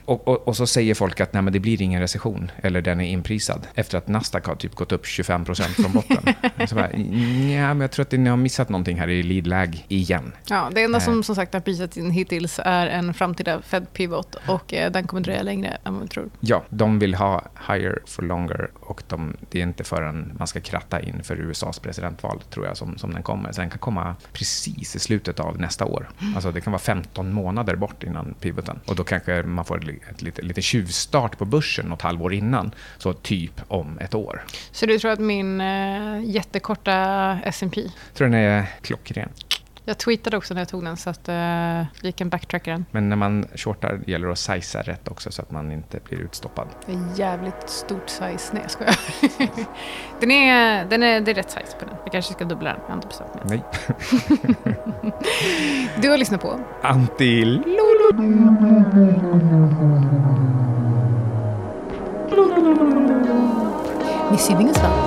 och, 0.04 0.28
och, 0.28 0.48
och 0.48 0.56
så 0.56 0.66
säger 0.66 0.94
folk 0.94 1.20
att 1.20 1.32
nej, 1.32 1.42
men 1.42 1.52
det 1.52 1.60
blir 1.60 1.82
ingen 1.82 2.00
recession, 2.00 2.50
eller 2.62 2.82
den 2.82 3.00
är 3.00 3.08
inprisad, 3.08 3.66
efter 3.74 3.98
att 3.98 4.08
Nasdaq 4.08 4.46
har 4.46 4.54
typ 4.54 4.74
gått 4.74 4.92
upp 4.92 5.04
25% 5.04 5.62
från 5.62 5.92
botten. 5.92 6.34
så 6.68 6.74
bara, 6.74 6.92
ja, 6.92 7.74
men 7.74 7.80
jag 7.80 7.90
tror 7.90 8.02
att 8.02 8.12
ni 8.12 8.30
har 8.30 8.36
missat 8.36 8.68
någonting 8.68 9.00
här 9.00 9.08
i 9.08 9.22
lead-lag 9.22 9.84
igen. 9.88 10.32
Ja, 10.48 10.70
det 10.74 10.82
enda 10.82 11.00
som 11.00 11.22
som 11.22 11.34
sagt 11.34 11.52
har 11.54 11.60
prisats 11.60 11.96
in 11.96 12.10
hittills 12.10 12.60
är 12.64 12.86
en 12.86 13.14
framtida 13.14 13.62
Fed 13.62 13.92
pivot 13.92 14.36
och 14.46 14.74
eh, 14.74 14.92
den 14.92 15.06
kommer 15.06 15.22
dröja 15.22 15.42
längre 15.42 15.78
än 15.84 15.94
vad 15.94 16.02
vi 16.02 16.08
tror. 16.08 16.30
Ja, 16.40 16.64
de 16.70 16.98
vill 16.98 17.14
ha 17.14 17.42
higher 17.68 17.98
for 18.06 18.22
longer 18.22 18.70
och 18.80 19.02
de, 19.08 19.36
det 19.50 19.58
är 19.58 19.62
inte 19.62 19.84
förrän 19.84 20.32
man 20.38 20.46
ska 20.46 20.60
kratta 20.60 21.00
in 21.00 21.22
för 21.22 21.36
USAs 21.40 21.78
presidentval, 21.78 22.40
tror 22.50 22.66
jag, 22.66 22.76
som, 22.76 22.98
som 22.98 23.12
den 23.12 23.22
kommer. 23.22 23.52
Så 23.52 23.60
den 23.60 23.70
kan 23.70 23.78
komma 23.78 24.16
precis 24.32 24.96
i 24.96 24.98
slutet 24.98 25.40
av 25.40 25.60
nästa 25.60 25.84
år. 25.84 26.08
Alltså 26.34 26.52
det 26.52 26.60
kan 26.60 26.72
vara 26.72 26.82
15 26.82 27.32
månader 27.32 27.76
bort 27.76 28.02
innan 28.02 28.34
pivoten. 28.40 28.80
Och 28.86 28.96
då 28.96 29.04
kanske 29.04 29.42
man 29.42 29.64
får 29.64 29.78
ett, 29.88 29.92
li- 29.92 30.00
ett 30.10 30.22
lite, 30.22 30.42
lite 30.42 30.62
tjuvstart 30.62 31.38
på 31.38 31.44
börsen 31.44 31.86
något 31.86 32.02
halvår 32.02 32.32
innan. 32.34 32.70
Så 32.98 33.12
typ 33.12 33.60
om 33.68 33.98
ett 33.98 34.14
år. 34.14 34.44
Så 34.72 34.86
du 34.86 34.98
tror 34.98 35.10
att 35.10 35.18
min 35.20 35.60
eh, 35.60 36.20
jättekorta 36.24 36.94
S&P 37.44 37.82
tror 38.14 38.28
den 38.28 38.34
är 38.40 38.66
klockren. 38.80 39.28
Jag 39.88 39.98
tweetade 39.98 40.36
också 40.36 40.54
när 40.54 40.60
jag 40.60 40.68
tog 40.68 40.84
den 40.84 40.96
så 40.96 41.10
att 41.10 41.28
eh, 41.28 41.84
vi 42.02 42.12
kan 42.12 42.28
backtracka 42.28 42.70
den. 42.70 42.84
Men 42.90 43.08
när 43.08 43.16
man 43.16 43.46
shortar 43.54 44.00
gäller 44.06 44.26
det 44.26 44.32
att 44.32 44.38
sizea 44.38 44.82
rätt 44.82 45.08
också 45.08 45.30
så 45.32 45.42
att 45.42 45.50
man 45.50 45.72
inte 45.72 45.98
blir 46.08 46.18
utstoppad. 46.18 46.68
Det 46.86 46.92
är 46.92 47.18
jävligt 47.18 47.68
stort 47.70 48.08
size. 48.08 48.50
Nej, 48.52 48.62
jag 48.62 48.70
skojar. 48.70 48.96
den 50.20 50.30
är, 50.30 50.84
den 50.84 51.02
är, 51.02 51.20
det 51.20 51.30
är 51.30 51.34
rätt 51.34 51.50
size 51.50 51.76
på 51.78 51.84
den. 51.84 51.94
Jag 52.04 52.12
kanske 52.12 52.32
ska 52.32 52.44
dubbla 52.44 52.70
den. 52.70 52.80
Jag 52.82 52.88
har 52.88 52.94
inte 52.94 53.08
bestämt 53.08 53.34
mig. 53.44 53.44
Nej. 53.44 54.72
Du 56.02 56.10
har 56.10 56.18
lyssnat 56.18 56.40
på 56.42 56.60
Antil. 56.82 57.62
Missy 64.30 64.54
Wingstop. 64.54 65.05